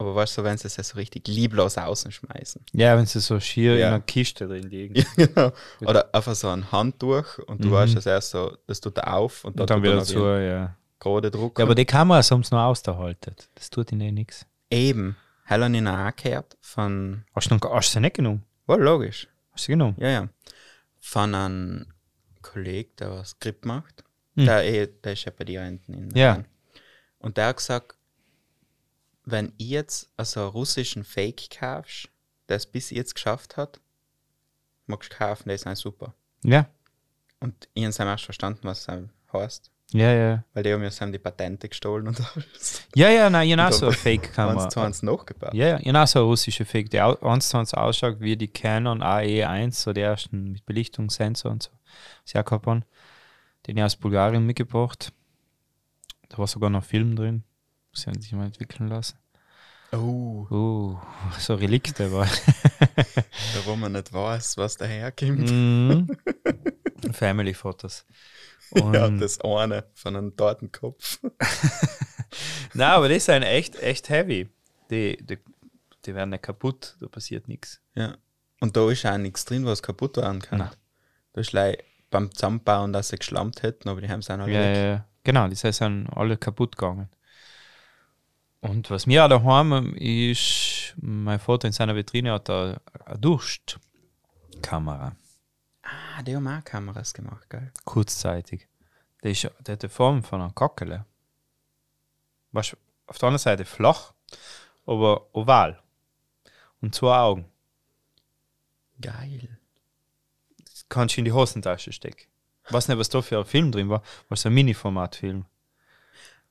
[0.00, 2.64] Aber weißt du, wenn sie es so richtig lieblos außen schmeißen.
[2.72, 3.88] Ja, wenn sie so schier Ja.
[3.88, 4.94] in einer Kiste drin liegen.
[4.96, 5.52] Ja, genau.
[5.82, 7.72] Oder einfach so ein Handtuch und du Mhm.
[7.72, 10.74] weißt es erst so, das tut er auf und, Und dann er wieder zu, ja.
[10.98, 11.58] gerade Druck.
[11.58, 13.34] Ja, aber die Kameras haben es noch ausgehalten.
[13.54, 14.46] Das tut ihnen eh nichts.
[14.70, 18.42] Eben, Helen in angehört von, Hast du, noch, hast du sie nicht genommen?
[18.66, 19.96] war logisch, Hast du sie genommen?
[20.00, 20.28] ja, ja,
[20.98, 21.86] von einem
[22.40, 24.02] Kollegen, der was Skript macht.
[24.36, 24.46] Hm.
[24.46, 26.36] Der, eh, der ist ja bei dir hinten in Ja.
[26.36, 26.44] Wien.
[27.18, 27.96] Und der hat gesagt,
[29.24, 32.08] wenn ich jetzt also einen russischen Fake kaufst,
[32.48, 33.80] der es bis jetzt geschafft hat,
[34.86, 36.14] magst du kaufen, die sind super.
[36.44, 36.66] Ja.
[37.40, 38.88] Und ich habe erst verstanden, was es
[39.32, 39.70] heißt.
[39.92, 40.44] Ja, ja.
[40.54, 42.82] Weil die haben ja die Patente gestohlen und alles.
[42.94, 44.64] Ja, ja, nein, habe auch Und so eine Fake-Kamera.
[44.64, 45.52] Eins zu eins nachgebaut.
[45.52, 48.36] Ja, ja, habe auch so eine russische Fake, die au- eins zu eins ausschaut wie
[48.36, 51.70] die Canon AE1, so die ersten mit Belichtungssensor und so.
[52.24, 52.84] Sehr haben.
[53.66, 55.12] Den ich aus Bulgarien mitgebracht.
[56.28, 57.42] Da war sogar noch Film drin.
[57.92, 59.18] Muss ich sich mal entwickeln lassen.
[59.92, 60.98] Oh, Uh,
[61.38, 62.26] so Relikte war.
[62.26, 65.50] da wo man nicht weiß, was daherkommt.
[65.50, 66.16] Mhm.
[67.12, 68.04] Family Fotos.
[68.70, 71.18] Und, Ja, das eine von einem Totenkopf.
[72.74, 74.48] Nein, aber die sind echt, echt heavy.
[74.90, 75.38] Die, die,
[76.04, 77.80] die werden nicht kaputt, da passiert nichts.
[77.96, 78.16] Ja.
[78.60, 80.58] Und da ist auch nichts drin, was kaputt werden kann.
[80.58, 80.70] Nein.
[81.32, 81.78] Da ist gleich
[82.10, 84.76] beim Zusammenbauen, dass sie geschlampt hätten, aber die haben es auch noch Ja, weg.
[84.76, 85.04] ja, ja.
[85.24, 87.08] Genau, die sind alle kaputt gegangen.
[88.60, 95.16] Und was mir auch daheim ist, mein Vater in seiner Vitrine hat da eine Durstkamera,
[95.82, 97.72] Ah, die haben auch Kameras gemacht, gell?
[97.84, 98.68] kurzzeitig.
[99.24, 101.04] Die, ist, die hat die Form von einer Kackele.
[102.52, 104.12] Weißt, auf der anderen Seite flach,
[104.86, 105.82] aber oval.
[106.80, 107.46] Und zwei Augen.
[109.00, 109.58] Geil.
[110.64, 112.28] Das kannst du in die Hosentasche stecken.
[112.66, 114.02] Ich weiß nicht, was da für ein Film drin war.
[114.30, 115.44] So ein Mini-Format-Film.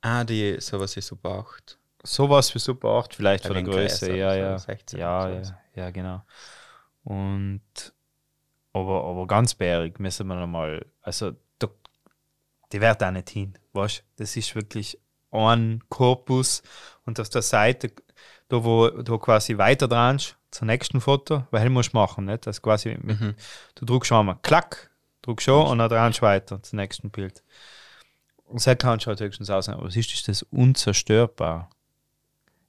[0.02, 1.78] Ah, die, sowas ist Super 8.
[2.02, 4.58] Sowas für Super 8, vielleicht von der Größe, größer, ja, ja.
[4.58, 5.42] 16 ja, ja,
[5.74, 6.22] ja, genau.
[7.04, 7.62] Und
[8.72, 11.68] aber, aber ganz bärig müssen wir nochmal, also da,
[12.72, 14.04] die wird auch nicht hin, weißt?
[14.16, 14.98] Das ist wirklich
[15.30, 16.62] ein Korpus
[17.04, 17.92] und auf der Seite,
[18.48, 20.20] da wo du quasi weiter dran
[20.50, 22.46] zum nächsten Foto, weil du musst machen, nicht?
[22.46, 23.34] Das quasi mit, Mhm.
[23.74, 24.90] du drückst schon einmal, klack,
[25.22, 27.42] drückst schon und dann dran weiter zum nächsten Bild.
[28.44, 31.70] Und so kannst du halt höchstens aussehen, aber siehst du, ist das unzerstörbar.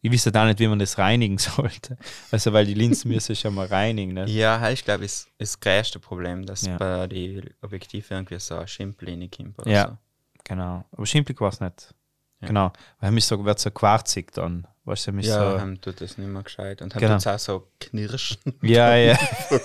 [0.04, 1.96] Ich wüsste da nicht, wie man das reinigen sollte.
[2.32, 4.14] Also, weil die Linsen müssen schon mal reinigen.
[4.14, 4.28] Ne?
[4.28, 6.78] Ja, ist, glaube ich, das, das größte Problem, dass Ja.
[6.78, 9.88] bei den Objektiven irgendwie so ein Schimpel reinkommt oder Ja.
[9.90, 9.98] so.
[10.44, 10.84] Genau.
[10.92, 11.94] Aber schimpelig war es nicht.
[12.42, 12.48] Ja.
[12.48, 12.74] Genau.
[13.00, 14.66] Weil er so, wird so quarzig dann.
[14.86, 15.60] Weißt du, mich Ja, so.
[15.62, 16.82] haben tut das nicht mehr gescheit.
[16.82, 17.14] Und haben Genau.
[17.14, 18.38] jetzt auch so knirschen.
[18.64, 19.20] Ja, ja.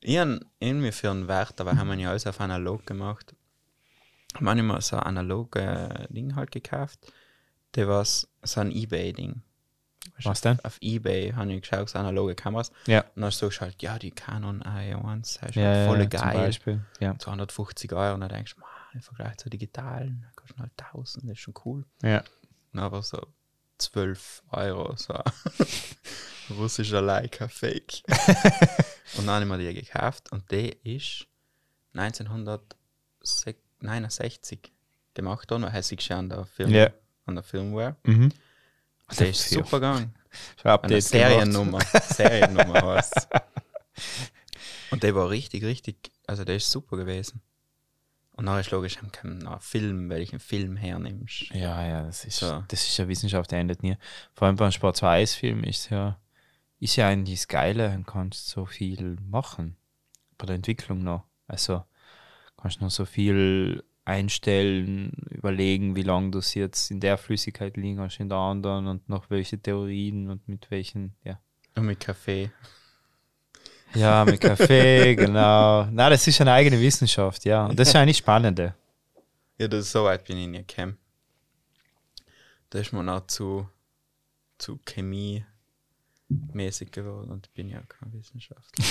[0.00, 3.34] ich habe irgendwie für einen Wert, aber haben wir ja alles auf analog gemacht.
[4.40, 6.98] Manchmal so analoge Ding halt gekauft.
[7.76, 8.26] Der war so
[8.60, 9.42] ein Ebay-Ding.
[10.22, 10.58] Was denn?
[10.64, 12.72] Auf Ebay habe ich geschaut, so analoge Kameras.
[12.86, 13.04] Ja.
[13.14, 16.08] Und dann du halt, ja, die Canon AE1, das ist Ja, ja, ja, voll zum
[16.10, 16.34] geil.
[16.38, 16.80] Beispiel.
[17.00, 17.18] Ja.
[17.18, 18.14] 250 Euro.
[18.14, 21.40] Und dann denkst du, "Man, im Vergleich zu digitalen, da kostet halt 1000, das ist
[21.40, 21.84] schon cool.
[22.02, 22.22] ja.
[22.72, 23.20] Und aber so
[23.78, 25.22] 12 Euro, so ein
[26.50, 28.02] russischer Leica Fake.
[29.18, 31.26] und dann habe ich mir die gekauft und die ist
[31.94, 34.72] 1969
[35.14, 36.90] gemacht worden, weil sie schon an der, Firma, Ja.
[37.26, 37.96] An der Firmware.
[38.04, 38.32] Mhm.
[39.18, 40.14] Die ist super gegangen.
[40.64, 41.00] Eine.
[41.00, 41.80] Seriennummer.
[41.80, 43.28] Seriennummer heißt
[44.90, 47.40] Und der war richtig, richtig, also der ist super gewesen.
[48.32, 51.48] Und dann ist logisch, haben keinen noch Film, welchen Film hernimmst.
[51.54, 52.62] Ja, ja, das ist, So.
[52.68, 53.96] das ist ja Wissenschaft, die endet nie.
[54.34, 56.20] Vor allem beim Sport 2 Eisfilm ist ja,
[56.78, 59.76] ist ja eigentlich das Geile, du kannst so viel machen.
[60.36, 61.24] Bei der Entwicklung noch.
[61.46, 61.82] Also
[62.58, 68.00] kannst noch so viel einstellen, überlegen, wie lange du es jetzt in der Flüssigkeit liegen
[68.00, 71.40] hast, in der anderen und noch welche Theorien und mit welchen, ja.
[71.74, 72.50] Und mit Kaffee.
[73.94, 75.86] Ja, mit Kaffee, genau.
[75.90, 77.66] Na, das ist eine eigene Wissenschaft, ja.
[77.66, 78.74] Und das ist eigentlich spannende.
[79.58, 80.98] Ja, das ist so weit bin ich nicht gekommen.
[82.70, 83.68] Da ist man auch zu,
[84.58, 88.84] zu Chemie-mäßig geworden und ich bin ja kein Wissenschaftler.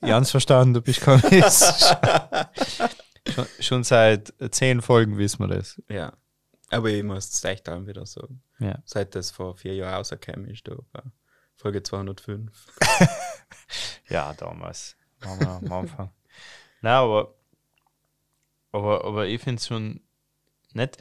[0.00, 2.50] Ganz verstanden, du bist kein Wissenschaftler.
[3.28, 5.80] Schon, schon seit zehn Folgen wissen wir das.
[5.88, 6.12] ja.
[6.70, 8.42] Aber ich muss es echt dann wieder sagen.
[8.58, 8.78] Ja.
[8.86, 11.12] Seit das vor vier Jahren rausgekommen ist, da war
[11.54, 12.50] Folge 205.
[14.08, 14.96] Ja, damals.
[15.20, 16.10] Waren wir am Anfang.
[16.82, 17.34] Nein, aber,
[18.72, 20.00] aber, aber ich finde es schon
[20.74, 20.98] nett.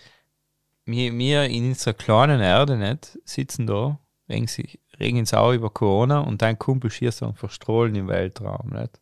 [0.86, 4.00] Wir, wir in unserer kleinen Erde nicht sitzen da,
[4.30, 8.70] regen, sich, regen uns auch über Corona und dein Kumpel schießt und verstrahlen im Weltraum.
[8.70, 9.02] Nicht?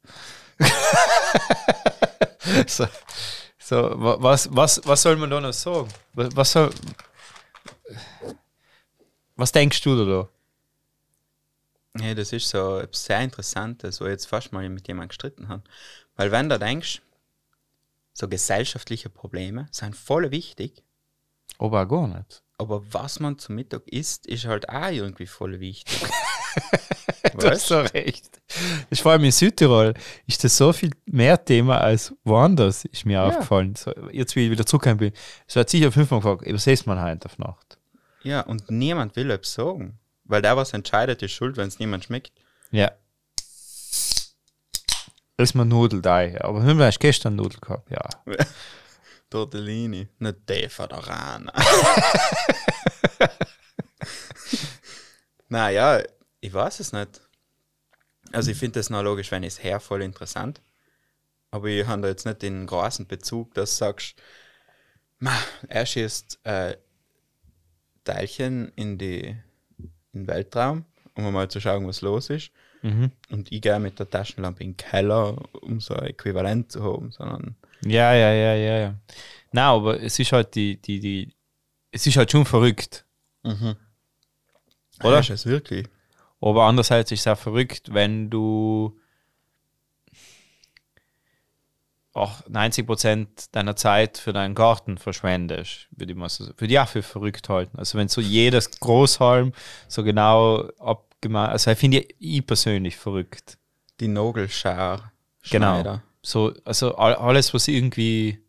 [2.67, 2.87] so,
[3.57, 5.87] so, wa- was, was, was soll man da noch sagen?
[6.13, 6.69] Was, was, soll,
[9.35, 10.05] was denkst du da?
[10.05, 10.29] da?
[12.05, 15.47] Ja, das ist so etwas sehr Interessantes, wo ich jetzt fast mal mit jemandem gestritten
[15.49, 15.63] habe.
[16.15, 17.01] Weil wenn du denkst,
[18.13, 20.83] so gesellschaftliche Probleme sind voll wichtig,
[21.57, 22.43] Aber gar nicht.
[22.57, 25.99] aber was man zum Mittag isst, ist halt auch irgendwie voll wichtig.
[27.37, 28.39] Du hast so recht.
[28.47, 29.93] Das ist vor allem in Südtirol
[30.25, 33.75] ist das so viel mehr Thema als woanders, ist mir aufgefallen.
[33.75, 35.13] So, jetzt, wie ich wieder zurückgekommen bin,
[35.47, 37.77] es hat sicher fünfmal gefragt, übersetzt man heute auf Nacht.
[38.23, 39.99] Ja, und niemand will etwas sagen.
[40.25, 42.33] Weil der, was entscheidet, ist schuld, wenn es niemand schmeckt.
[42.71, 42.91] Ja.
[45.37, 46.19] Das ist mir Nudel da.
[46.41, 48.01] Aber wir haben gestern Nudel gehabt, ja.
[49.29, 50.69] Tortellini, nicht der
[55.49, 56.01] naja,
[56.41, 57.21] ich weiß es nicht.
[58.31, 60.61] Also ich finde das noch logisch, wenn ich es her voll interessant.
[61.51, 64.15] Aber ich habe da jetzt nicht den großen Bezug, dass du sagst,
[65.17, 65.33] ma,
[65.67, 66.77] er schießt äh,
[68.03, 69.35] Teilchen in, die,
[69.77, 70.85] in den Weltraum,
[71.15, 72.51] um mal zu schauen, was los ist.
[72.81, 73.11] Mhm.
[73.29, 77.11] Und ich gehe mit der Taschenlampe in den Keller, um so ein Äquivalent zu haben,
[77.11, 78.95] sondern Ja, ja, ja, ja, ja.
[79.51, 81.33] Nein, aber es ist halt die, die, die,
[81.91, 83.05] es ist halt schon verrückt.
[84.99, 85.09] Oder?
[85.09, 85.19] Oder?
[85.19, 85.87] Ist es wirklich?
[86.41, 88.97] Aber andererseits ist es auch verrückt, wenn du
[92.13, 96.79] auch 90 Prozent deiner Zeit für deinen Garten verschwendest, würde ich mal so würde ich
[96.79, 97.77] auch für verrückt halten.
[97.77, 99.53] Also wenn so jedes Großhalm
[99.87, 103.57] so genau abgemacht, also finde ich, ich persönlich verrückt.
[103.99, 105.11] Die Nogelschar.
[105.49, 105.99] Genau.
[106.21, 108.39] So, also all- alles, was irgendwie.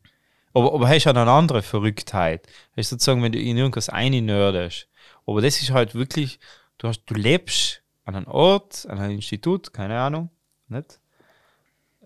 [0.53, 2.47] Aber, aber hast du eine andere Verrücktheit.
[2.77, 4.89] Hast du sozusagen, wenn du in irgendwas einnördest.
[5.27, 6.41] Aber das ist halt wirklich,
[6.79, 10.31] du hast, du lebst an einem Ort, an einem Institut, keine Ahnung,
[10.69, 11.01] nicht?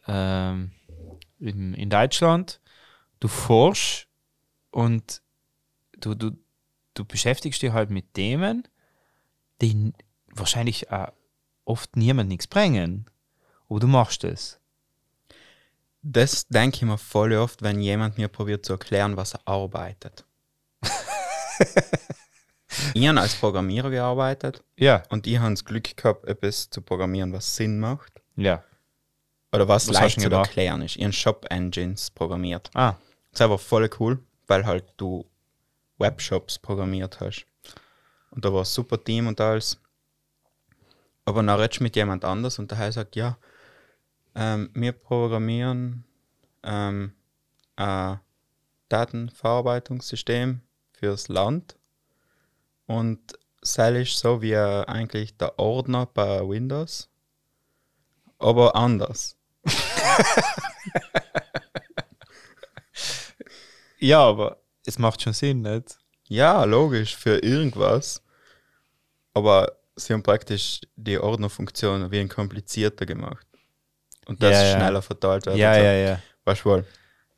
[0.06, 0.72] Ähm,
[1.38, 2.60] in, in Deutschland,
[3.20, 4.06] du forschst
[4.70, 5.22] und
[5.98, 6.32] du, du,
[6.94, 8.66] du beschäftigst dich halt mit Themen,
[9.60, 9.92] die
[10.28, 11.12] wahrscheinlich auch
[11.64, 13.06] oft niemand nichts bringen.
[13.68, 14.60] Aber du machst es.
[16.02, 20.26] Das denke ich mir voll oft, wenn jemand mir probiert zu erklären, was er arbeitet.
[22.94, 25.02] ich habe als Programmierer gearbeitet Ja.
[25.10, 28.20] und ich habe das Glück gehabt, etwas zu programmieren, was Sinn macht.
[28.36, 28.62] Ja.
[29.52, 30.48] Oder was, Was leicht zu gemacht?
[30.48, 30.96] erklären ist.
[30.96, 32.70] Ich habe Shop-Engines programmiert.
[32.74, 32.94] Ah,
[33.30, 35.24] Das ist aber voll cool, weil halt du
[35.98, 37.46] Webshops programmiert hast.
[38.30, 39.80] Und da war ein super Team und alles.
[41.24, 43.38] Aber dann redest du mit jemand anders und der Herr sagt, ja,
[44.34, 46.04] ähm, wir programmieren
[46.64, 47.12] ähm,
[47.76, 48.18] ein
[48.88, 50.60] Datenverarbeitungssystem
[50.92, 51.76] fürs Land
[52.86, 53.20] und
[53.64, 57.08] Cell ist so wie äh, eigentlich der Ordner bei Windows,
[58.38, 59.36] aber anders.
[63.98, 65.98] ja, aber es macht schon Sinn, nicht?
[66.28, 68.22] Ja, logisch, für irgendwas.
[69.32, 73.46] Aber sie haben praktisch die Ordnerfunktion wie ein komplizierter gemacht.
[74.26, 74.76] Und das Ja, ja.
[74.76, 75.56] schneller verteilt wird.
[75.56, 75.80] Ja, so.
[75.80, 76.22] ja, ja.
[76.44, 76.86] Weißt du wohl.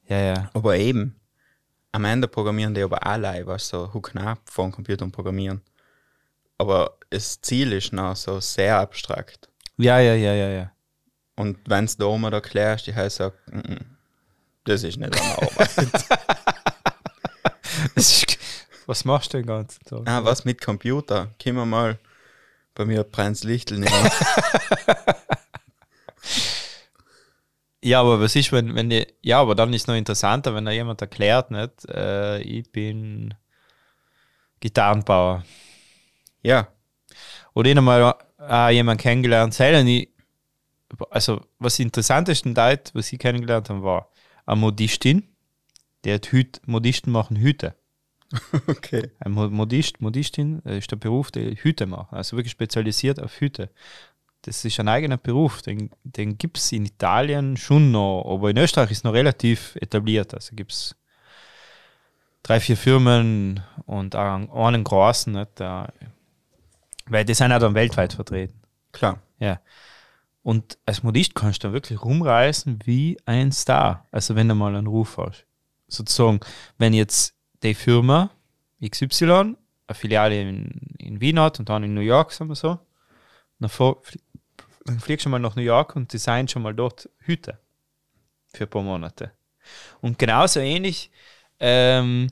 [0.09, 0.51] Ja, ja.
[0.55, 1.18] Aber eben,
[1.97, 5.62] am Ende programmieren die aber alle, weißt du, so Hook-Knapp vor dem Computer und programmieren.
[6.59, 9.48] Aber das Ziel ist noch so sehr abstrakt.
[9.78, 10.73] Ja, ja, ja, ja, ja.
[11.36, 13.97] Und wenn es da oben erklärst, die heißt sagt, "Mm, mm,
[14.64, 15.70] das ist nicht eine Arbeit.
[17.94, 18.39] Ist,
[18.86, 20.02] was machst du den ganzen Tag?
[20.06, 21.31] ah, was mit Computer?
[21.43, 21.98] Können wir mal
[22.74, 23.93] bei mir brennt Lichtel nicht.
[27.87, 30.65] Ja, aber was ist, wenn, wenn die, ja, aber dann ist es noch interessanter, wenn
[30.65, 31.85] da jemand erklärt, nicht?
[31.89, 33.35] Äh, ich bin
[34.61, 35.45] Gitarrenbauer.
[36.43, 36.69] ja,
[37.55, 40.11] Oder ich habe mal äh, jemanden kennengelernt, selber ich
[41.11, 44.11] also was interessantesten Leute, was ich kennengelernt habe, war
[44.47, 45.29] eine Modistin,
[46.05, 47.77] die hat Hüt, Modisten machen Hüte.
[48.69, 49.11] Okay.
[49.21, 53.41] Ein Mo- Modist, Modistin äh, ist der Beruf, der Hüte macht, also wirklich spezialisiert auf
[53.41, 53.71] Hüte.
[54.47, 58.59] Das ist ein eigener Beruf, den, den gibt es in Italien schon noch, aber in
[58.59, 60.35] Österreich ist noch relativ etabliert.
[60.35, 60.94] Also gibt es
[62.44, 65.60] drei, vier Firmen und auch einen großen, nicht,
[67.06, 68.60] weil die sind auch dann weltweit vertreten.
[68.93, 69.18] Klar.
[69.40, 69.60] Ja.
[70.44, 74.06] Und als Modist kannst du dann wirklich rumreißen wie ein Star.
[74.12, 75.44] Also wenn du mal einen Ruf hast.
[75.89, 76.39] Sozusagen,
[76.78, 78.31] wenn jetzt die Firma
[78.81, 79.56] XY eine
[79.90, 82.78] Filiale in, in Wien hat und dann in New York, sagen wir so,
[83.59, 83.70] dann,
[84.87, 87.59] dann fliegst du mal nach New York und design schon mal dort Hüte
[88.47, 89.33] für ein paar Monate.
[90.01, 91.11] Und genauso ähnlich
[91.61, 92.29] ähm,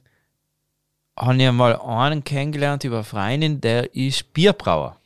[1.16, 5.00] habe ich mal einen kennengelernt über Freundin, der ist Bierbrauer.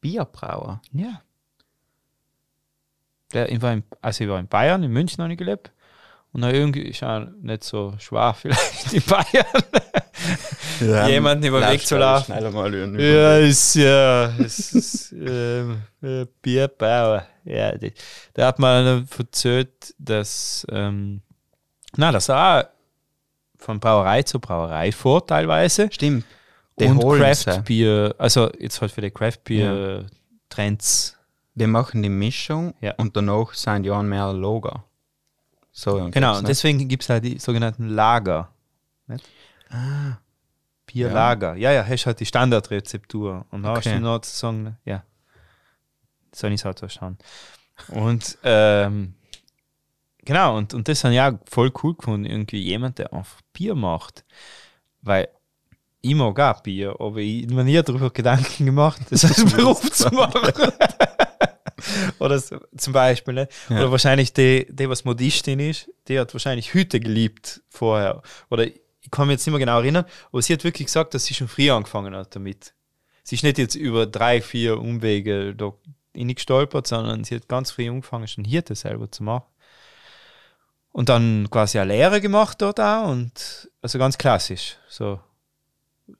[0.00, 0.80] Bierbrauer.
[0.92, 1.22] Ja.
[3.32, 5.72] Der, ich war in, also ich war in Bayern, in München habe ich gelebt.
[6.32, 9.46] Und dann irgendwie ist auch nicht so schwer vielleicht in Bayern.
[11.08, 12.32] Jemanden über den Weg zu laufen.
[12.32, 17.26] Schneller mal Ja, ist ja, es ist ähm, äh, Bierbauer.
[17.44, 17.92] Ja, die,
[18.34, 21.20] da hat man erzählt, dass, ähm,
[21.96, 22.64] na, das auch
[23.58, 25.88] von Brauerei zu Brauerei vor teilweise.
[25.92, 26.24] Stimmt.
[26.78, 27.62] Die und Craft.
[27.64, 30.06] Beer, also jetzt halt für die Craft Beer
[30.48, 31.16] Trends.
[31.54, 32.94] Die machen die Mischung Ja.
[32.96, 34.84] und danach sind ja mehr Lager.
[35.72, 36.48] So, Genau, und ne?
[36.48, 38.52] deswegen gibt es halt die sogenannten Lager.
[39.06, 39.26] Nicht?
[39.70, 40.18] Ah,
[40.86, 41.56] Bierlager.
[41.56, 43.46] Ja, ja, hast halt die Standardrezeptur.
[43.50, 43.96] Und da hast Okay.
[43.96, 45.02] du noch zu sagen, ja,
[46.34, 47.18] so habe ich es halt verstanden.
[47.88, 49.14] Und ähm,
[50.18, 53.74] genau, und, und das habe ich auch voll cool gefunden, irgendwie jemand, der einfach Bier
[53.74, 54.24] macht.
[55.00, 55.28] Weil
[56.02, 59.90] ich mag auch Bier, aber ich habe mir nie darüber Gedanken gemacht, das als Beruf
[59.90, 60.52] zu machen.
[62.18, 63.48] Oder so, zum Beispiel, ne?
[63.68, 63.76] Ja.
[63.76, 68.22] Oder wahrscheinlich die, die, was Modistin ist, die hat wahrscheinlich Hüte geliebt vorher.
[68.50, 71.24] Oder ich kann mich jetzt nicht mehr genau erinnern, aber sie hat wirklich gesagt, dass
[71.24, 72.74] sie schon früher angefangen hat damit.
[73.24, 75.72] Sie ist nicht jetzt über drei, vier Umwege da
[76.14, 79.46] gestolpert, sondern sie hat ganz früh angefangen, schon Hirte selber zu machen.
[80.90, 84.76] Und dann quasi eine Lehre gemacht dort auch und also ganz klassisch.
[84.88, 85.20] So,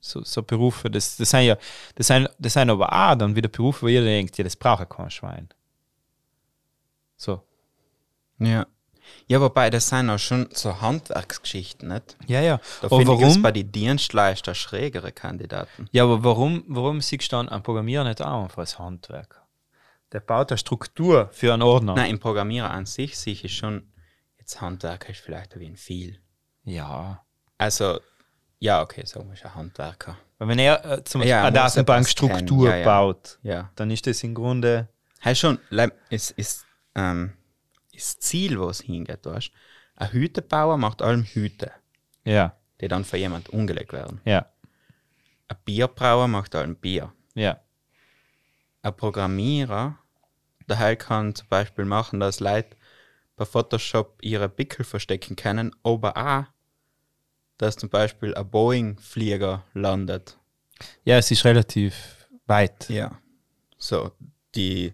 [0.01, 1.57] so, so Berufe, das, das sind ja,
[1.95, 4.81] das sind, das sind aber auch dann wieder Berufe, wo jeder denkt, ja, das braucht
[4.81, 5.49] ja kein Schwein.
[7.17, 7.43] So.
[8.39, 8.67] ja.
[9.27, 12.17] Ja, wobei das sind auch schon so Handwerksgeschichten, nicht?
[12.27, 12.61] Ja, ja.
[12.81, 13.43] Da aber finde ich warum?
[13.43, 15.89] bei den Dienstleister schrägere Kandidaten.
[15.93, 19.43] Ja, aber warum, warum siehst du dann ein Programmierer nicht auch einfach als Handwerker?
[20.13, 21.95] Der baut eine Struktur für einen Ordner.
[21.95, 23.93] Nein, im Programmierer an sich sehe ich schon,
[24.39, 26.21] jetzt Handwerker ist vielleicht ein wenig viel.
[26.65, 27.25] Ja.
[27.59, 28.01] Also,
[28.63, 30.17] ja, okay, sagen wir schon Handwerker.
[30.39, 32.85] Weil wenn er äh, zum Beispiel Ja, eine Datenbankstruktur ja, ja.
[32.85, 33.71] baut, Ja.
[33.75, 34.89] dann ist das im Grunde.
[35.21, 35.59] Hey, schon,
[36.11, 36.65] ist, ist,
[36.95, 37.33] ähm,
[37.93, 39.51] ist das Ziel, wo es hingeht, weißt?
[39.97, 41.73] Ein Hütebauer macht allem Hüte,
[42.25, 44.21] Ja, die dann für jemand umgelegt werden.
[44.25, 44.47] ja,
[45.49, 47.13] Ein Bierbrauer macht allem Bier.
[47.35, 47.61] ja.
[48.85, 49.97] Ein Programmierer,
[50.69, 52.77] der halt kann zum Beispiel machen, dass Leute
[53.37, 56.45] bei Photoshop ihre Pickel verstecken können, aber auch,
[57.63, 60.37] dass zum Beispiel ein Boeing-Flieger landet.
[61.05, 62.89] Ja, es ist relativ weit.
[62.89, 63.19] Ja.
[63.79, 64.11] So,
[64.55, 64.93] die,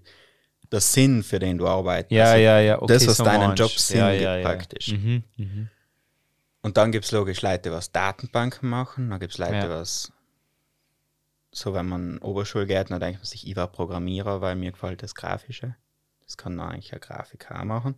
[0.70, 2.12] der Sinn, für den du arbeitest.
[2.12, 2.82] Ja, Also, ja, ja.
[2.82, 3.58] Okay, das, was so deinen meinst.
[3.60, 4.42] Job Sinn ja, gibt, ja, ja.
[4.42, 4.88] praktisch.
[4.88, 5.68] Mhm, mhm.
[6.60, 10.12] Und dann gibt es logisch Leute, was Datenbanken machen, dann gibt es Leute, was
[11.50, 15.14] so wenn man geht, dann denkt man sich, ich war Programmierer, weil mir gefällt das
[15.14, 15.74] Grafische.
[16.26, 17.94] Das kann man eigentlich ein Grafiker auch machen.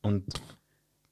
[0.00, 0.24] Und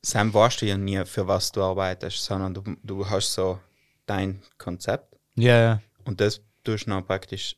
[0.05, 3.59] Sam weißt du ja nie, für was du arbeitest, sondern du, du hast so
[4.06, 5.82] dein Konzept Ja, ja.
[6.05, 7.56] und das tust du dann praktisch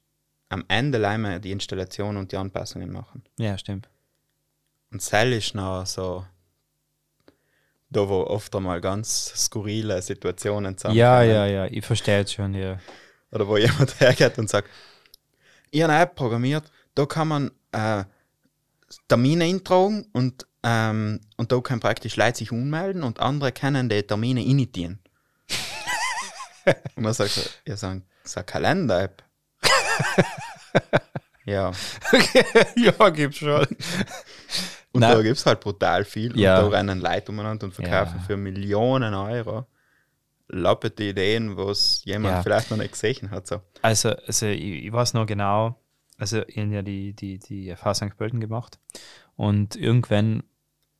[0.48, 3.24] am Ende einmal die Installation und die Anpassungen machen.
[3.38, 3.88] Ja, stimmt.
[4.92, 6.24] Und Cell ist noch so
[7.90, 11.28] da, wo oft einmal ganz skurrile Situationen Ja, zusammenkommen.
[11.30, 11.66] ja, ja.
[11.66, 12.78] Ich verstehe es schon, ja.
[13.32, 14.68] Oder wo jemand hergeht und sagt,
[15.70, 18.04] ich habe eine App programmiert, da kann man äh,
[19.08, 24.02] Termine eintragen und, ähm, und da können praktisch Leute sich ummelden und andere können die
[24.02, 24.98] Termine initiieren.
[26.96, 29.22] und dann sagt er, ja, so ein, so eine Kalender-App.
[31.44, 31.70] ja,
[32.76, 33.64] ja, gibt's schon.
[34.92, 35.12] und Nein.
[35.12, 36.36] da gibt es halt brutal viel.
[36.38, 36.58] Ja.
[36.60, 38.24] Und da rennen Leute umeinander und verkaufen Ja.
[38.26, 39.66] für Millionen Euro
[40.48, 42.42] lappete Ideen, was jemand Ja.
[42.42, 43.46] vielleicht noch nicht gesehen hat.
[43.46, 43.60] So.
[43.82, 45.80] Also, also ich, ich weiß noch genau,
[46.18, 48.16] also ich habe ja die, die, die FH St.
[48.16, 48.78] Pölten gemacht
[49.36, 50.42] und irgendwann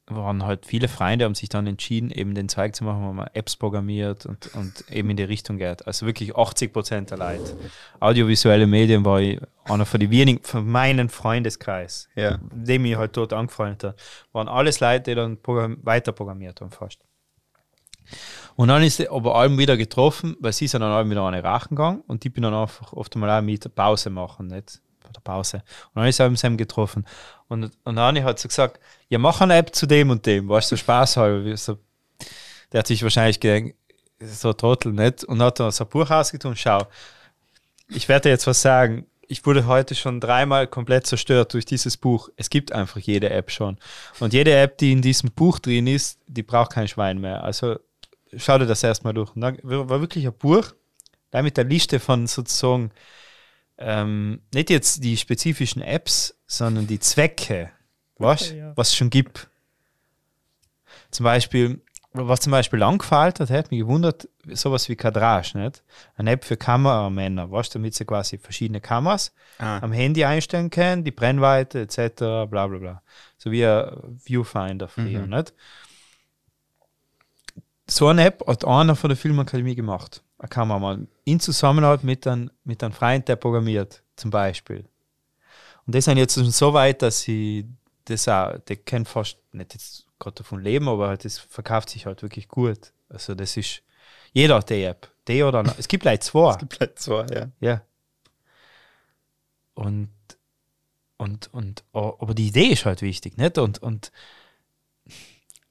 [0.08, 3.28] waren halt viele Freunde, haben sich dann entschieden, eben den Zweig zu machen, wo man
[3.34, 5.86] Apps programmiert und, und eben in die Richtung geht.
[5.86, 7.56] Also wirklich 80 Prozent der Leute.
[7.98, 12.38] Audiovisuelle Medien war ich einer von den wenigen, von meinem Freundeskreis, Ja.
[12.52, 13.96] dem ich halt dort angefreundet habe,
[14.32, 17.00] waren alles Leute, die dann program weiter programmiert haben fast.
[18.54, 21.34] Und dann ist sie aber allem wieder getroffen, weil sie sind dann allem wieder an
[21.34, 24.80] eine Rachen gegangen und ich bin dann einfach oft mal auch mit Pause machen, nicht?
[25.06, 25.62] Bei der Pause.
[25.94, 27.06] Und dann ist er mit Sam getroffen.
[27.48, 30.72] Und, und dann hat sie gesagt, ja, mach eine App zu dem und dem, weißt
[30.72, 31.56] du, Spaß halber.
[31.56, 31.78] So,
[32.72, 33.74] der hat sich wahrscheinlich gedacht,
[34.20, 35.24] so Trottel, nicht?
[35.24, 36.86] Und hat dann so ein Buch ausgetan, schau,
[37.88, 39.06] ich werde dir jetzt was sagen.
[39.28, 42.28] Ich wurde heute schon dreimal komplett zerstört durch dieses Buch.
[42.36, 43.76] Es gibt einfach jede App schon.
[44.20, 47.42] Und jede App, die in diesem Buch drin ist, die braucht kein Schwein mehr.
[47.42, 47.76] Also
[48.36, 49.34] schau dir das erstmal durch.
[49.34, 50.72] Und dann war wirklich ein Buch,
[51.30, 52.92] da mit der Liste von sozusagen
[53.78, 57.70] ähm, nicht jetzt die spezifischen Apps, sondern die Zwecke,
[58.18, 58.72] was, Ja.
[58.76, 59.48] was es schon gibt.
[61.10, 61.80] Zum Beispiel,
[62.12, 65.82] was zum Beispiel angefallen hat, hat mich gewundert, sowas wie Kadrage, nicht?
[66.16, 71.04] Eine App für Kameramänner, was damit sie quasi verschiedene Kameras Ah, am Handy einstellen können,
[71.04, 73.02] die Brennweite etc., bla bla bla.
[73.36, 75.30] So wie ein Viewfinder früher, Mhm.
[75.30, 75.52] nicht?
[77.88, 80.22] So eine App hat einer von der Filmakademie gemacht.
[80.38, 81.08] Ein Kameramann.
[81.24, 84.84] In Zusammenarbeit mit einem, mit einem Freund, der programmiert, zum Beispiel.
[85.86, 87.66] Und das sind jetzt schon so weit, dass sie
[88.04, 92.06] das auch, der kennt fast nicht jetzt gerade davon leben, aber halt das verkauft sich
[92.06, 92.92] halt wirklich gut.
[93.08, 93.82] Also das ist,
[94.32, 95.10] jeder die App.
[95.28, 96.50] Die oder eine- es gibt gleich zwei.
[96.52, 97.48] es gibt halt zwei, ja.
[97.60, 97.82] Ja.
[99.74, 100.10] Und,
[101.18, 103.58] und, und, aber die Idee ist halt wichtig, nicht?
[103.58, 104.10] Und, und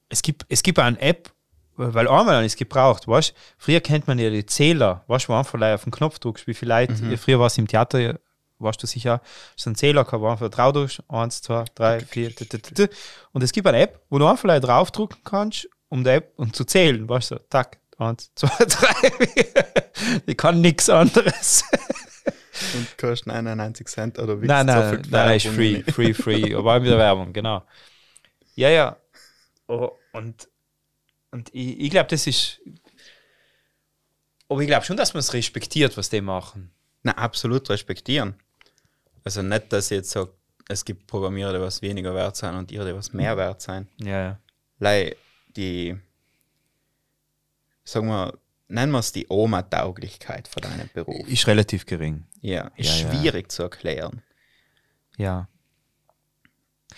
[0.08, 1.32] es gibt, es gibt auch eine App,
[1.76, 5.60] weil einmal ist gebraucht, weißt Früher kennt man ja die Zähler, weißt du, wo einfach
[5.60, 8.18] auf den Knopf drückst, wie viel Leute, früher war es im Theater,
[8.58, 9.20] weißt du sicher,
[9.56, 12.32] ist ein Zähler wo du einfach drauf drückst, eins, zwei, drei, vier,
[13.32, 16.64] und es gibt eine App, wo du einfach draufdrücken kannst, um die App um zu
[16.64, 19.12] zählen, weißt du, tack, eins, zwei, drei,
[20.26, 21.64] die kann nichts anderes.
[22.74, 26.54] Und kostet 99 Cent oder wie Nein, nein, nein, nein, ist free, free, free.
[26.54, 27.62] Aber auch wieder Werbung, genau.
[28.54, 28.96] Ja, ja.
[29.68, 30.48] Oh, und
[31.30, 32.60] und ich, ich glaube, das ist.
[34.48, 36.70] Aber ich glaube schon, dass man es respektiert, was die machen.
[37.02, 38.34] Na, absolut respektieren.
[39.24, 40.32] Also nicht, dass ich jetzt sage,
[40.68, 43.88] es gibt Programmierer, die was weniger wert sein und ihre, die was mehr wert sein.
[44.00, 44.40] Ja, ja.
[44.78, 45.16] Lei,
[45.56, 45.96] die,
[47.84, 48.38] sagen wir,
[48.68, 51.26] nennen wir es die Oma-Tauglichkeit von deinem Beruf.
[51.28, 52.24] Ist relativ gering.
[52.40, 53.14] Ja, ist Ja, ja.
[53.14, 54.22] schwierig zu erklären.
[55.16, 55.48] Ja.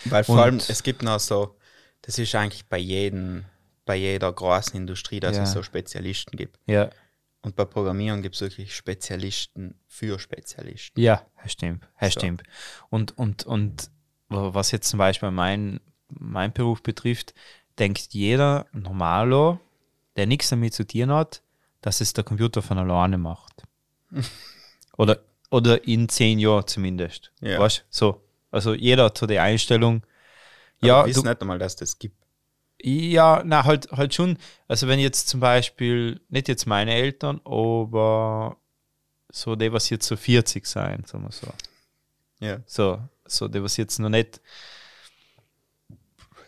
[0.05, 1.57] Weil vor Und- allem, es gibt noch so,
[2.03, 3.45] das ist eigentlich bei jedem,
[3.89, 5.41] bei jeder großen Industrie, dass Ja.
[5.41, 6.59] es so Spezialisten gibt.
[6.67, 6.91] Ja.
[7.41, 11.01] Und bei Programmieren gibt es wirklich Spezialisten für Spezialisten.
[11.01, 11.87] Ja, stimmt.
[11.99, 12.09] So.
[12.11, 12.43] stimmt.
[12.91, 13.89] Und, und, und
[14.27, 15.79] was jetzt zum Beispiel mein,
[16.09, 17.33] mein Beruf betrifft,
[17.79, 19.59] denkt jeder Normalo,
[20.17, 21.41] der nichts damit zu tun hat,
[21.81, 23.63] dass es der Computer von alleine macht.
[24.99, 25.17] oder,
[25.49, 27.31] oder in zehn Jahren zumindest.
[27.41, 27.57] Ja.
[27.57, 27.85] Weißt?
[27.89, 28.21] So.
[28.51, 30.03] Also jeder hat so die Einstellung,
[30.81, 32.18] Aber ja, du, nicht einmal, dass das gibt.
[32.81, 34.37] Ja, na, halt, halt schon.
[34.67, 38.57] Also wenn jetzt zum Beispiel, nicht jetzt meine Eltern, aber
[39.31, 41.47] so die, was jetzt so 40 sein, sagen wir so.
[42.39, 42.61] Ja.
[42.65, 44.41] So, so die, was jetzt noch nicht,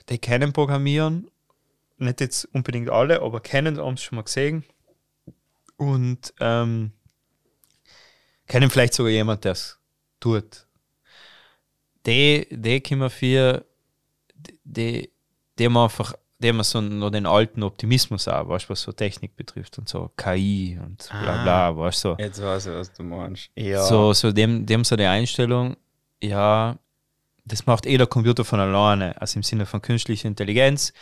[0.09, 1.29] die kennen Programmieren,
[1.97, 4.63] nicht jetzt unbedingt alle, aber kennen, haben es schon mal gesehen.
[5.77, 6.91] Und ähm,
[8.47, 9.79] kennen vielleicht sogar jemand, der es
[10.19, 10.65] tut.
[12.05, 13.65] Die, die können wir für,
[14.35, 15.11] die, die
[15.65, 19.77] haben einfach, die haben so noch den alten Optimismus auch, weißt was so Technik betrifft
[19.77, 22.09] und so KI und bla bla, weißt du.
[22.09, 22.15] So.
[22.17, 23.49] Jetzt weiß ich, was du meinst.
[23.55, 23.83] Ja.
[23.83, 25.75] So, so dem, dem so die Einstellung,
[26.21, 26.77] ja,
[27.45, 30.93] das macht eh der Computer von alleine, also im Sinne von künstlicher Intelligenz.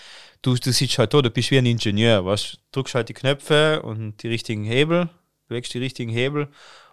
[0.42, 3.82] Du, du sitzt halt da, du bist wie ein Ingenieur, weißt drückst halt die Knöpfe
[3.82, 5.10] und die richtigen Hebel,
[5.48, 6.48] bewegst die richtigen Hebel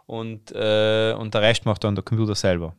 [0.07, 2.75] und, äh, und der Rest macht dann der Computer selber.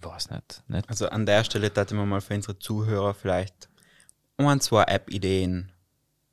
[0.00, 0.62] Ich weiß nicht.
[0.68, 0.88] nicht.
[0.88, 3.68] Also an der Stelle hätte man mal für unsere Zuhörer vielleicht
[4.38, 5.72] ein, zwei App-Ideen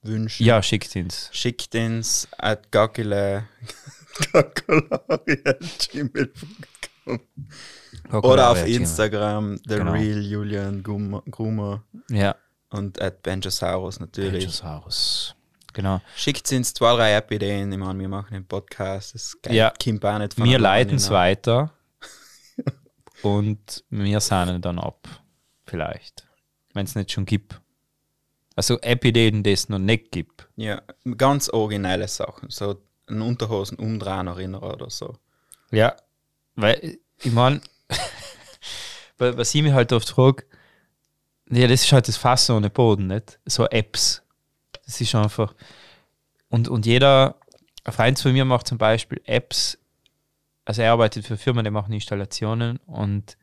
[0.04, 0.46] wünschen.
[0.46, 1.30] Ja, schickt ins.
[1.34, 2.72] Schickt ins at
[5.92, 7.20] gmail.com
[8.24, 9.92] oder auf Instagram, the Genau.
[9.92, 12.36] real Julian Grumer Ja,
[12.70, 14.44] und at Benjosaurus natürlich.
[14.46, 15.36] Benjosaurus.
[15.74, 16.02] Genau.
[16.16, 17.72] Schickt uns zwei, drei App-Ideen.
[17.72, 19.14] Ich meine, wir machen einen Podcast.
[19.14, 19.72] Das Ja.
[19.72, 21.16] auch nicht von Wir alleine, leiten es ne?
[21.16, 21.72] weiter
[23.22, 25.08] und wir sahnen dann ab.
[25.66, 26.28] Vielleicht.
[26.74, 27.60] Wenn es nicht schon gibt.
[28.56, 30.48] Also App-Ideen, die es noch nicht gibt.
[30.56, 30.82] Ja,
[31.18, 32.50] ganz originelle Sachen.
[32.50, 35.16] So ein Unterhosen umdrehen erinnern oder so.
[35.72, 35.96] Ja.
[36.56, 37.62] Weil, ich meine,
[39.18, 40.46] was ich mich halt oft frage,
[41.50, 43.40] ja, das ist halt das Fass ohne Boden, nicht?
[43.46, 44.24] So Apps.
[44.86, 45.54] Das ist einfach.
[46.50, 47.36] Und, und jeder,
[47.84, 49.78] ein Freund von mir macht zum Beispiel Apps,
[50.68, 53.38] also er arbeitet für Firmen, die machen Installationen und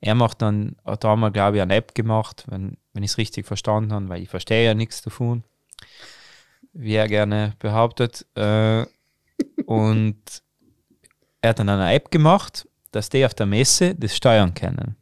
[0.00, 3.18] er macht dann, hat da mal, glaube ich, eine App gemacht, wenn, wenn ich es
[3.18, 5.42] richtig verstanden habe, weil ich verstehe ja nichts davon,
[6.72, 8.24] wie er gerne behauptet.
[8.36, 8.86] Äh,
[9.66, 10.22] und
[11.40, 14.94] er hat dann eine App gemacht, dass die auf der Messe das steuern können.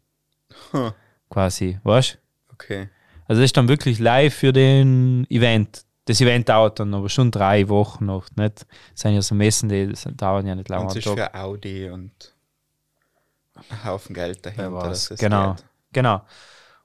[0.72, 0.92] Huh.
[1.28, 2.52] Quasi, weißt du?
[2.54, 2.88] Okay.
[3.28, 5.84] Also das ist dann wirklich live für den Event.
[6.06, 8.66] Das Event dauert dann aber schon drei Wochen noch, nicht?
[8.92, 10.84] Das sind ja so Messen, die das dauern ja nicht lange.
[10.84, 12.34] Und es ist für Audi und
[13.70, 14.94] ein Haufen Geld dahinter.
[15.18, 15.64] Genau, geht.
[15.92, 16.22] genau.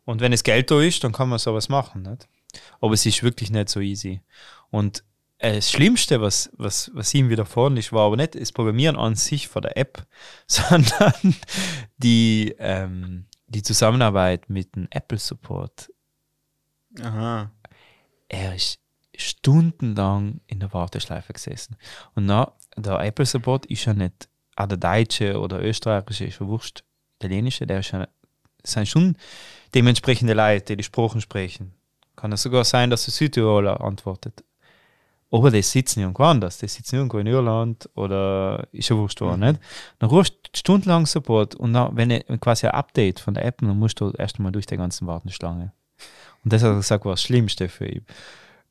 [0.06, 2.28] Und wenn es Geld da ist, dann kann man sowas machen, nicht?
[2.82, 4.22] Aber es ist wirklich nicht so easy.
[4.72, 5.04] Und
[5.38, 9.16] äh, das Schlimmste, was, was, was ihm widerfahren ist, war aber nicht das Programmieren an
[9.16, 10.06] sich von der App,
[10.48, 11.14] sondern
[11.98, 15.92] die, ähm, die Zusammenarbeit mit dem Apple Support.
[17.02, 17.52] Aha.
[18.28, 18.80] Er ist
[19.22, 21.76] stundenlang in der Warteschleife gesessen.
[22.16, 26.48] Und na, der Apple Support ist ja nicht auch der deutsche oder österreichische, ist ja
[26.48, 26.84] wurscht,
[27.20, 28.08] italienische, der ist ja,
[28.64, 29.16] sind schon
[29.74, 31.74] dementsprechende Leute, die die Sprachen sprechen.
[32.16, 34.44] Kann es sogar sein, dass der Südtiroler antwortet.
[35.32, 39.34] Aber die sitzen irgendwo anders, die sitzen irgendwo in Irland oder ist ja wurscht wo,
[39.38, 39.62] nicht?
[40.00, 43.60] Dann rufst du stundenlang Support und dann, wenn ich quasi ein Update von der App,
[43.62, 45.72] dann musst du erst einmal durch die ganzen Wartenschlange.
[46.44, 48.06] Und das hat er gesagt, war das Schlimmste für ihn.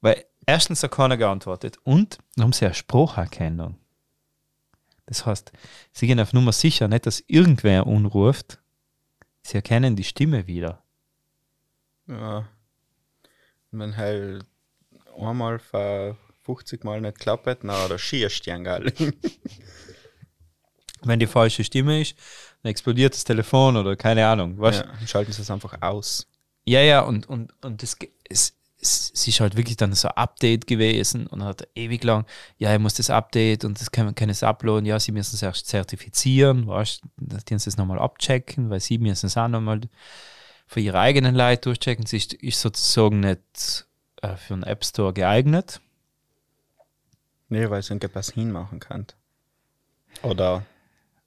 [0.01, 3.77] Weil erstens hat keiner geantwortet und dann haben sie eine Spracherkennung.
[5.07, 5.53] Das heißt,
[5.93, 8.61] sie gehen auf Nummer sicher, nicht, dass irgendwer unruft.
[9.43, 10.83] Sie erkennen die Stimme wieder.
[12.07, 12.49] Ja.
[13.73, 14.45] Wenn halt
[15.19, 18.93] einmal vor 50 Mal nicht klappt, na, da schierst du geil.
[21.03, 22.15] Wenn die falsche Stimme ist,
[22.63, 24.59] dann explodiert das Telefon oder keine Ahnung.
[24.59, 24.85] Weißt?
[24.85, 26.27] ja, schalten sie es einfach aus.
[26.65, 27.97] Ja, ja, und, und, und das,
[28.29, 32.27] es, es, es ist halt wirklich dann so ein Update gewesen und hat ewig lang,
[32.59, 35.43] ja, ich muss das Update und das kann, kann es uploaden, ja, sie müssen es
[35.43, 39.81] erst zertifizieren, weißt dass die uns das nochmal abchecken, weil sie müssen es auch nochmal
[40.67, 42.07] für ihre eigenen Leute durchchecken.
[42.07, 43.87] Sie ist, ist sozusagen nicht
[44.23, 45.81] äh, für einen App Store geeignet.
[47.49, 49.07] Nee, weil es irgendetwas hinmachen kann.
[50.23, 50.65] Oder,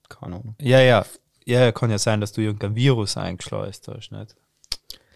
[0.08, 0.56] keine Ahnung.
[0.60, 1.06] Ja, ja,
[1.46, 4.36] ja, kann ja sein, dass du irgendein Virus eingeschleust hast, nicht?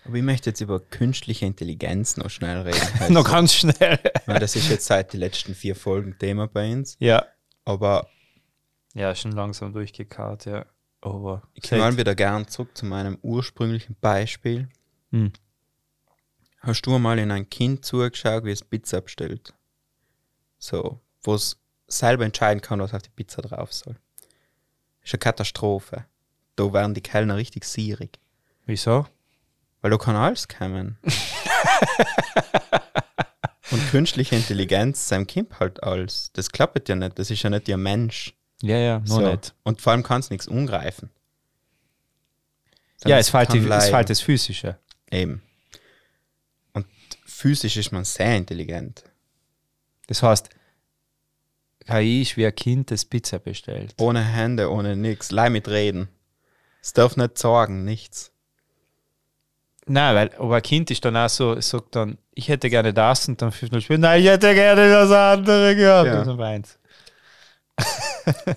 [0.07, 2.79] Aber ich möchte jetzt über künstliche Intelligenz noch schnell reden.
[3.13, 3.99] Noch ganz schnell.
[4.25, 6.95] Weil das ist jetzt seit den letzten vier Folgen Thema bei uns.
[6.99, 7.25] ja.
[7.65, 8.07] Aber
[8.93, 10.65] Ja, schon langsam durchgekarrt, ja.
[11.01, 14.69] Aber ich komme wieder gern zurück zu meinem ursprünglichen Beispiel.
[15.11, 15.33] Hm.
[16.61, 19.53] Hast du mal in ein Kind zugeschaut, wie es Pizza bestellt?
[20.57, 21.57] So, wo es
[21.87, 23.97] selber entscheiden kann, was auf die Pizza drauf soll.
[25.03, 26.05] Ist eine Katastrophe.
[26.55, 28.17] Da werden die Kellner richtig sierig.
[28.65, 29.05] Wieso?
[29.81, 30.97] Weil da kann alles kommen.
[33.69, 36.31] Und künstliche Intelligenz, seinem Kind halt alles.
[36.33, 37.19] Das klappt ja nicht.
[37.19, 38.33] Das ist ja nicht ihr Mensch.
[38.61, 39.29] Ja, ja, noch So.
[39.31, 39.53] nicht.
[39.63, 41.09] Und vor allem kann es nichts umgreifen.
[43.05, 44.79] Ja, es fällt, die, es fällt das Physische.
[45.11, 45.43] Eben.
[46.73, 46.87] Und
[47.25, 49.03] physisch ist man sehr intelligent.
[50.07, 50.49] Das heißt,
[51.85, 53.93] KI ist wie ein Kind, das Pizza bestellt.
[53.99, 55.31] Ohne Hände, ohne nichts.
[55.31, 56.09] Leih mit reden.
[56.81, 58.31] Es darf nicht sagen, nichts.
[59.87, 62.93] Nein, weil aber ein Kind ist dann auch so, es sagt dann, ich hätte gerne
[62.93, 66.07] das und dann fünf Minuten später, nein, ich hätte gerne das andere gehabt.
[66.07, 66.19] Ja.
[66.19, 66.77] Und dann weint.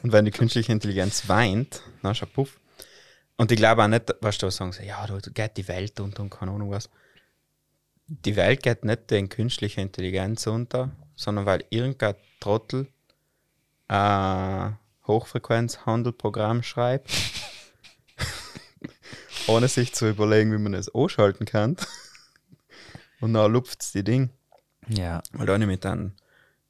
[0.03, 2.59] Und wenn die künstliche Intelligenz weint, dann ist ein Puff.
[3.37, 6.23] Und ich glaube auch nicht, was du sagen, so, ja, da geht die Welt unter
[6.23, 6.91] und keine Ahnung was.
[8.07, 12.89] Die Welt geht nicht den künstliche Intelligenz unter, sondern weil irgendein Trottel
[13.89, 14.77] ein
[15.07, 17.11] Hochfrequenzhandelprogramm schreibt,
[19.47, 21.77] ohne sich zu überlegen, wie man es ausschalten kann.
[23.21, 24.31] Und dann lupft es die Ding.
[24.89, 25.23] Ja.
[25.33, 26.13] Weil da habe ich mit einem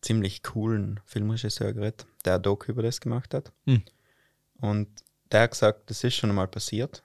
[0.02, 3.52] ziemlich coolen Filmregisseur geredet, der ein Doku über das gemacht hat.
[3.66, 3.82] Hm.
[4.60, 4.88] Und
[5.30, 7.02] der hat gesagt, das ist schon einmal passiert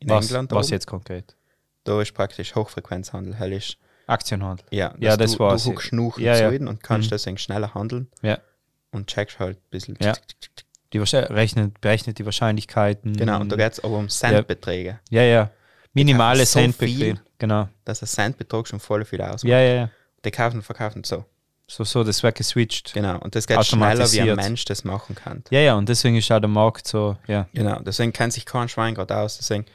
[0.00, 0.50] in Was, England.
[0.52, 0.72] was oben.
[0.74, 1.36] jetzt konkret?
[1.84, 3.34] Da ist praktisch Hochfrequenzhandel.
[3.34, 4.66] Hell ist, Aktienhandel.
[4.70, 5.64] ja, Ja, das du, war's.
[5.64, 6.48] Du huckst Ja, ja.
[6.68, 7.10] und kannst Mhm.
[7.10, 8.38] deswegen schneller handeln Ja.
[8.90, 9.96] und checkst halt ein bisschen.
[10.00, 10.14] Ja.
[10.92, 13.14] Die rechnet, berechnet die Wahrscheinlichkeiten.
[13.16, 15.00] Genau, und da geht es aber um Centbeträge.
[15.10, 15.50] Ja, ja.
[15.92, 17.20] Minimale so Centbeträge.
[17.38, 17.68] Genau.
[17.84, 19.44] Dass ein Centbetrag schon voll viel ausmacht.
[19.44, 19.90] Ja, ja, ja.
[20.24, 21.24] Die kaufen und verkaufen so.
[21.70, 22.94] So, so, das wird geswitcht.
[22.94, 24.36] Genau, und das geht schneller, wie ein.
[24.36, 25.44] Mensch das machen kann.
[25.50, 27.46] Ja, ja, und deswegen ist auch der Markt so, ja.
[27.52, 29.36] Genau, deswegen kennt sich kein Schwein gerade aus.
[29.36, 29.66] Deswegen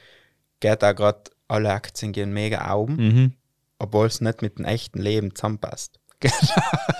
[0.59, 3.33] geht auch gerade alle Aktien gehen mega auben, Mhm.
[3.77, 5.99] obwohl es nicht mit dem echten Leben zusammenpasst.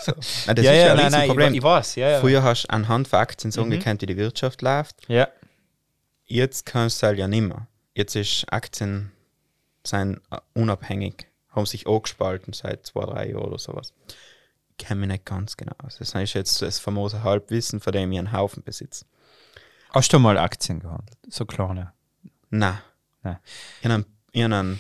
[0.04, 0.12] So.
[0.48, 1.54] Nein, das ja, ist ja, ja ein nein, nein, ich, Riesenproblem.
[1.54, 2.20] ich weiß, ja, ja.
[2.20, 3.72] Früher hast du anhand von Aktien so Mhm.
[3.72, 5.08] wie die Wirtschaft läuft.
[5.08, 5.28] Ja,
[6.26, 7.68] Jetzt kannst du halt ja nicht mehr.
[7.94, 9.12] jetzt ist Aktien
[9.86, 13.94] sein äh, unabhängig, haben sich auch gespalten seit zwei, drei Jahren oder sowas.
[14.72, 15.98] Ich kenne mich nicht ganz genau aus.
[16.00, 19.06] Das ist jetzt das famose Halbwissen, von dem ich einen Haufen besitze.
[19.92, 21.18] Hast du mal Aktien gehandelt?
[21.30, 21.94] So kleine?
[22.50, 22.80] Nein.
[23.22, 23.38] Nein.
[23.82, 24.80] Ich habe einen, ich hab einen,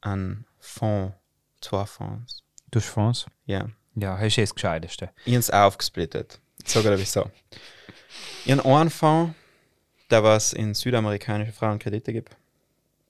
[0.00, 1.14] einen Fonds,
[1.60, 2.42] zwei Fonds.
[2.74, 3.26] Du hast Fonds?
[3.46, 3.68] Ja.
[3.94, 5.10] Ja, hast du das Gescheiteste.
[5.24, 6.40] Ich habe es aufgesplittet.
[6.74, 7.30] Oder wieso.
[8.44, 9.32] Ich habe einen Fonds,
[10.10, 12.36] der was in südamerikanische Frauen Kredite gibt.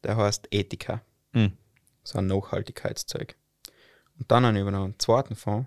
[0.02, 1.00] Der heißt Ethika.
[1.32, 1.56] Mhm.
[2.02, 3.36] So ein Nachhaltigkeitszeug.
[4.18, 5.66] Und dann habe ich noch einen zweiten Fonds,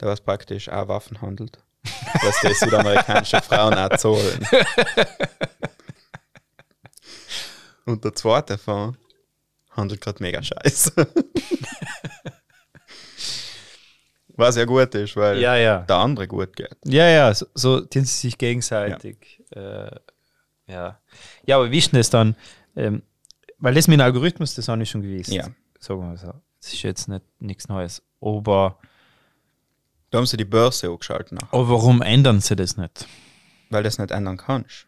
[0.00, 1.62] der was praktisch auch Waffen handelt.
[2.22, 4.44] dass die südamerikanische Frauen auch zahlen.
[7.84, 8.98] Und der zweite Fonds
[9.70, 10.92] handelt gerade mega scheiße.
[14.40, 15.78] Was ja gut ist, weil Ja, ja.
[15.80, 16.74] der andere gut geht.
[16.84, 19.42] Ja, ja, so, so dienen sie sich gegenseitig.
[19.54, 20.00] Ja, äh,
[20.66, 20.98] ja.
[21.44, 22.34] ja aber wie ist denn das dann?
[22.74, 23.02] Ähm,
[23.58, 25.30] weil das mit dem Algorithmus, das habe ich schon gewusst.
[25.30, 25.48] Ja.
[25.78, 26.32] Sagen wir mal so.
[26.60, 28.02] Das ist jetzt nicht nichts Neues.
[28.20, 28.78] Aber,
[30.10, 33.06] Da haben sie die Börse angeschaltet, aber warum ändern sie das nicht?
[33.70, 34.86] weil das nicht ändern kannst.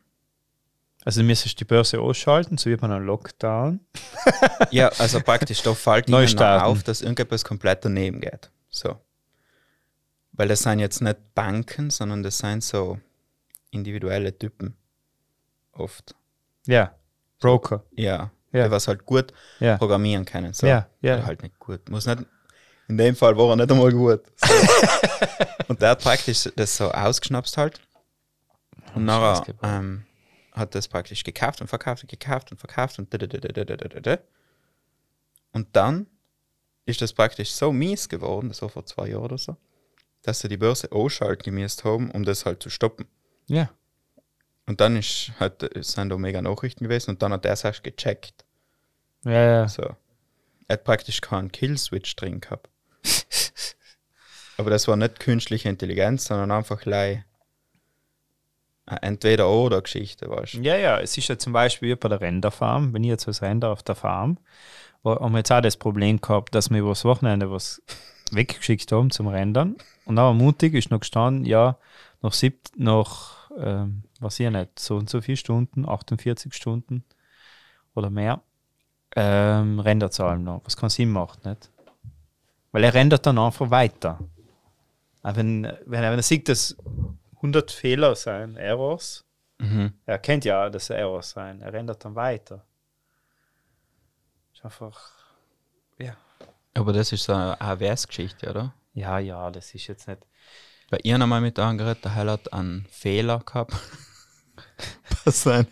[1.05, 3.81] Also du müsstest die Börse ausschalten, so wie bei einem Lockdown.
[4.71, 8.51] Ja, also praktisch, da fällt ihnen auf, dass irgendetwas komplett daneben geht.
[8.71, 8.97] So.
[10.33, 12.99] Weil das sind jetzt nicht Banken, sondern das sind so
[13.71, 14.77] individuelle Typen.
[15.73, 16.15] Oft.
[16.67, 16.95] Ja.
[17.39, 17.85] Broker.
[17.93, 18.31] Ja.
[18.53, 18.63] ja.
[18.63, 19.77] Der was halt gut ja.
[19.77, 20.53] programmieren können.
[20.53, 20.67] So.
[20.67, 20.89] Ja.
[21.01, 21.17] ja.
[21.17, 21.89] Oder halt nicht gut.
[21.91, 22.25] Muss nicht,
[22.89, 24.23] in dem Fall war er nicht einmal gut.
[24.37, 24.55] So.
[25.69, 27.81] und der hat praktisch das so ausgeschnapst halt.
[28.95, 30.05] Und nachher ähm,
[30.53, 33.65] hat das praktisch gekauft und verkauft und gekauft und verkauft und da, da, da, da,
[33.65, 34.19] da, da, da, da.
[35.53, 36.07] Und dann
[36.85, 39.57] ist das praktisch so mies geworden, das war vor zwei Jahren oder so,
[40.23, 43.07] dass sie die Börse ausschalten gemäßt haben, um das halt zu stoppen.
[43.47, 43.71] Ja.
[44.67, 47.83] Und dann ist halt, sind da mega Nachrichten gewesen und dann hat er es erst
[47.83, 48.45] gecheckt.
[49.25, 49.69] Ja, ja.
[49.69, 49.83] So.
[50.69, 52.69] Er hat praktisch keinen Kill-Switch drin gehabt.
[54.57, 57.25] Aber das war nicht künstliche Intelligenz, sondern einfach lei
[58.87, 60.61] eine Entweder-Oder-Geschichte, weißt du?
[60.61, 63.41] Ja, ja, es ist ja zum Beispiel wie bei der Renderfarm, wenn ich jetzt was
[63.43, 64.39] render auf der Farm,
[65.03, 67.81] wo- haben wir jetzt auch das Problem gehabt, dass wir übers Wochenende was
[68.33, 71.77] weggeschickt haben zum Rendern und dann am Montag ist noch gestanden, ja,
[72.21, 77.05] noch sieb, noch, ähm, was ich nicht, so und so viele Stunden, 48 Stunden
[77.95, 78.41] oder mehr,
[79.17, 81.71] ähm, Renderzahlen noch, was keinen Sinn macht, nicht?
[82.71, 84.19] Weil er rendert dann einfach weiter.
[85.23, 86.77] Wenn, wenn, er, wenn er sieht, dass
[87.37, 89.25] 100 Fehler sein, Errors,
[89.63, 89.93] Mhm.
[90.07, 91.61] er kennt ja, dass er Errors sein.
[91.61, 92.65] Er rendert dann weiter.
[94.53, 94.99] Ist einfach.
[95.99, 96.17] Ja.
[96.75, 98.75] Aber das ist so eine AWS-Geschichte, oder?
[98.95, 100.21] Ja, ja, das ist jetzt nicht.
[100.91, 103.75] Weil ich einmal mit angerät, der Heil hat einen Fehler gehabt.
[105.25, 105.67] Was sein?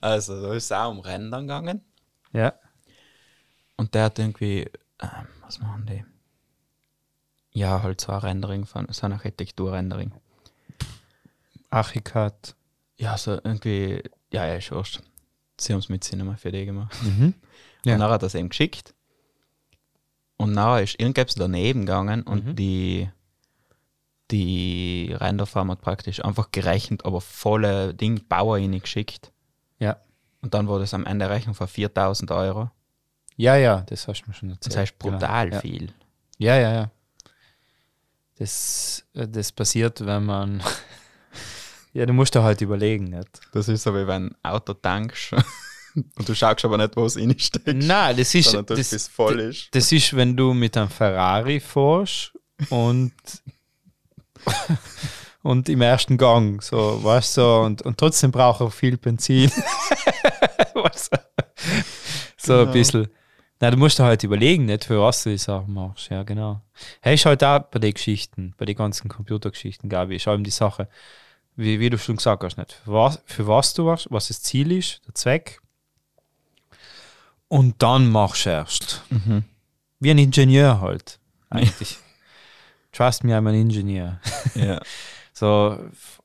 [0.00, 1.84] Also, da ist es auch um Rendern gegangen.
[2.32, 2.52] Ja.
[3.76, 6.04] Und der hat irgendwie, ähm, was machen die?
[7.52, 10.12] Ja, halt so ein Rendering von, so ein Architektur-Rendering.
[11.70, 12.54] Archicad.
[12.96, 15.00] Ja, so irgendwie, ja, ja, ist wurscht.
[15.58, 16.96] Sie haben es mit Cinema für die gemacht.
[17.02, 17.34] Mhm.
[17.84, 17.94] Ja.
[17.94, 18.94] Und dann hat er es ihm geschickt.
[20.38, 22.56] Und nachher ist irgendetwas daneben gegangen und Mhm.
[22.56, 23.08] die,
[24.30, 29.32] die Renderfarm hat praktisch einfach gerechnet, aber volle Ding Bauer geschickt.
[29.78, 29.96] Ja.
[30.42, 32.70] Und dann wurde es am Ende Rechnung von 4000 Euro.
[33.36, 34.72] Ja, ja, das hast du mir schon erzählt.
[34.72, 35.60] Das heißt brutal Genau.
[35.60, 35.92] viel.
[36.38, 36.90] Ja, ja, ja.
[38.38, 40.62] Das, äh, das passiert, wenn man.
[41.92, 43.40] ja, du musst da halt überlegen, nicht?
[43.52, 45.32] Das ist so, wie wenn ein Auto tankst
[46.18, 47.66] und du schaust aber nicht, wo es reinsteckt.
[47.66, 48.50] Nein, das ist.
[48.50, 49.68] sondern Das, bis voll ist.
[49.74, 52.32] das ist, wenn du mit einem Ferrari fährst
[52.70, 53.12] und.
[55.42, 59.50] und im ersten Gang, so, weißt du, so, und, und trotzdem braucht er viel Benzin.
[60.74, 61.18] weißt du?
[62.36, 62.66] So Genau.
[62.66, 63.08] ein bisschen.
[63.58, 66.10] Na, du musst dir halt überlegen, nicht für was du die Sachen machst.
[66.10, 66.60] Ja, genau.
[67.00, 70.44] Hey, ist halt auch bei den Geschichten, bei den ganzen Computergeschichten, Gabi, ist halt eben
[70.44, 70.88] die Sache,
[71.56, 74.42] wie, wie du schon gesagt hast, nicht für was, für was du machst, was das
[74.42, 75.60] Ziel ist, der Zweck.
[77.48, 79.02] Und dann machst du erst.
[79.10, 79.44] Mhm.
[80.00, 81.18] Wie ein Ingenieur halt.
[81.50, 81.98] Eigentlich.
[82.92, 84.20] Trust me, I'm an Ingenieur.
[84.54, 84.80] Ja.
[85.38, 85.78] So,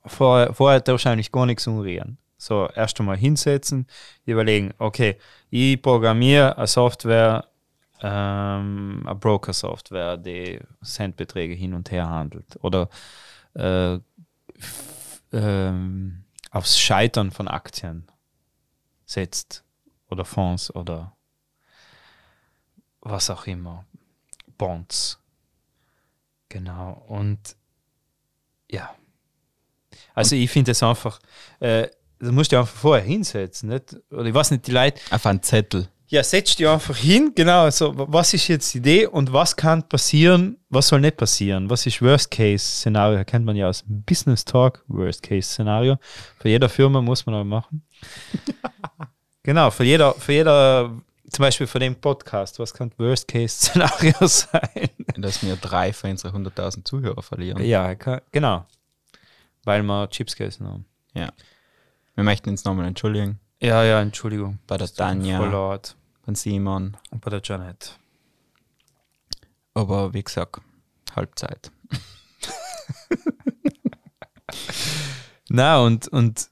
[0.05, 2.17] vorher, vorher hat er wahrscheinlich gar nichts umrühren.
[2.37, 3.85] So, erst einmal hinsetzen,
[4.23, 5.17] überlegen, okay,
[5.49, 7.45] ich programmiere eine Software,
[8.01, 12.57] ähm, eine Broker-Software, die Centbeträge hin und her handelt.
[12.61, 12.87] Oder
[13.53, 13.99] äh,
[15.33, 18.07] ähm, aufs Scheitern von Aktien
[19.05, 19.65] setzt.
[20.11, 21.15] Oder Fonds oder
[23.01, 23.85] was auch immer.
[24.57, 25.17] Bonds.
[26.49, 27.03] Genau.
[27.07, 27.55] Und
[28.69, 28.93] ja.
[30.13, 31.19] Also ich finde es einfach,
[31.59, 31.87] äh,
[32.19, 33.95] du musst dich einfach vorher hinsetzen, nicht?
[34.11, 35.87] Oder ich weiß nicht, die Leute, Auf einen Zettel.
[36.07, 39.87] ja, setz dich einfach hin, genau, also was ist jetzt die Idee und was kann
[39.87, 45.97] passieren, was soll nicht passieren, was ist Worst-Case-Szenario, kennt man ja aus Business Talk, Worst-Case-Szenario,
[46.39, 47.83] für jeder Firma muss man auch machen.
[49.43, 50.91] genau, für jeder, für jeder,
[51.29, 54.89] zum Beispiel für den Podcast, was kann Worst-Case-Szenario sein?
[55.17, 57.63] Dass wir drei von unseren 100.000 Zuhörer verlieren.
[57.63, 58.65] ja, kann, genau,
[59.63, 60.85] weil wir Chips gegessen haben.
[61.13, 61.31] Ja.
[62.15, 64.59] Wir möchten uns nochmal entschuldigen Ja, ja, Entschuldigung.
[64.67, 65.95] bei der Tanja, laut.
[66.25, 66.97] beim Simon.
[67.09, 67.97] Und bei der Janet.
[69.73, 70.59] Aber wie gesagt,
[71.15, 71.71] Halbzeit.
[75.49, 76.49] Na, und, und,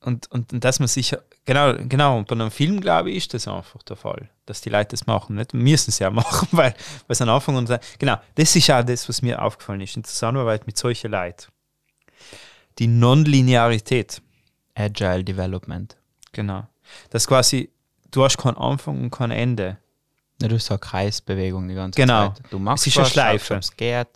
[0.00, 3.34] und, und, und dass man sich, genau, genau, und bei einem Film, glaube ich, ist
[3.34, 5.36] das einfach der Fall, dass die Leute das machen.
[5.36, 6.74] Nicht müssen sie ja machen, weil,
[7.08, 10.66] sie am Anfang und genau, das ist auch das, was mir aufgefallen ist, in Zusammenarbeit
[10.66, 11.46] mit solchen Leuten.
[12.78, 14.22] Die Nonlinearität,
[14.74, 15.96] Agile Development.
[16.32, 16.66] genau.
[17.10, 17.70] Das quasi,
[18.10, 19.78] du hast keinen Anfang und kein Ende.
[20.42, 22.30] Ja, du hast so eine Kreisbewegung die ganze Genau.
[22.30, 22.42] Zeit.
[22.50, 23.44] Du machst Es ist eine was, Schleife.
[23.54, 24.08] schaust, ob's geht,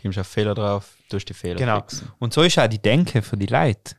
[0.00, 1.76] kommst auf Fehler drauf, tust die Fehler Genau.
[1.80, 2.12] fixen.
[2.20, 3.96] Und so ist auch die Denke für die Leute,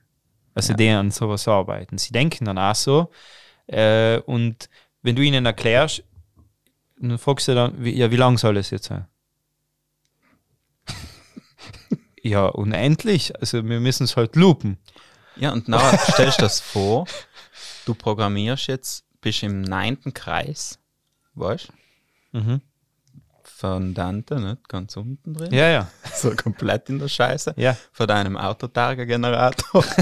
[0.56, 0.78] also Ja.
[0.78, 1.98] die an sowas arbeiten.
[1.98, 3.12] Sie denken dann auch so.
[3.68, 4.70] Äh, und
[5.02, 6.04] wenn du ihnen erklärst,
[6.98, 9.08] dann fragst du dann, wie, ja, wie lang soll es jetzt sein?
[12.22, 13.38] ja, unendlich.
[13.40, 14.78] Also wir müssen es halt loopen.
[15.36, 17.08] Ja, und dann stellst du das vor,
[17.86, 20.80] du programmierst jetzt, bist im neunten Kreis,
[21.34, 21.70] weißt
[22.32, 22.38] du?
[22.40, 22.62] Mhm.
[23.44, 24.68] Von Dante, nicht?
[24.70, 25.54] Ganz unten drin.
[25.54, 25.88] Ja, ja.
[26.14, 27.54] So komplett in der Scheiße.
[27.58, 27.76] Ja.
[27.92, 29.84] Von deinem Autotarget-Generator.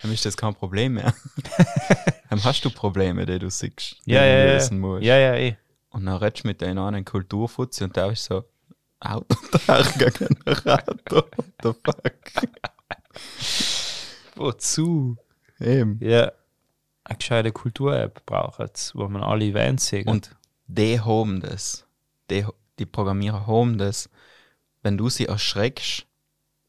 [0.00, 1.12] Dann ist das kein Problem mehr.
[2.30, 4.44] Dann hast du Probleme, die du siehst, die Ja, du ja, ja.
[4.52, 5.02] lösen musst.
[5.04, 5.56] Ja, ja, eh.
[5.90, 8.44] Und dann redest du mit denen an einen Kulturfutzi und da ist so
[9.00, 11.24] Autotarget-Generator.
[11.36, 12.14] What the fuck?
[14.36, 15.16] Wozu?
[15.60, 15.98] Eben.
[16.02, 16.32] Ja.
[17.04, 20.06] Eine gescheite Kultur-App braucht wo man alle Events sieht.
[20.06, 21.86] Und die haben das.
[22.30, 22.44] Die,
[22.78, 24.10] die Programmierer haben das.
[24.82, 26.06] Wenn du sie erschreckst,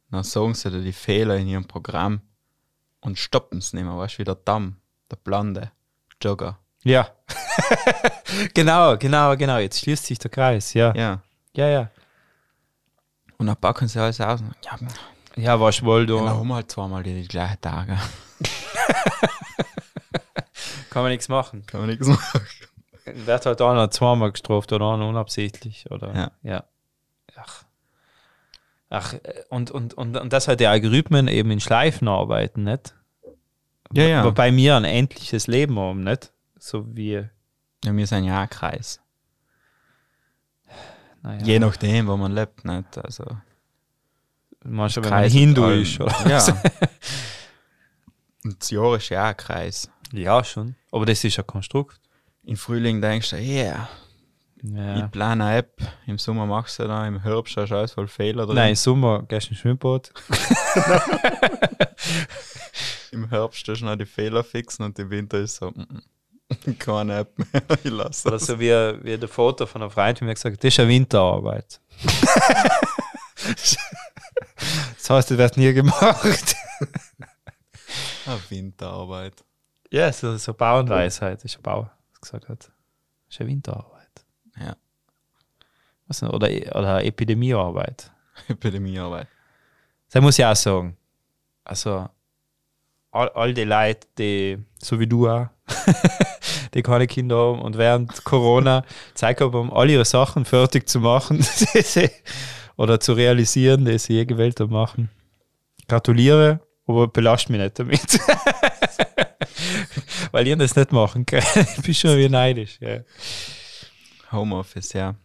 [0.10, 2.22] dann sagen sie dir die Fehler in ihrem Programm
[3.02, 3.98] und stoppen es nicht mehr.
[3.98, 4.78] Weißt du, wie der Damm,
[5.12, 5.72] der blonde
[6.22, 6.60] Jogger.
[6.84, 7.10] ja.
[8.54, 9.58] genau, genau, genau.
[9.58, 10.74] Jetzt schließt sich der Kreis.
[10.74, 10.94] Ja.
[10.96, 11.22] Ja.
[11.56, 11.90] Ja, ja.
[13.38, 14.42] Und dann packen sie alles aus.
[14.42, 14.78] Und, ja,
[15.36, 16.18] Ja, was wohl du.
[16.18, 17.98] dann haben wir halt zweimal die, die gleichen Tage.
[20.90, 21.66] Kann man nichts machen.
[21.66, 22.42] Kann man nichts machen.
[23.06, 25.90] Wird halt einer zweimal gestraft oder einer unabsichtlich.
[25.92, 26.32] Oder, Ja.
[26.44, 26.64] ja.
[27.38, 27.64] Ach.
[28.90, 32.95] Ach, äh, und, und, und, und dass halt die Algorithmen eben in Schleifen arbeiten, nicht?
[33.94, 34.24] Ja, ja.
[34.24, 36.32] Wobei wir ein endliches Leben haben, nicht?
[36.57, 37.95] So wie, ja.
[37.95, 38.99] Wir sind ja ein Kreis.
[41.22, 42.66] naja, Je nachdem, wo man lebt.
[42.66, 42.98] Nicht?
[42.98, 43.26] Also,
[44.64, 45.82] manchmal, wenn man Hindu allem.
[45.82, 45.99] ist.
[45.99, 46.28] Oder?
[46.28, 46.45] Ja.
[48.44, 49.90] Und das Jahr ist ja ein Kreis.
[50.11, 50.76] ja, schon.
[50.91, 51.99] Aber das ist ein Konstrukt.
[52.44, 53.90] Im Frühling denkst du, yeah,
[54.61, 55.06] Ja.
[55.06, 58.07] ich plane eine App, im Sommer machst du da, im Herbst hast du alles voll
[58.07, 58.56] Fehler drin.
[58.56, 60.11] Nein, im Sommer gehst du ins Schwimmbad.
[63.11, 66.02] Im Herbst hast du noch die Fehler fixen und im Winter ist so, mm,
[66.68, 68.69] mm, keine App mehr, ich lasse Oder so wie,
[69.03, 71.80] wie der Foto von einer Freundin mir gesagt, das ist eine Winterarbeit.
[74.95, 76.56] das heißt, das wird nie gemacht.
[78.26, 79.44] Ah, Winterarbeit.
[79.91, 81.91] Ja, so, so Bauernweisheit, das ist ein Bauer,
[82.22, 82.60] gesagt hat.
[82.60, 82.72] Das
[83.30, 83.99] ist eine Winterarbeit.
[86.10, 88.11] Was oder, oder Epidemiearbeit.
[88.48, 89.27] Epidemiearbeit.
[90.11, 90.98] Das muss ich auch sagen.
[91.64, 92.10] Also,
[93.11, 95.49] all, all die Leute, die, so wie du auch,
[96.73, 98.84] die keine Kinder haben und während Corona
[99.14, 101.45] Zeit haben, all ihre Sachen fertig zu machen
[102.76, 105.11] oder zu realisieren, die sie je gewählt haben, machen.
[105.88, 108.19] Gratuliere, aber belast mich nicht damit.
[110.31, 111.45] Weil ihr das nicht machen könnt.
[111.56, 112.80] Ich bin schon wie neidisch.
[112.81, 113.02] Ja.
[114.31, 115.15] Homeoffice, ja.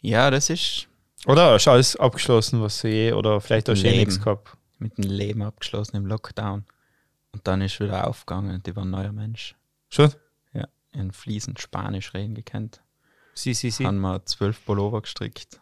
[0.00, 0.88] Ja, das ist
[1.26, 4.56] Oder ist alles abgeschlossen, was du je, oder vielleicht hast du eh nichts gehabt.
[4.78, 6.64] mit dem Leben abgeschlossen im Lockdown.
[7.32, 9.54] Und dann ist wieder aufgegangen und ich war ein neuer Mensch.
[9.88, 10.12] Schon?
[10.52, 12.80] Ja, in fließend Spanisch reden gekannt.
[13.34, 13.86] Sie, sie, sie.
[13.86, 15.60] Haben wir zwölf Pullover gestrickt.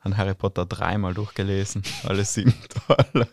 [0.00, 1.82] Haben Harry Potter dreimal durchgelesen.
[2.04, 2.54] Alle sieben
[2.86, 3.28] Teile.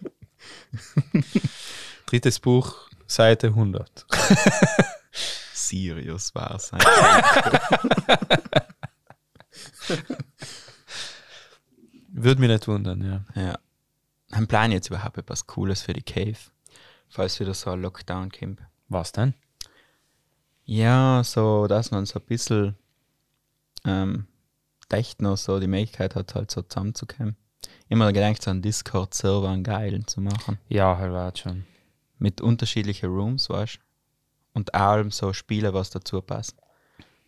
[2.06, 4.06] Drittes Buch, Seite 100.
[5.53, 6.80] Sirius war sein.
[12.10, 13.41] Würde mich nicht wundern, ja.
[13.41, 13.60] ja.
[14.32, 16.38] Haben Plan jetzt überhaupt etwas Cooles für die Cave?
[17.10, 18.62] Falls wieder so ein Lockdown kommt.
[18.88, 19.34] Was denn?
[20.66, 22.76] Ja, so, dass man so ein bisschen
[23.86, 24.28] ähm,
[24.90, 27.36] echt noch so die Möglichkeit hat, halt so zusammenzukommen.
[27.90, 30.57] Immer gedacht, so einen Discord-Server einen geilen zu machen.
[30.70, 31.66] Ja, halt schon.
[32.18, 33.80] mit unterschiedlichen Rooms, weißt
[34.53, 36.56] Und allem so Spiele, was dazu passt.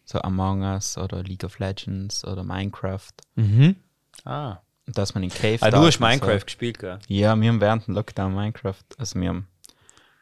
[0.09, 3.11] So Among Us oder League of Legends oder Minecraft.
[3.35, 3.75] Mhm.
[4.23, 4.57] Ah.
[4.85, 6.97] Und dass man in Cave ah du hast Minecraft gespielt, gell?
[7.05, 7.13] So.
[7.13, 9.47] Ja, wir haben während dem Lockdown Minecraft, also wir haben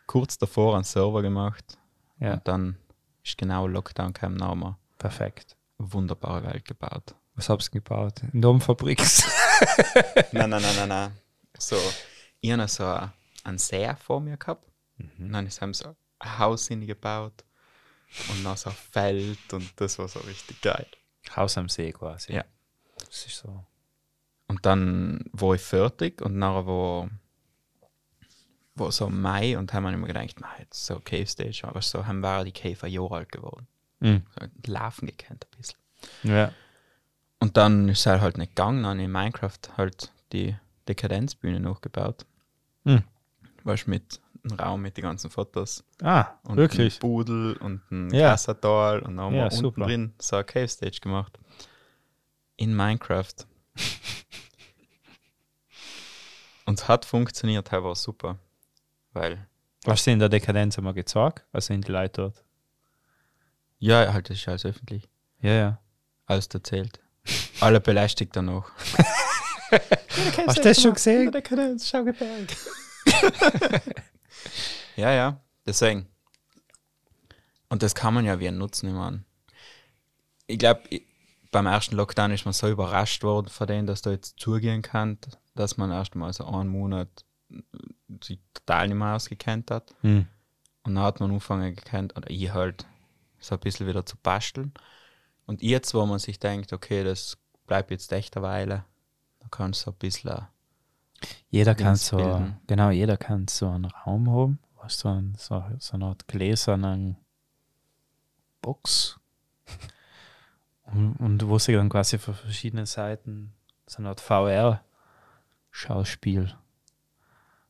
[0.08, 1.78] kurz davor einen Server gemacht.
[2.20, 2.34] Ja.
[2.34, 2.78] Und dann
[3.24, 5.56] ist genau Lockdown haben wir Perfekt.
[5.78, 7.14] wunderbare Welt gebaut.
[7.36, 8.22] Was hab's gebaut?
[8.34, 9.00] In der Umfabrik.
[10.32, 11.12] nein, nein, nein, nein, nein.
[11.60, 11.76] So,
[12.42, 13.12] ich habe so ein-
[13.44, 14.66] einen See vor mir gehabt.
[14.98, 17.45] Und dann haben sie ein Haus hingebaut.
[18.30, 20.88] Und dann so ein Feld und das war so richtig geil.
[21.36, 22.34] Haus am See quasi.
[22.34, 22.46] Ja.
[22.98, 23.66] Das ist so.
[24.48, 27.10] Und dann war ich fertig und nachher war,
[28.76, 32.06] war so Mai und haben wir immer gedacht, nein, jetzt so Cave Stage, aber so
[32.06, 33.68] haben wir die Cave ein Jahr alt geworden.
[34.00, 34.24] Mhm.
[34.40, 35.80] So Laufen gekannt ein bisschen.
[36.24, 36.54] Ja.
[37.40, 40.56] Und dann ist es halt nicht gegangen, dann in Minecraft halt die
[40.88, 42.26] Dekadenzbühne nachgebaut.
[42.84, 43.04] Mhm.
[43.64, 45.84] Weißt mit einem Raum mit den ganzen Fotos.
[46.02, 46.96] Ah, Und wirklich?
[46.98, 48.32] ein Pudel und ein Ja.
[48.32, 49.86] Kassatal und haben Ja, unten super.
[49.86, 51.38] drin so eine Cave Stage gemacht.
[52.58, 53.34] In Minecraft.
[56.66, 58.38] und es hat funktioniert, das war super.
[59.14, 59.48] Weil,
[59.86, 61.44] Was du in der Dekadenz einmal gezeigt?
[61.52, 62.44] Also in die Leute dort.
[63.80, 65.08] ja, halt, das ist alles öffentlich.
[65.42, 65.80] Ja, ja.
[66.26, 67.00] Alles erzählt.
[67.60, 68.72] Alle belästigt danach.
[70.48, 71.32] Hast du das schon gesehen?
[71.84, 72.06] Schau.
[74.96, 76.08] ja, ja, deswegen.
[77.70, 79.26] Und das kann man ja wie einen Nutzen nehmen.
[80.48, 80.82] Ich glaube,
[81.52, 85.18] beim ersten Lockdown ist man so überrascht worden von dem, dass da jetzt zugehen kann,
[85.56, 87.10] dass man erst mal so einen Monat
[87.50, 87.62] äh,
[88.24, 89.96] sich total nicht mehr ausgekannt hat.
[90.02, 90.28] Hm.
[90.84, 92.86] Und dann hat man angefangen gekannt, oder ich halt,
[93.40, 94.74] so ein bisschen wieder zu basteln.
[95.46, 98.86] Und jetzt, wo man sich denkt, okay, das bleibt jetzt echt eine Weile,
[99.40, 100.48] dann kannst du so ein bisschen
[101.50, 102.58] Jeder kann so, bilden.
[102.68, 107.18] genau, jeder kann so einen Raum haben, was so, ein, so, so eine Art gläsernen
[108.62, 109.20] Box.
[110.84, 113.54] Und, und wo sie dann quasi von verschiedenen Seiten
[113.88, 116.54] so eine Art VR-Schauspiel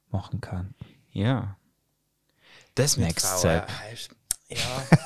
[0.09, 0.73] machen kann.
[1.11, 1.57] Ja.
[2.75, 3.65] Das mit Next VR,
[4.49, 4.57] Ja.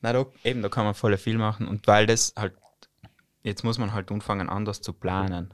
[0.00, 1.66] Na, da, eben, da kann man voll viel machen.
[1.66, 2.54] Und weil das halt,
[3.42, 5.52] jetzt muss man halt anfangen, anders zu planen.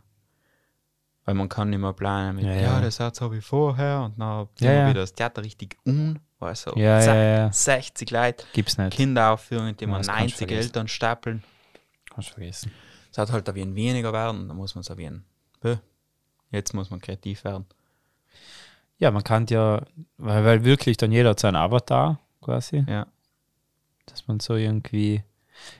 [1.24, 2.80] Weil man kann nicht mehr planen mit, Ja, ja, ja.
[2.80, 6.18] das hat so wie vorher und dann Ja, wieder das Theater richtig un,
[6.66, 7.52] du, Ja, zack, ja, ja.
[7.52, 8.94] 60 Leute, Gibt's nicht.
[8.94, 10.66] Kinderaufführungen, die Ja, man das kannst du 90 vergessen.
[10.68, 11.42] Eltern stapeln.
[12.12, 12.72] Kannst du vergessen.
[13.10, 14.96] Es hat halt ein wenig weniger werden und dann muss man es ein
[16.50, 17.64] jetzt muss man kreativ werden.
[18.98, 19.82] Ja, man kann ja,
[20.18, 23.06] weil, weil wirklich dann jeder hat seinen Avatar quasi, Ja.
[24.06, 25.24] dass man so irgendwie,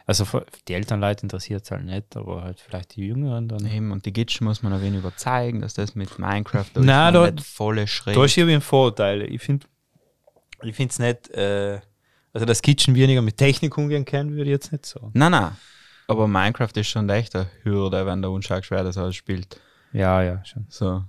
[0.07, 0.27] also
[0.69, 3.67] die Elternleute interessiert es halt nicht, aber halt vielleicht die Jüngeren dann.
[3.67, 7.15] Eben, und die Gitschen muss man ein wenig überzeugen, dass das mit Minecraft da Nein,
[7.15, 8.15] da- nicht volle schräg.
[8.15, 9.23] Da ist irgendwie ein Vorteil.
[9.23, 9.67] Ich finde
[10.63, 11.81] ich es nicht, äh,
[12.33, 15.11] also das Kitchen weniger mit Technik umgehen kann, würde ich jetzt nicht sagen.
[15.15, 15.57] Nein, nein.
[16.07, 19.59] Aber Minecraft ist schon echt eine Hürde, wenn der unschaut schwer das alles spielt.
[19.93, 20.67] Ja, ja, schon.
[20.69, 21.05] So.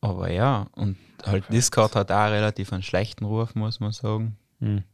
[0.00, 4.36] Aber ja, und halt Discord hat auch relativ einen schlechten Ruf, muss man sagen.
[4.60, 4.84] Hm.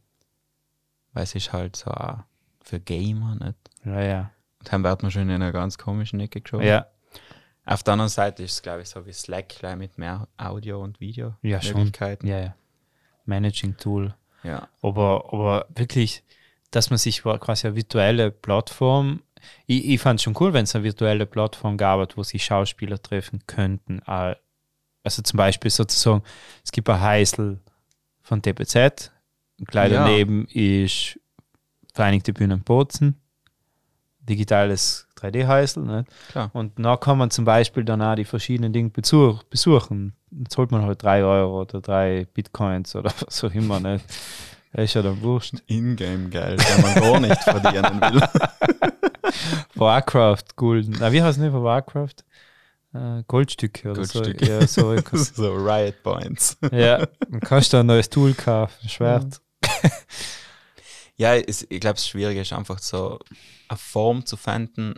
[1.15, 2.19] Weil es ist halt so auch
[2.61, 3.57] für Gamer nicht.
[3.85, 4.31] Ja, ja.
[4.59, 6.67] Und dann wird man schon in einer ganz komischen Ecke geschoben.
[6.67, 6.85] Ja,
[7.65, 10.83] Auf der anderen Seite ist es, glaube ich, so wie Slack gleich mit mehr Audio-
[10.83, 11.59] und Video ja.
[12.27, 12.55] Ja, ja.
[13.25, 14.13] Managing Tool.
[14.43, 14.67] Ja.
[14.81, 16.23] Aber, aber wirklich,
[16.69, 19.21] dass man sich quasi eine virtuelle Plattform,
[19.65, 23.01] ich, ich fand es schon cool, wenn es eine virtuelle Plattform gab, wo sich Schauspieler
[23.01, 23.99] treffen könnten.
[24.05, 24.35] Äh,
[25.03, 26.23] Also zum Beispiel sozusagen,
[26.63, 27.61] es gibt ein Heisel
[28.21, 28.41] von
[29.59, 30.03] TPZ, gleich Ja.
[30.05, 31.19] daneben ist
[31.93, 33.15] Vereinigte Bühnen Bozen,
[34.19, 35.83] digitales 3D-Heisel.
[35.83, 36.09] Nicht?
[36.31, 36.49] Klar.
[36.53, 40.13] Und da kann man zum Beispiel dann auch die verschiedenen Dinge besuch, besuchen.
[40.31, 43.79] Dann zahlt man halt 3 Euro oder 3 Bitcoins oder was auch immer.
[43.79, 44.03] Nicht?
[44.73, 45.53] Das ist ja dann wurscht.
[45.67, 48.21] Ingame-Geld, wenn man gar nicht verdienen will.
[49.75, 50.97] Warcraft Gulden.
[50.99, 52.15] Na, wie heißt es nicht von Warcraft?
[52.93, 54.45] Äh, Goldstücke oder Goldstücke.
[54.67, 54.93] so.
[54.93, 56.57] Ja, so so Riot Points.
[56.71, 59.41] ja, dann kannst du ein neues Tool kaufen, ein Schwert.
[61.17, 63.19] Ja, es, ich glaube, das Schwierige ist einfach so
[63.69, 64.95] eine Form zu finden,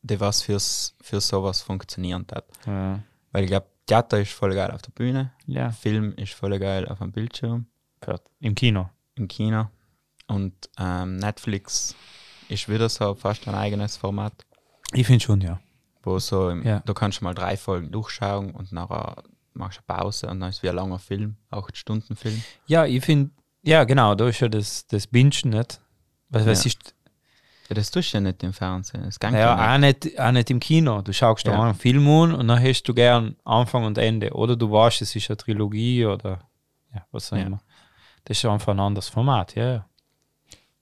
[0.00, 2.46] die was fürs, für sowas funktionieren hat.
[2.66, 3.02] Ja.
[3.32, 6.88] Weil ich glaube, Theater ist voll geil auf der Bühne, ja, Film ist voll geil
[6.88, 7.66] auf dem Bildschirm,
[8.00, 8.22] gehört.
[8.40, 8.88] Im Kino.
[9.16, 9.68] im Kino
[10.26, 11.94] und ähm, Netflix
[12.48, 14.32] ist wieder so fast ein eigenes Format,
[14.94, 15.60] Ich finde schon, ja.
[16.02, 16.80] wo so, im, Ja.
[16.86, 19.22] da kannst du mal drei Folgen durchschauen und nachher
[19.52, 22.42] machst du eine Pause und dann ist wie ein langer Film, acht Stunden Film.
[22.66, 23.32] Ja, ich finde,
[23.62, 25.80] ja, genau, da ist ja das, das Bingen nicht.
[26.28, 26.68] Weil es Ja.
[26.68, 26.94] ist,
[27.68, 29.02] Ja, das tust du ja nicht im Fernsehen.
[29.04, 30.04] Das geht Ja, nicht.
[30.04, 31.00] auch nicht, auch nicht im Kino.
[31.02, 31.52] Du schaust Ja.
[31.52, 34.32] da einen Film an und dann hast du gern Anfang und Ende.
[34.32, 36.40] Oder du weißt, es ist eine Trilogie oder
[36.94, 37.44] ja, was auch Ja.
[37.44, 37.62] immer.
[38.24, 39.72] Das ist einfach ein anderes Format, ja.
[39.74, 39.86] ja.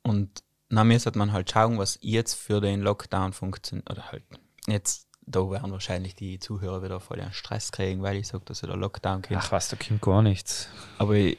[0.03, 3.89] Und dann müsste man halt schauen, was jetzt für den Lockdown funktioniert.
[3.91, 4.25] Oder halt,
[4.67, 8.63] jetzt, da werden wahrscheinlich die Zuhörer wieder voll den Stress kriegen, weil ich sage, dass
[8.63, 9.39] wieder Lockdown kommt.
[9.43, 10.69] Ach was, da kommt gar nichts.
[10.99, 11.39] Aber ich,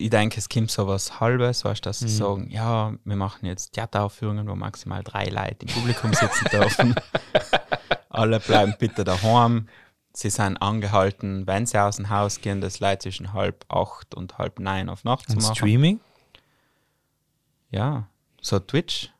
[0.00, 2.10] ich, denke, es kommt so was Halbes, weißt dass sie Mhm.
[2.10, 6.94] sagen, ja, wir machen jetzt Theateraufführungen, wo maximal drei Leute im Publikum sitzen dürfen.
[8.08, 9.68] Alle bleiben bitte daheim.
[10.12, 14.38] Sie sind angehalten, wenn sie aus dem Haus gehen, das Leute zwischen halb acht und
[14.38, 15.54] halb neun auf Nacht zu Und machen.
[15.54, 16.00] Streaming?
[17.70, 18.08] Ja,
[18.40, 19.10] so Twitch.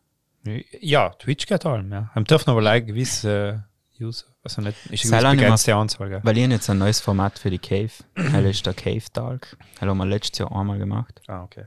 [0.80, 2.10] Ja, Twitch geht allem, ja.
[2.14, 3.64] Haben dürfen aber leider gewisse
[4.00, 4.26] User.
[4.42, 6.20] Also nicht, ist eine lang begrenzte Anzahl, gell?
[6.22, 7.90] Weil ich jetzt ein neues Format für die Cave.
[8.16, 9.56] Hell ist der Cave Talk.
[9.74, 11.20] Das haben wir letztes Jahr einmal gemacht.
[11.28, 11.66] Ah, okay.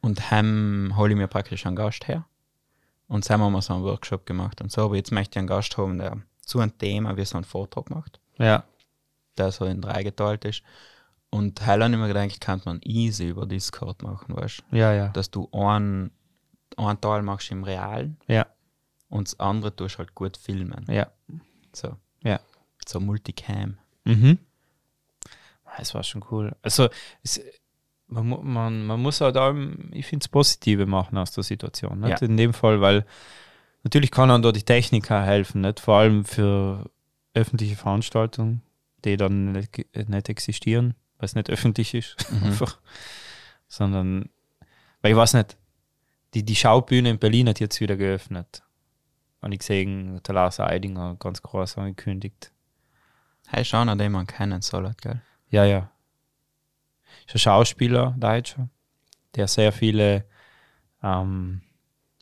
[0.00, 2.24] Und heim hole ich mir praktisch einen Gast her.
[3.08, 4.82] Und so haben wir so einen Workshop gemacht und so.
[4.84, 7.90] Aber jetzt möchte ich einen Gast haben, der zu einem Thema wie so einen Vortrag
[7.90, 8.64] macht, Ja,
[9.36, 10.62] der so in drei geteilt ist.
[11.28, 14.76] Und heil habe ich mir gedacht, kann man easy über Discord machen, weißt du?
[14.76, 15.08] ja, ja.
[15.08, 16.10] Dass du einen,
[16.76, 18.46] einen Teil machst im Realen Ja,
[19.10, 20.86] und das andere tust halt gut filmen.
[20.88, 21.06] ja,
[21.74, 22.40] So, ja.
[22.86, 23.76] so Multicam.
[24.04, 24.38] Mhm.
[25.66, 26.56] Ah, Es war schon cool.
[26.62, 26.88] Also,
[27.22, 27.40] es,
[28.08, 32.00] man, man, man muss halt allem, ich finde es Positive machen aus der Situation.
[32.00, 32.20] Nicht?
[32.22, 32.26] Ja.
[32.26, 33.04] In dem Fall, weil
[33.84, 35.78] natürlich kann dann da die Technik auch helfen, nicht?
[35.80, 36.90] vor allem für
[37.34, 38.62] öffentliche Veranstaltungen,
[39.04, 42.78] die dann nicht, nicht existieren, weil es nicht öffentlich ist, einfach.
[43.68, 44.28] sondern,
[45.02, 45.56] weil ich weiß nicht,
[46.34, 48.62] die, die Schaubühne in Berlin hat jetzt wieder geöffnet.
[49.40, 52.52] Und ich gesehen, der Lars Eidinger ganz groß angekündigt.
[53.48, 55.22] Hey, schau nach dem man kennen soll, gell?
[55.48, 55.90] Ja, ja.
[57.26, 58.68] Ist ein Schauspieler, Deutscher,
[59.34, 60.24] der sehr viele
[61.02, 61.62] ähm,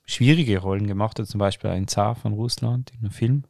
[0.07, 3.45] schwierige Rollen gemacht hat, zum Beispiel ein Zar von Russland in einem Film.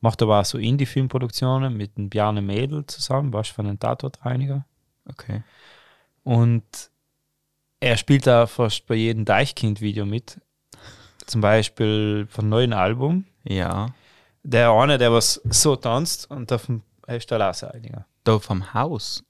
[0.00, 4.64] Macht aber auch so Indie-Filmproduktionen mit dem Bjarne Mädel zusammen, was von einem Tatortreiniger.
[5.04, 5.42] Okay.
[6.22, 6.90] Und
[7.80, 10.40] er spielt da fast bei jedem Deichkind-Video mit.
[11.30, 13.24] Zum Beispiel vom neuen Album.
[13.44, 13.94] Ja.
[14.42, 18.04] Der eine, der was so tanzt und davon ist der Lars Eidinger.
[18.24, 19.22] Da vom Haus.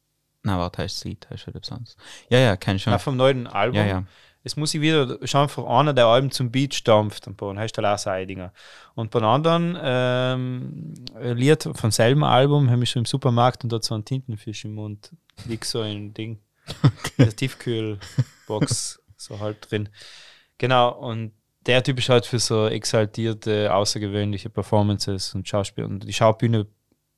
[0.42, 1.96] Na, warte, Lied, hast du etwas anderes?
[2.30, 2.94] Ja, ja, kenn schon.
[2.94, 3.76] Ja, vom neuen Album.
[3.76, 4.04] Ja, ja.
[4.42, 7.76] Es muss ich wieder schauen, für einer, der Alben zum Beat stampft, und bei heißt
[7.76, 8.54] der Lars Eidinger.
[8.94, 13.70] Und bei einem anderen ähm, Lied vom selben Album, habe ich schon im Supermarkt und
[13.70, 15.10] dort so einen Tintenfisch im Mund.
[15.44, 16.40] Liegt so ein Ding.
[17.18, 19.90] In der Tiefkühlbox, so halt drin.
[20.56, 21.32] Genau, und
[21.66, 25.84] der Typ ist halt für so exaltierte, außergewöhnliche Performances und Schauspiel.
[25.84, 26.66] Und die Schaubühne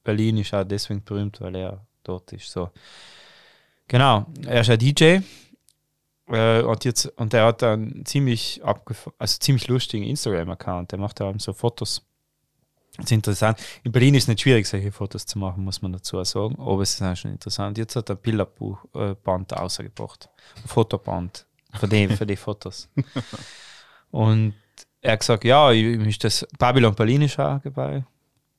[0.04, 2.50] Berlin ist auch deswegen berühmt, weil er dort ist.
[2.50, 2.70] So.
[3.88, 5.18] Genau, er ist ein DJ.
[6.28, 10.92] Äh, und, jetzt, und der hat einen ziemlich also ziemlich lustigen Instagram-Account.
[10.92, 12.02] Der macht da so Fotos.
[12.96, 13.58] Das ist interessant.
[13.84, 16.56] In Berlin ist es nicht schwierig, solche Fotos zu machen, muss man dazu sagen.
[16.58, 17.78] Aber es ist auch schon interessant.
[17.78, 20.28] Jetzt hat er ein Bilderbuch äh, rausgebracht.
[20.56, 21.46] Ein Fotoband.
[21.74, 22.88] Für die, für die Fotos.
[24.12, 24.54] Und
[25.00, 28.04] er hat gesagt, ja, ich, ich ist das Babylon Berlin ist auch dabei.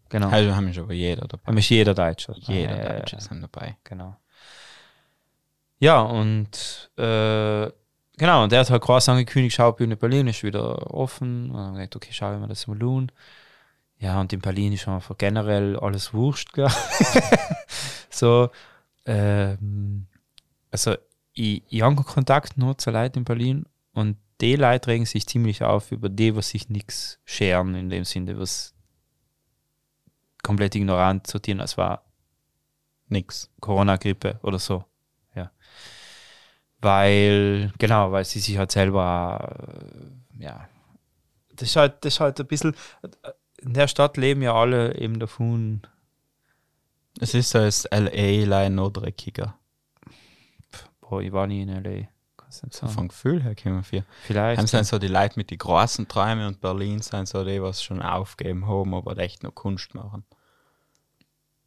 [0.10, 0.30] Genau.
[0.30, 1.48] Also haben wir schon aber jeder dabei.
[1.48, 2.36] Aber ist jeder Deutscher.
[2.38, 3.78] Jeder ja, Deutsche sind dabei.
[3.84, 4.18] Genau.
[5.80, 7.72] Ja, und äh,
[8.18, 11.50] genau, und der hat halt groß angekündigt, Schaubühne Berlin ist wieder offen.
[11.50, 13.12] Und dann hab ich gedacht, okay, schauen wir das mal tun.
[14.00, 16.68] Ja, und in Berlin ist einfach generell alles wurscht, gell?
[18.10, 18.50] so,
[19.06, 20.08] ähm,
[20.72, 20.96] also
[21.34, 25.64] ich, ich habe Kontakt nur zu Leuten in Berlin und die Leute regen sich ziemlich
[25.64, 28.76] auf über die, was sich nichts scheren, in dem Sinne, was
[30.44, 32.04] komplett ignorant sortieren, als war
[33.08, 33.50] Nix.
[33.62, 34.84] Corona-Grippe oder so.
[35.34, 35.52] Ja.
[36.82, 39.56] Weil, genau, weil sie sich halt selber,
[40.38, 40.68] äh, ja,
[41.56, 42.76] das ist halt, das ist halt ein bisschen,
[43.62, 45.84] in der Stadt leben ja alle eben davon,
[47.20, 49.58] Es ist so als LA line noch dreckiger.
[51.00, 52.13] boah, ich war nie in L.A.
[52.54, 54.06] So vom Gefühl her kommen wir viel.
[54.24, 54.60] Vielleicht.
[54.60, 57.84] Haben sind so die Leute mit den großen Träumen und Berlin sind so die, was
[57.84, 60.24] schon aufgeben haben, aber echt noch Kunst machen.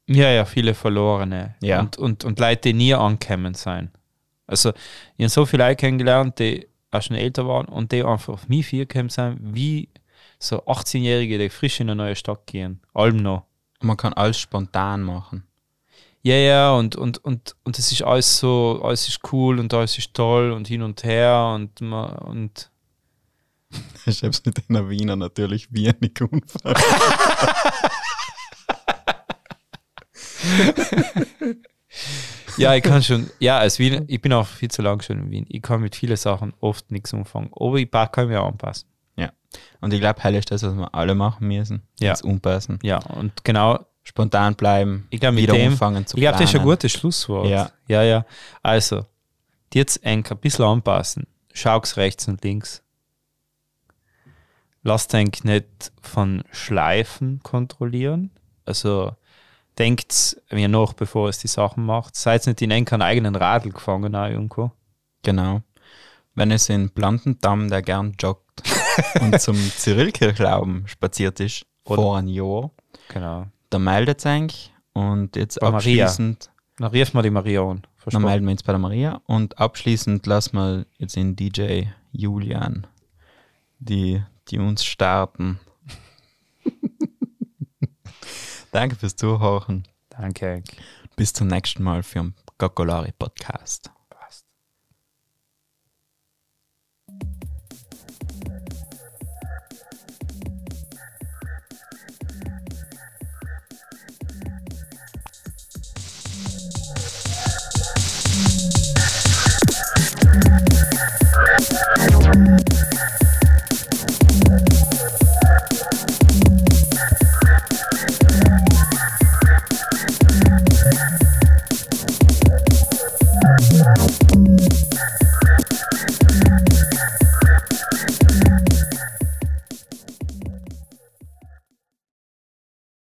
[0.09, 1.57] Ja, ja, viele Verlorene.
[1.61, 1.81] Ja.
[1.81, 3.91] Und, und, und Leute, die nie angekommen sein.
[4.47, 4.71] Also,
[5.17, 8.49] ich habe so viele Leute kennengelernt, die auch schon älter waren und die einfach auf
[8.49, 9.89] mich viel gekommen sind, wie
[10.39, 12.81] so 18-Jährige, die frisch in eine neue Stadt gehen.
[12.95, 13.45] Allem noch.
[13.81, 15.45] Man kann alles spontan machen.
[16.27, 19.97] Ja, ja, und, und, und, und es ist alles so, alles ist cool und alles
[19.97, 22.73] ist toll und hin und her und, ma- und
[24.07, 26.75] Ich hab's mit einer Wiener natürlich wenig Unfall.
[32.57, 35.31] ja, ich kann schon, ja, als Wiener, ich bin auch viel zu lang schon in
[35.31, 35.47] Wien.
[35.49, 38.89] Ich kann mit vielen Sachen oft nichts umfangen, aber ich kann mich auch anpassen.
[39.17, 39.31] Ja.
[39.81, 41.83] Und ich glaube, hell ist das, was wir alle machen müssen.
[42.01, 42.11] Ja.
[42.11, 42.81] Das Umpassen.
[42.83, 45.09] Ja, und genau, Spontan bleiben.
[45.11, 47.49] ich glaube, mit wieder dem, anfangen zu ich glaube, das ist ein gutes Schlusswort.
[47.49, 47.73] Ja.
[47.89, 48.25] ja, ja.
[48.63, 49.05] Also,
[49.75, 51.27] jetzt eng ein bisschen anpassen.
[51.53, 52.83] Schau's rechts und links.
[54.85, 58.31] Lasst euch nicht von Schleifen kontrollieren.
[58.65, 59.11] Also,
[59.77, 62.15] denkt mir noch, bevor es die Sachen macht.
[62.15, 64.71] Seid nicht in einen eigenen Radl gefangen auch irgendwo.
[65.23, 65.63] Genau.
[66.37, 68.63] Wenn es in Plantendamm, der gern joggt
[69.21, 72.71] und zum Cyrillkirchlauben spaziert ist, Oder- vor einem Jahr,
[73.09, 73.47] Genau.
[73.71, 74.73] Da meldet es eigentlich.
[74.93, 76.05] Und jetzt Bei Maria.
[76.07, 77.83] abschließend, Dann rief mal die Maria an.
[78.07, 79.21] dann melden wir uns bei der Maria.
[79.27, 82.87] Und abschließend lassen wir jetzt in DJ Julian,
[83.79, 85.59] die, die uns starten.
[88.73, 89.85] Danke fürs Zuhören.
[90.11, 90.63] Danke.
[91.17, 93.91] Bis zum nächsten Mal für den Gakolari Podcast.
[111.69, 112.76] Thank you.